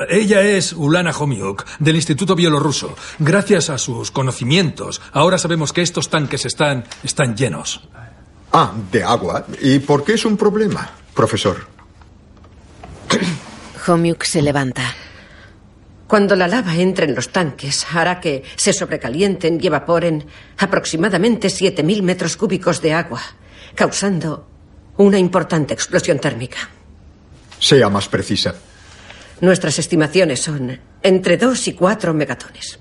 ella 0.08 0.42
es 0.42 0.72
Ulana 0.72 1.12
Homiuk, 1.12 1.64
del 1.78 1.96
Instituto 1.96 2.34
Bielorruso. 2.34 2.94
Gracias 3.18 3.70
a 3.70 3.78
sus 3.78 4.10
conocimientos, 4.10 5.00
ahora 5.12 5.38
sabemos 5.38 5.72
que 5.72 5.82
estos 5.82 6.08
tanques 6.08 6.44
están, 6.44 6.84
están 7.02 7.36
llenos. 7.36 7.88
Ah, 8.52 8.72
de 8.90 9.02
agua. 9.02 9.46
¿Y 9.60 9.78
por 9.78 10.04
qué 10.04 10.14
es 10.14 10.24
un 10.24 10.36
problema? 10.36 10.90
Profesor. 11.14 11.66
Homiuk 13.86 14.24
se 14.24 14.42
levanta. 14.42 14.82
Cuando 16.06 16.36
la 16.36 16.46
lava 16.46 16.76
entre 16.76 17.06
en 17.06 17.14
los 17.14 17.30
tanques, 17.30 17.86
hará 17.90 18.20
que 18.20 18.42
se 18.56 18.74
sobrecalienten 18.74 19.58
y 19.62 19.66
evaporen 19.66 20.26
aproximadamente 20.58 21.48
7.000 21.48 22.02
metros 22.02 22.36
cúbicos 22.36 22.82
de 22.82 22.92
agua, 22.92 23.22
causando 23.74 24.46
una 24.98 25.18
importante 25.18 25.74
explosión 25.74 26.18
térmica. 26.18 26.68
Sea 27.58 27.88
más 27.88 28.08
precisa. 28.08 28.54
Nuestras 29.40 29.78
estimaciones 29.78 30.40
son 30.40 30.78
entre 31.02 31.36
2 31.36 31.68
y 31.68 31.72
4 31.72 32.14
megatones. 32.14 32.78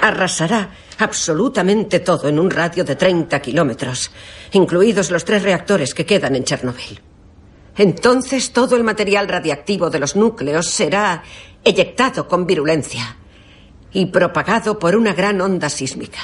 Arrasará 0.00 0.70
absolutamente 0.98 2.00
todo 2.00 2.28
en 2.28 2.38
un 2.38 2.50
radio 2.50 2.84
de 2.84 2.96
30 2.96 3.40
kilómetros, 3.40 4.10
incluidos 4.52 5.10
los 5.10 5.24
tres 5.24 5.42
reactores 5.42 5.94
que 5.94 6.04
quedan 6.04 6.34
en 6.36 6.44
Chernobyl. 6.44 7.00
Entonces 7.76 8.52
todo 8.52 8.76
el 8.76 8.84
material 8.84 9.28
radiactivo 9.28 9.90
de 9.90 10.00
los 10.00 10.16
núcleos 10.16 10.66
será 10.66 11.22
eyectado 11.62 12.26
con 12.26 12.46
virulencia 12.46 13.16
y 13.92 14.06
propagado 14.06 14.78
por 14.78 14.96
una 14.96 15.12
gran 15.12 15.40
onda 15.40 15.68
sísmica. 15.68 16.20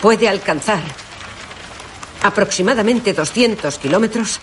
Puede 0.00 0.28
alcanzar 0.28 0.82
aproximadamente 2.22 3.12
200 3.12 3.78
kilómetros 3.78 4.40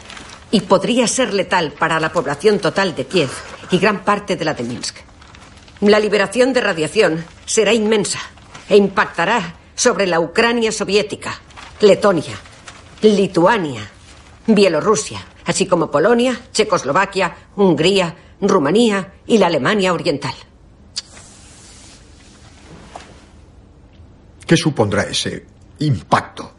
y 0.52 0.62
podría 0.62 1.08
ser 1.08 1.34
letal 1.34 1.74
para 1.74 2.00
la 2.00 2.12
población 2.12 2.60
total 2.60 2.96
de 2.96 3.06
Kiev 3.06 3.30
y 3.72 3.80
gran 3.80 4.04
parte 4.04 4.36
de 4.36 4.46
la 4.46 4.54
de 4.54 4.64
Minsk. 4.64 4.98
La 5.82 6.00
liberación 6.00 6.54
de 6.54 6.62
radiación 6.62 7.26
será 7.46 7.74
inmensa 7.74 8.20
e 8.70 8.78
impactará 8.78 9.56
sobre 9.76 10.08
la 10.08 10.20
Ucrania 10.20 10.72
soviética, 10.72 11.42
Letonia, 11.82 12.36
Lituania, 13.02 13.90
Bielorrusia, 14.48 15.26
así 15.46 15.66
como 15.66 15.90
Polonia, 15.92 16.40
Checoslovaquia, 16.52 17.36
Hungría, 17.56 18.16
Rumanía 18.40 19.14
y 19.26 19.38
la 19.38 19.48
Alemania 19.48 19.94
Oriental. 19.94 20.34
¿Qué 24.46 24.56
supondrá 24.56 25.04
ese 25.04 25.46
impacto? 25.80 26.52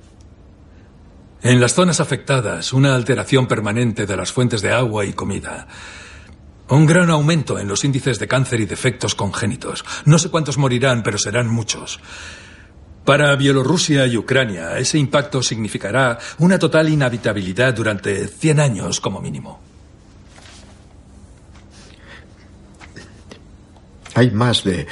En 1.45 1.61
las 1.61 1.75
zonas 1.75 2.01
afectadas, 2.01 2.73
una 2.73 2.95
alteración 2.95 3.47
permanente 3.47 4.07
de 4.07 4.17
las 4.17 4.33
fuentes 4.33 4.63
de 4.63 4.73
agua 4.73 5.05
y 5.05 5.13
comida. 5.13 5.69
Un 6.71 6.87
gran 6.87 7.11
aumento 7.11 7.59
en 7.59 7.69
los 7.69 7.85
índices 7.85 8.19
de 8.19 8.27
cáncer 8.27 8.63
y 8.63 8.65
defectos 8.65 9.15
congénitos. 9.15 9.85
No 10.07 10.19
sé 10.19 10.31
cuántos 10.31 10.57
morirán, 10.57 11.03
pero 11.03 11.19
serán 11.19 11.49
muchos. 11.49 12.01
Para 13.05 13.37
Bielorrusia 13.37 14.07
y 14.07 14.17
Ucrania, 14.17 14.79
ese 14.79 14.97
impacto 14.97 15.43
significará 15.43 16.19
una 16.39 16.59
total 16.59 16.89
inhabitabilidad 16.89 17.75
durante 17.75 18.27
100 18.27 18.61
años 18.61 18.99
como 18.99 19.21
mínimo. 19.21 19.61
Hay 24.15 24.31
más 24.31 24.65
de 24.65 24.87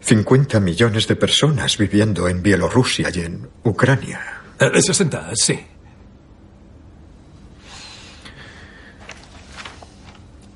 50 0.00 0.58
millones 0.58 1.06
de 1.06 1.14
personas 1.14 1.78
viviendo 1.78 2.28
en 2.28 2.42
Bielorrusia 2.42 3.10
y 3.14 3.20
en 3.20 3.48
Ucrania. 3.62 4.42
Eh, 4.58 4.82
60, 4.82 5.30
sí. 5.34 5.66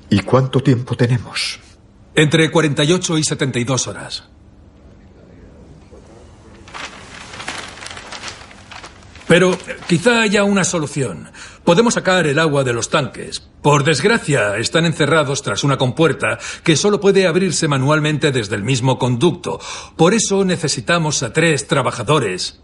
¿Y 0.09 0.19
cuánto 0.21 0.61
tiempo 0.61 0.95
tenemos? 0.95 1.59
Entre 2.15 2.49
48 2.49 3.17
y 3.17 3.23
72 3.23 3.87
horas. 3.87 4.23
Pero 9.27 9.55
quizá 9.87 10.21
haya 10.21 10.43
una 10.43 10.63
solución. 10.63 11.29
Podemos 11.63 11.93
sacar 11.93 12.25
el 12.25 12.39
agua 12.39 12.63
de 12.63 12.73
los 12.73 12.89
tanques. 12.89 13.47
Por 13.61 13.83
desgracia, 13.83 14.57
están 14.57 14.87
encerrados 14.87 15.43
tras 15.43 15.63
una 15.63 15.77
compuerta 15.77 16.39
que 16.63 16.75
solo 16.75 16.99
puede 16.99 17.27
abrirse 17.27 17.67
manualmente 17.67 18.31
desde 18.31 18.55
el 18.55 18.63
mismo 18.63 18.97
conducto. 18.97 19.59
Por 19.95 20.15
eso 20.15 20.43
necesitamos 20.43 21.21
a 21.21 21.31
tres 21.31 21.67
trabajadores 21.67 22.59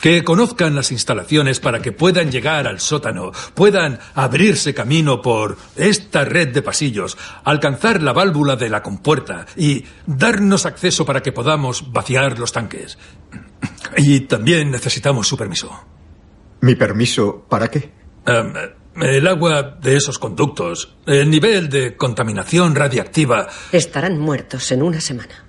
que 0.00 0.24
conozcan 0.24 0.74
las 0.74 0.92
instalaciones 0.92 1.60
para 1.60 1.80
que 1.80 1.92
puedan 1.92 2.30
llegar 2.30 2.66
al 2.66 2.80
sótano, 2.80 3.32
puedan 3.54 3.98
abrirse 4.14 4.74
camino 4.74 5.20
por 5.20 5.56
esta 5.76 6.24
red 6.24 6.48
de 6.48 6.62
pasillos, 6.62 7.16
alcanzar 7.44 8.02
la 8.02 8.12
válvula 8.12 8.56
de 8.56 8.70
la 8.70 8.82
compuerta 8.82 9.46
y 9.56 9.84
darnos 10.06 10.66
acceso 10.66 11.04
para 11.04 11.22
que 11.22 11.32
podamos 11.32 11.92
vaciar 11.92 12.38
los 12.38 12.52
tanques. 12.52 12.98
Y 13.96 14.20
también 14.20 14.70
necesitamos 14.70 15.28
su 15.28 15.36
permiso. 15.36 15.84
¿Mi 16.62 16.74
permiso 16.74 17.46
para 17.48 17.68
qué? 17.68 17.92
Um, 18.26 19.02
el 19.02 19.26
agua 19.26 19.62
de 19.80 19.96
esos 19.96 20.18
conductos, 20.18 20.96
el 21.06 21.30
nivel 21.30 21.68
de 21.68 21.96
contaminación 21.96 22.74
radiactiva. 22.74 23.48
Estarán 23.72 24.18
muertos 24.18 24.70
en 24.72 24.82
una 24.82 25.00
semana. 25.00 25.46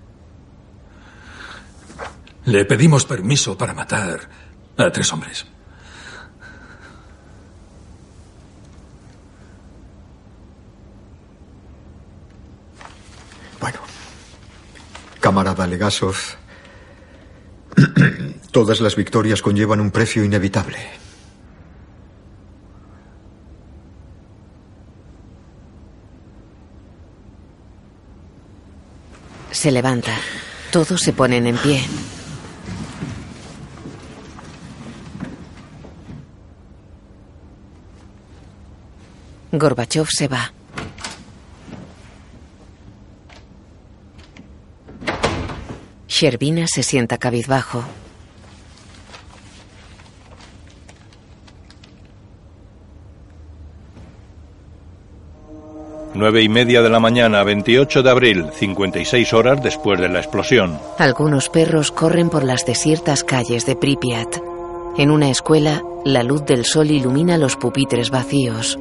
Le 2.46 2.66
pedimos 2.66 3.06
permiso 3.06 3.58
para 3.58 3.74
matar 3.74 4.41
a 4.86 4.92
tres 4.92 5.12
hombres. 5.14 5.46
Bueno, 13.60 13.80
camarada 15.20 15.68
Legasov, 15.68 16.16
todas 18.52 18.82
las 18.82 18.96
victorias 18.96 19.42
conllevan 19.42 19.80
un 19.80 19.92
precio 19.92 20.24
inevitable. 20.24 20.78
Se 29.52 29.72
levanta. 29.72 30.18
Todos 30.72 31.02
se 31.02 31.14
ponen 31.14 31.46
en 31.46 31.58
pie. 31.58 31.82
Gorbachev 39.52 40.08
se 40.10 40.28
va. 40.28 40.54
Sherbina 46.08 46.68
se 46.68 46.84
sienta 46.84 47.18
cabizbajo. 47.18 47.84
Nueve 56.14 56.44
y 56.44 56.50
media 56.50 56.82
de 56.82 56.90
la 56.90 57.00
mañana, 57.00 57.44
28 57.44 58.04
de 58.04 58.10
abril, 58.10 58.46
56 58.54 59.34
horas 59.34 59.64
después 59.64 60.00
de 60.00 60.10
la 60.10 60.20
explosión. 60.20 60.80
Algunos 60.98 61.50
perros 61.50 61.92
corren 61.92 62.30
por 62.30 62.44
las 62.44 62.66
desiertas 62.66 63.24
calles 63.24 63.66
de 63.66 63.76
Pripyat. 63.76 64.38
En 64.98 65.10
una 65.10 65.30
escuela, 65.30 65.82
la 66.06 66.24
luz 66.24 66.46
del 66.46 66.66
sol 66.66 66.92
ilumina 66.92 67.38
los 67.38 67.56
pupitres 67.56 68.12
vacíos. 68.12 68.78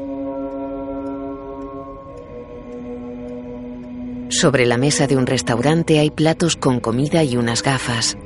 Sobre 4.30 4.64
la 4.64 4.76
mesa 4.76 5.08
de 5.08 5.16
un 5.16 5.26
restaurante 5.26 5.98
hay 5.98 6.10
platos 6.10 6.54
con 6.54 6.78
comida 6.78 7.24
y 7.24 7.36
unas 7.36 7.64
gafas. 7.64 8.16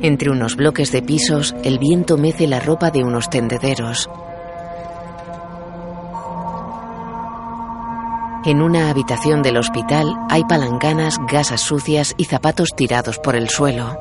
Entre 0.00 0.30
unos 0.30 0.54
bloques 0.54 0.92
de 0.92 1.02
pisos, 1.02 1.56
el 1.64 1.80
viento 1.80 2.16
mece 2.16 2.46
la 2.46 2.60
ropa 2.60 2.92
de 2.92 3.02
unos 3.02 3.28
tendederos. 3.28 4.08
En 8.44 8.62
una 8.62 8.88
habitación 8.88 9.42
del 9.42 9.56
hospital 9.56 10.14
hay 10.30 10.44
palanganas, 10.44 11.18
gasas 11.28 11.60
sucias 11.60 12.14
y 12.16 12.26
zapatos 12.26 12.68
tirados 12.76 13.18
por 13.18 13.34
el 13.34 13.48
suelo. 13.48 13.98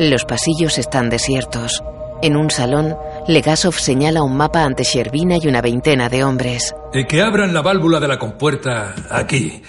Los 0.00 0.24
pasillos 0.24 0.76
están 0.76 1.08
desiertos. 1.08 1.84
En 2.22 2.36
un 2.36 2.50
salón, 2.50 2.96
Legasov 3.28 3.74
señala 3.74 4.22
un 4.22 4.36
mapa 4.36 4.64
ante 4.64 4.84
Sherbina 4.84 5.36
y 5.40 5.48
una 5.48 5.60
veintena 5.60 6.08
de 6.08 6.24
hombres. 6.24 6.74
Y 6.92 7.04
que 7.04 7.20
abran 7.20 7.52
la 7.52 7.60
válvula 7.60 8.00
de 8.00 8.08
la 8.08 8.18
compuerta 8.18 8.94
aquí. 9.10 9.62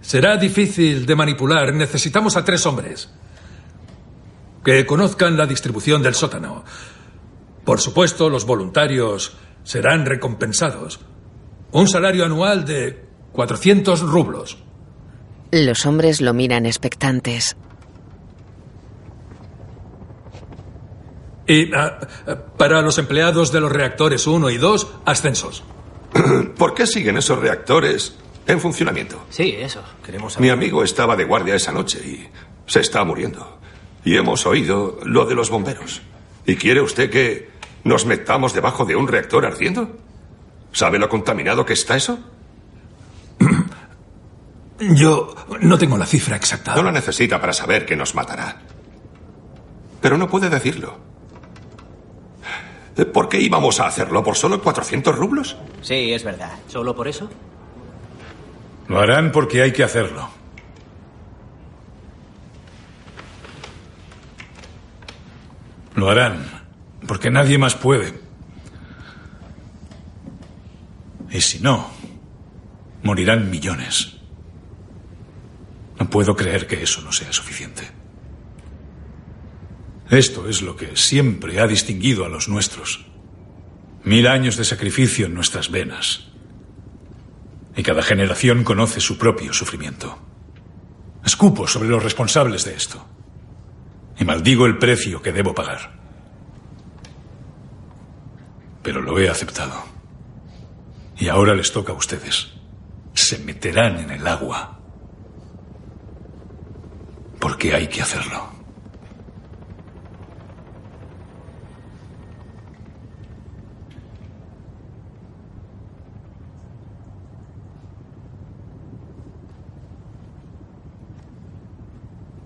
Será 0.00 0.36
difícil 0.36 1.06
de 1.06 1.14
manipular. 1.14 1.72
Necesitamos 1.72 2.36
a 2.36 2.44
tres 2.44 2.66
hombres. 2.66 3.10
Que 4.64 4.84
conozcan 4.84 5.36
la 5.36 5.46
distribución 5.46 6.02
del 6.02 6.14
sótano. 6.14 6.64
Por 7.64 7.80
supuesto, 7.80 8.28
los 8.28 8.44
voluntarios 8.44 9.36
serán 9.62 10.04
recompensados. 10.04 11.00
Un 11.70 11.88
salario 11.88 12.24
anual 12.24 12.64
de 12.64 13.04
400 13.32 14.00
rublos. 14.00 14.58
Los 15.52 15.86
hombres 15.86 16.20
lo 16.20 16.34
miran 16.34 16.66
expectantes. 16.66 17.56
Y 21.52 21.70
ah, 21.74 21.98
para 22.56 22.80
los 22.80 22.96
empleados 22.96 23.52
de 23.52 23.60
los 23.60 23.70
reactores 23.70 24.26
1 24.26 24.48
y 24.48 24.56
2, 24.56 24.88
ascensos. 25.04 25.62
¿Por 26.56 26.72
qué 26.72 26.86
siguen 26.86 27.18
esos 27.18 27.38
reactores 27.38 28.16
en 28.46 28.58
funcionamiento? 28.58 29.22
Sí, 29.28 29.54
eso. 29.58 29.82
Queremos 30.02 30.40
Mi 30.40 30.48
amigo 30.48 30.82
estaba 30.82 31.14
de 31.14 31.24
guardia 31.24 31.54
esa 31.54 31.70
noche 31.70 31.98
y 31.98 32.26
se 32.66 32.80
está 32.80 33.04
muriendo. 33.04 33.58
Y 34.02 34.16
hemos 34.16 34.46
oído 34.46 34.98
lo 35.04 35.26
de 35.26 35.34
los 35.34 35.50
bomberos. 35.50 36.00
¿Y 36.46 36.56
quiere 36.56 36.80
usted 36.80 37.10
que 37.10 37.50
nos 37.84 38.06
metamos 38.06 38.54
debajo 38.54 38.86
de 38.86 38.96
un 38.96 39.06
reactor 39.06 39.44
ardiendo? 39.44 39.94
¿Sabe 40.72 40.98
lo 40.98 41.10
contaminado 41.10 41.66
que 41.66 41.74
está 41.74 41.96
eso? 41.96 42.18
Yo 44.80 45.34
no 45.60 45.76
tengo 45.76 45.98
la 45.98 46.06
cifra 46.06 46.36
exacta. 46.36 46.74
No 46.74 46.82
la 46.82 46.92
necesita 46.92 47.38
para 47.38 47.52
saber 47.52 47.84
que 47.84 47.94
nos 47.94 48.14
matará. 48.14 48.62
Pero 50.00 50.16
no 50.16 50.30
puede 50.30 50.48
decirlo. 50.48 51.11
¿Por 53.12 53.28
qué 53.28 53.40
íbamos 53.40 53.80
a 53.80 53.86
hacerlo? 53.86 54.22
¿Por 54.22 54.36
solo 54.36 54.60
400 54.62 55.16
rublos? 55.16 55.56
Sí, 55.80 56.12
es 56.12 56.24
verdad. 56.24 56.52
¿Solo 56.68 56.94
por 56.94 57.08
eso? 57.08 57.28
Lo 58.88 59.00
harán 59.00 59.32
porque 59.32 59.62
hay 59.62 59.72
que 59.72 59.82
hacerlo. 59.82 60.28
Lo 65.94 66.10
harán 66.10 66.44
porque 67.06 67.30
nadie 67.30 67.58
más 67.58 67.74
puede. 67.74 68.20
Y 71.30 71.40
si 71.40 71.60
no, 71.60 71.88
morirán 73.02 73.50
millones. 73.50 74.18
No 75.98 76.10
puedo 76.10 76.36
creer 76.36 76.66
que 76.66 76.82
eso 76.82 77.00
no 77.00 77.12
sea 77.12 77.32
suficiente. 77.32 78.01
Esto 80.12 80.46
es 80.46 80.60
lo 80.60 80.76
que 80.76 80.94
siempre 80.94 81.58
ha 81.58 81.66
distinguido 81.66 82.26
a 82.26 82.28
los 82.28 82.46
nuestros. 82.46 83.06
Mil 84.04 84.26
años 84.26 84.58
de 84.58 84.64
sacrificio 84.66 85.24
en 85.24 85.32
nuestras 85.32 85.70
venas. 85.70 86.28
Y 87.74 87.82
cada 87.82 88.02
generación 88.02 88.62
conoce 88.62 89.00
su 89.00 89.16
propio 89.16 89.54
sufrimiento. 89.54 90.18
Escupo 91.24 91.66
sobre 91.66 91.88
los 91.88 92.02
responsables 92.02 92.66
de 92.66 92.74
esto. 92.74 93.06
Y 94.18 94.26
maldigo 94.26 94.66
el 94.66 94.76
precio 94.76 95.22
que 95.22 95.32
debo 95.32 95.54
pagar. 95.54 95.98
Pero 98.82 99.00
lo 99.00 99.18
he 99.18 99.30
aceptado. 99.30 99.82
Y 101.16 101.28
ahora 101.28 101.54
les 101.54 101.72
toca 101.72 101.94
a 101.94 101.96
ustedes. 101.96 102.50
Se 103.14 103.38
meterán 103.38 103.96
en 103.98 104.10
el 104.10 104.26
agua. 104.26 104.78
Porque 107.40 107.74
hay 107.74 107.86
que 107.86 108.02
hacerlo. 108.02 108.61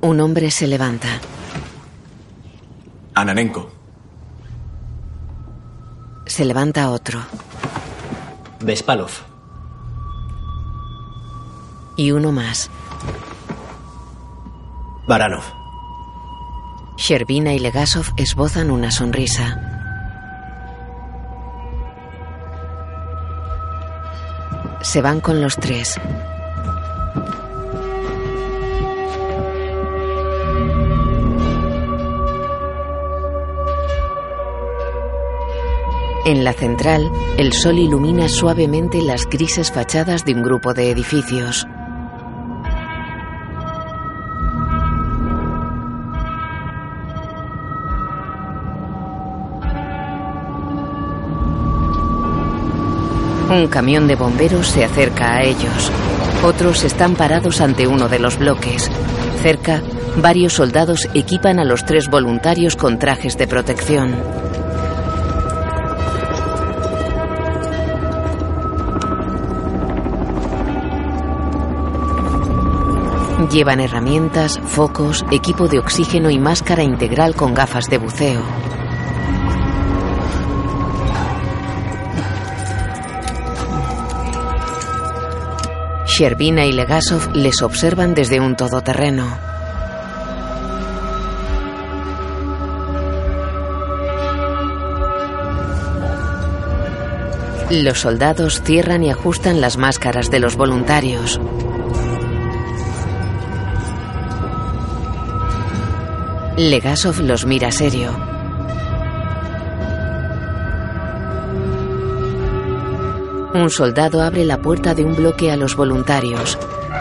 Un 0.06 0.20
hombre 0.20 0.52
se 0.52 0.68
levanta. 0.68 1.08
Ananenko. 3.12 3.68
Se 6.26 6.44
levanta 6.44 6.90
otro. 6.90 7.18
Vespalov. 8.60 9.10
Y 11.96 12.12
uno 12.12 12.30
más. 12.30 12.70
Baranov. 15.08 15.42
Sherbina 16.96 17.52
y 17.54 17.58
Legasov 17.58 18.06
esbozan 18.16 18.70
una 18.70 18.92
sonrisa. 18.92 19.60
Se 24.82 25.02
van 25.02 25.20
con 25.20 25.42
los 25.42 25.56
tres. 25.56 25.98
En 36.26 36.42
la 36.42 36.52
central, 36.52 37.08
el 37.38 37.52
sol 37.52 37.78
ilumina 37.78 38.28
suavemente 38.28 39.00
las 39.00 39.26
grises 39.26 39.70
fachadas 39.70 40.24
de 40.24 40.34
un 40.34 40.42
grupo 40.42 40.74
de 40.74 40.90
edificios. 40.90 41.68
Un 53.48 53.68
camión 53.68 54.08
de 54.08 54.16
bomberos 54.16 54.66
se 54.66 54.84
acerca 54.84 55.36
a 55.36 55.44
ellos. 55.44 55.92
Otros 56.42 56.82
están 56.82 57.14
parados 57.14 57.60
ante 57.60 57.86
uno 57.86 58.08
de 58.08 58.18
los 58.18 58.36
bloques. 58.36 58.90
Cerca, 59.44 59.80
varios 60.16 60.54
soldados 60.54 61.08
equipan 61.14 61.60
a 61.60 61.64
los 61.64 61.84
tres 61.84 62.10
voluntarios 62.10 62.74
con 62.74 62.98
trajes 62.98 63.38
de 63.38 63.46
protección. 63.46 64.45
Llevan 73.50 73.80
herramientas, 73.80 74.58
focos, 74.64 75.24
equipo 75.30 75.68
de 75.68 75.78
oxígeno 75.78 76.30
y 76.30 76.38
máscara 76.38 76.82
integral 76.82 77.34
con 77.34 77.54
gafas 77.54 77.86
de 77.86 77.98
buceo. 77.98 78.42
Sherbina 86.06 86.64
y 86.64 86.72
Legasov 86.72 87.34
les 87.34 87.62
observan 87.62 88.14
desde 88.14 88.40
un 88.40 88.56
todoterreno. 88.56 89.38
Los 97.70 98.00
soldados 98.00 98.62
cierran 98.62 99.02
y 99.04 99.10
ajustan 99.10 99.60
las 99.60 99.76
máscaras 99.76 100.30
de 100.30 100.40
los 100.40 100.56
voluntarios. 100.56 101.40
Legasov 106.56 107.20
los 107.20 107.44
mira 107.44 107.70
serio. 107.70 108.16
Un 113.52 113.68
soldado 113.68 114.22
abre 114.22 114.42
la 114.46 114.56
puerta 114.62 114.94
de 114.94 115.04
un 115.04 115.14
bloque 115.14 115.52
a 115.52 115.56
los 115.58 115.76
voluntarios. 115.76 116.58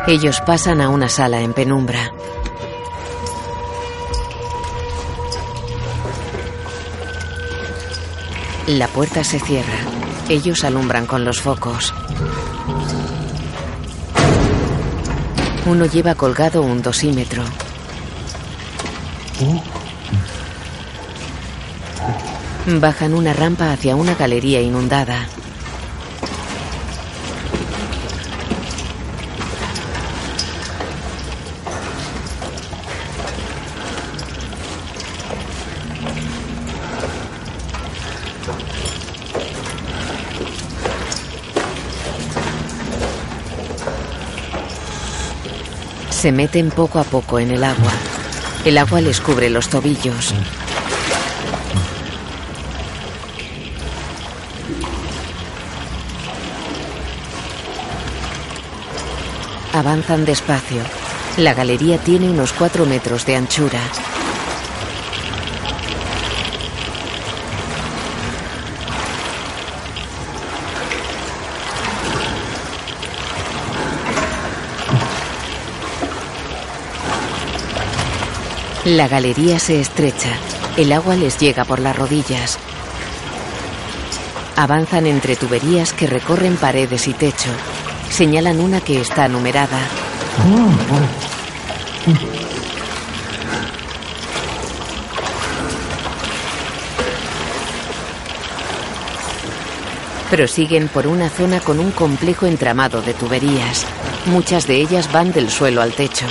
Ellos 0.07 0.41
pasan 0.45 0.81
a 0.81 0.89
una 0.89 1.07
sala 1.07 1.39
en 1.39 1.53
penumbra. 1.53 2.11
La 8.67 8.89
puerta 8.89 9.23
se 9.23 9.39
cierra. 9.39 9.79
Ellos 10.27 10.65
alumbran 10.65 11.05
con 11.05 11.23
los 11.23 11.39
focos. 11.39 11.93
Uno 15.65 15.85
lleva 15.85 16.13
colgado 16.15 16.61
un 16.61 16.81
dosímetro. 16.81 17.43
Bajan 22.67 23.13
una 23.13 23.33
rampa 23.33 23.73
hacia 23.73 23.97
una 23.97 24.15
galería 24.15 24.61
inundada. 24.61 25.27
Se 46.09 46.31
meten 46.31 46.69
poco 46.69 46.99
a 46.99 47.03
poco 47.03 47.37
en 47.39 47.51
el 47.51 47.63
agua. 47.65 48.14
El 48.65 48.79
agua 48.79 48.99
les 48.99 49.21
cubre 49.21 49.51
los 49.51 49.69
tobillos. 49.69 50.33
Avanzan 59.71 60.25
despacio. 60.25 60.81
La 61.37 61.53
galería 61.53 61.99
tiene 61.99 62.27
unos 62.27 62.53
cuatro 62.53 62.87
metros 62.87 63.27
de 63.27 63.35
anchura. 63.35 63.81
La 78.85 79.07
galería 79.07 79.57
se 79.57 79.81
estrecha. 79.81 80.29
El 80.77 80.91
agua 80.93 81.15
les 81.15 81.39
llega 81.39 81.65
por 81.65 81.79
las 81.79 81.95
rodillas. 81.95 82.59
Avanzan 84.55 85.07
entre 85.07 85.35
tuberías 85.35 85.91
que 85.91 86.05
recorren 86.05 86.55
paredes 86.55 87.07
y 87.07 87.13
techo. 87.13 87.49
Señalan 88.11 88.59
una 88.59 88.81
que 88.81 89.01
está 89.01 89.27
numerada. 89.27 89.79
Prosiguen 100.29 100.89
por 100.89 101.07
una 101.07 101.29
zona 101.29 101.59
con 101.59 101.79
un 101.79 101.89
complejo 101.89 102.45
entramado 102.45 103.01
de 103.01 103.15
tuberías. 103.15 103.83
Muchas 104.27 104.67
de 104.67 104.75
ellas 104.75 105.11
van 105.11 105.31
del 105.31 105.49
suelo 105.49 105.81
al 105.81 105.93
techo. 105.93 106.27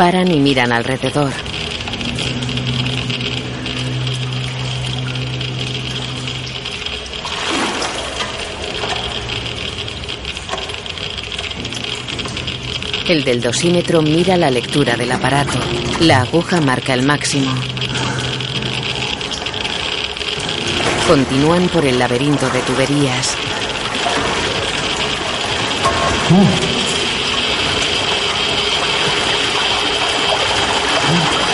Paran 0.00 0.32
y 0.32 0.40
miran 0.40 0.72
alrededor. 0.72 1.30
El 13.06 13.24
del 13.24 13.42
dosímetro 13.42 14.00
mira 14.00 14.38
la 14.38 14.50
lectura 14.50 14.96
del 14.96 15.12
aparato. 15.12 15.58
La 16.00 16.22
aguja 16.22 16.62
marca 16.62 16.94
el 16.94 17.02
máximo. 17.02 17.52
Continúan 21.06 21.68
por 21.68 21.84
el 21.84 21.98
laberinto 21.98 22.48
de 22.48 22.60
tuberías. 22.60 23.36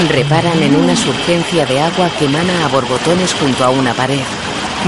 Reparan 0.05 0.63
en 0.63 0.77
una 0.77 0.95
surgencia 0.95 1.65
de 1.65 1.81
agua 1.81 2.11
que 2.19 2.27
emana 2.27 2.65
a 2.65 2.69
borbotones 2.69 3.33
junto 3.33 3.65
a 3.65 3.71
una 3.71 3.95
pared. 3.95 4.21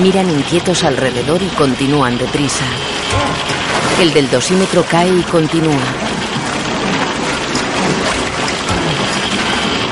Miran 0.02 0.28
inquietos 0.28 0.84
alrededor 0.84 1.42
y 1.42 1.48
continúan 1.48 2.18
deprisa. 2.18 2.64
El 4.00 4.12
del 4.12 4.30
dosímetro 4.30 4.84
cae 4.84 5.08
y 5.08 5.22
continúa. 5.22 5.82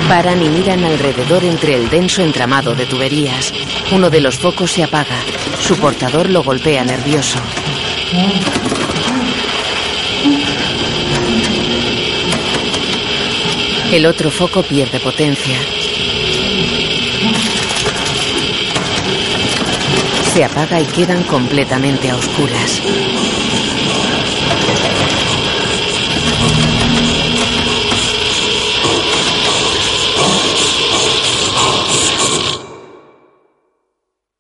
Paran 0.06 0.42
y 0.42 0.48
miran 0.50 0.84
alrededor 0.84 1.42
entre 1.44 1.74
el 1.74 1.88
denso 1.88 2.22
entramado 2.22 2.74
de 2.74 2.84
tuberías. 2.84 3.52
Uno 3.92 4.10
de 4.10 4.20
los 4.20 4.38
focos 4.38 4.70
se 4.70 4.84
apaga. 4.84 5.16
Su 5.58 5.76
portador 5.76 6.28
lo 6.28 6.44
golpea 6.44 6.84
nervioso. 6.84 7.38
El 13.96 14.04
otro 14.04 14.30
foco 14.30 14.62
pierde 14.62 15.00
potencia. 15.00 15.58
Se 20.34 20.44
apaga 20.44 20.82
y 20.82 20.84
quedan 20.84 21.22
completamente 21.22 22.10
a 22.10 22.16
oscuras. 22.16 22.82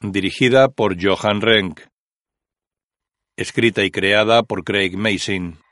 Dirigida 0.02 0.68
por 0.68 1.02
Johan 1.02 1.40
Renck. 1.40 1.80
Escrita 3.38 3.84
y 3.84 3.90
creada 3.90 4.42
por 4.42 4.64
Craig 4.64 4.98
Mason. 4.98 5.65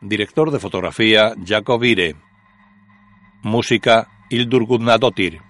Director 0.00 0.50
de 0.50 0.58
fotografía 0.58 1.34
Jacob 1.44 1.82
Ire. 1.84 2.16
Música 3.42 4.08
Ildur 4.30 4.66
Gudnadottir. 4.66 5.40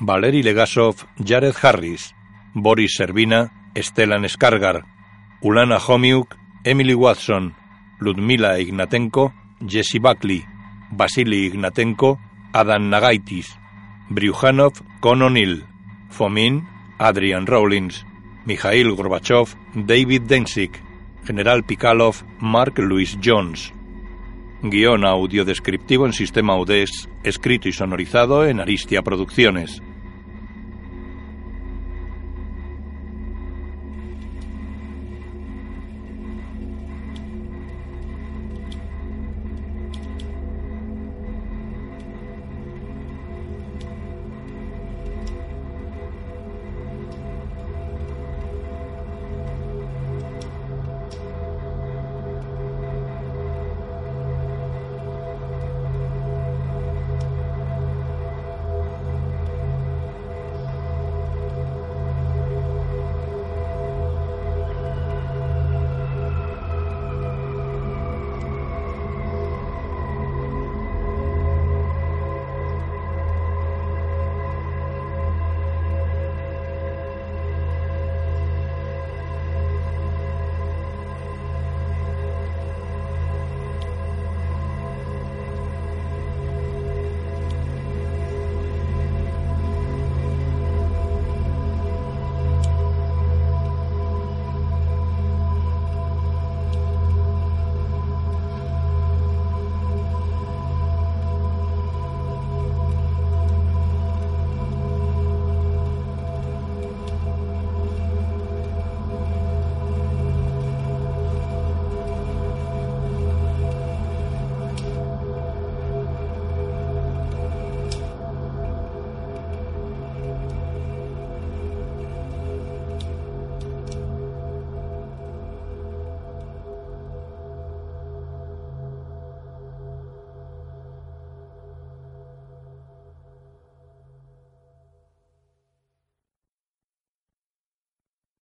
Valery 0.00 0.42
Legasov, 0.42 0.96
Jared 1.18 1.54
Harris. 1.62 2.14
Boris 2.54 2.96
Servina, 2.96 3.50
Stellan 3.74 4.28
Skargar, 4.28 4.84
Ulana 5.40 5.78
Homiuk, 5.78 6.36
Emily 6.64 6.94
Watson, 6.94 7.54
Ludmila 7.98 8.58
Ignatenko, 8.58 9.32
Jesse 9.66 9.98
Buckley, 9.98 10.44
Vasily 10.90 11.46
Ignatenko, 11.46 12.18
Adam 12.52 12.90
Nagaitis, 12.90 13.56
Bryukhanov, 14.10 14.74
Con 15.00 15.22
O'Neill, 15.22 15.64
Fomin, 16.10 16.68
Adrian 17.00 17.46
Rawlins, 17.46 18.04
Mikhail 18.44 18.94
Gorbachev, 18.94 19.56
David 19.74 20.22
Densik, 20.24 20.76
General 21.24 21.62
Pikalov, 21.62 22.16
Mark 22.40 22.78
Louis 22.78 23.18
Jones. 23.22 23.72
Guión 24.62 25.04
audio 25.04 25.44
descriptivo 25.44 26.06
en 26.06 26.12
sistema 26.12 26.56
UDES, 26.56 27.08
escrito 27.22 27.68
y 27.68 27.72
sonorizado 27.72 28.44
en 28.44 28.60
Aristia 28.60 29.02
Producciones. 29.02 29.82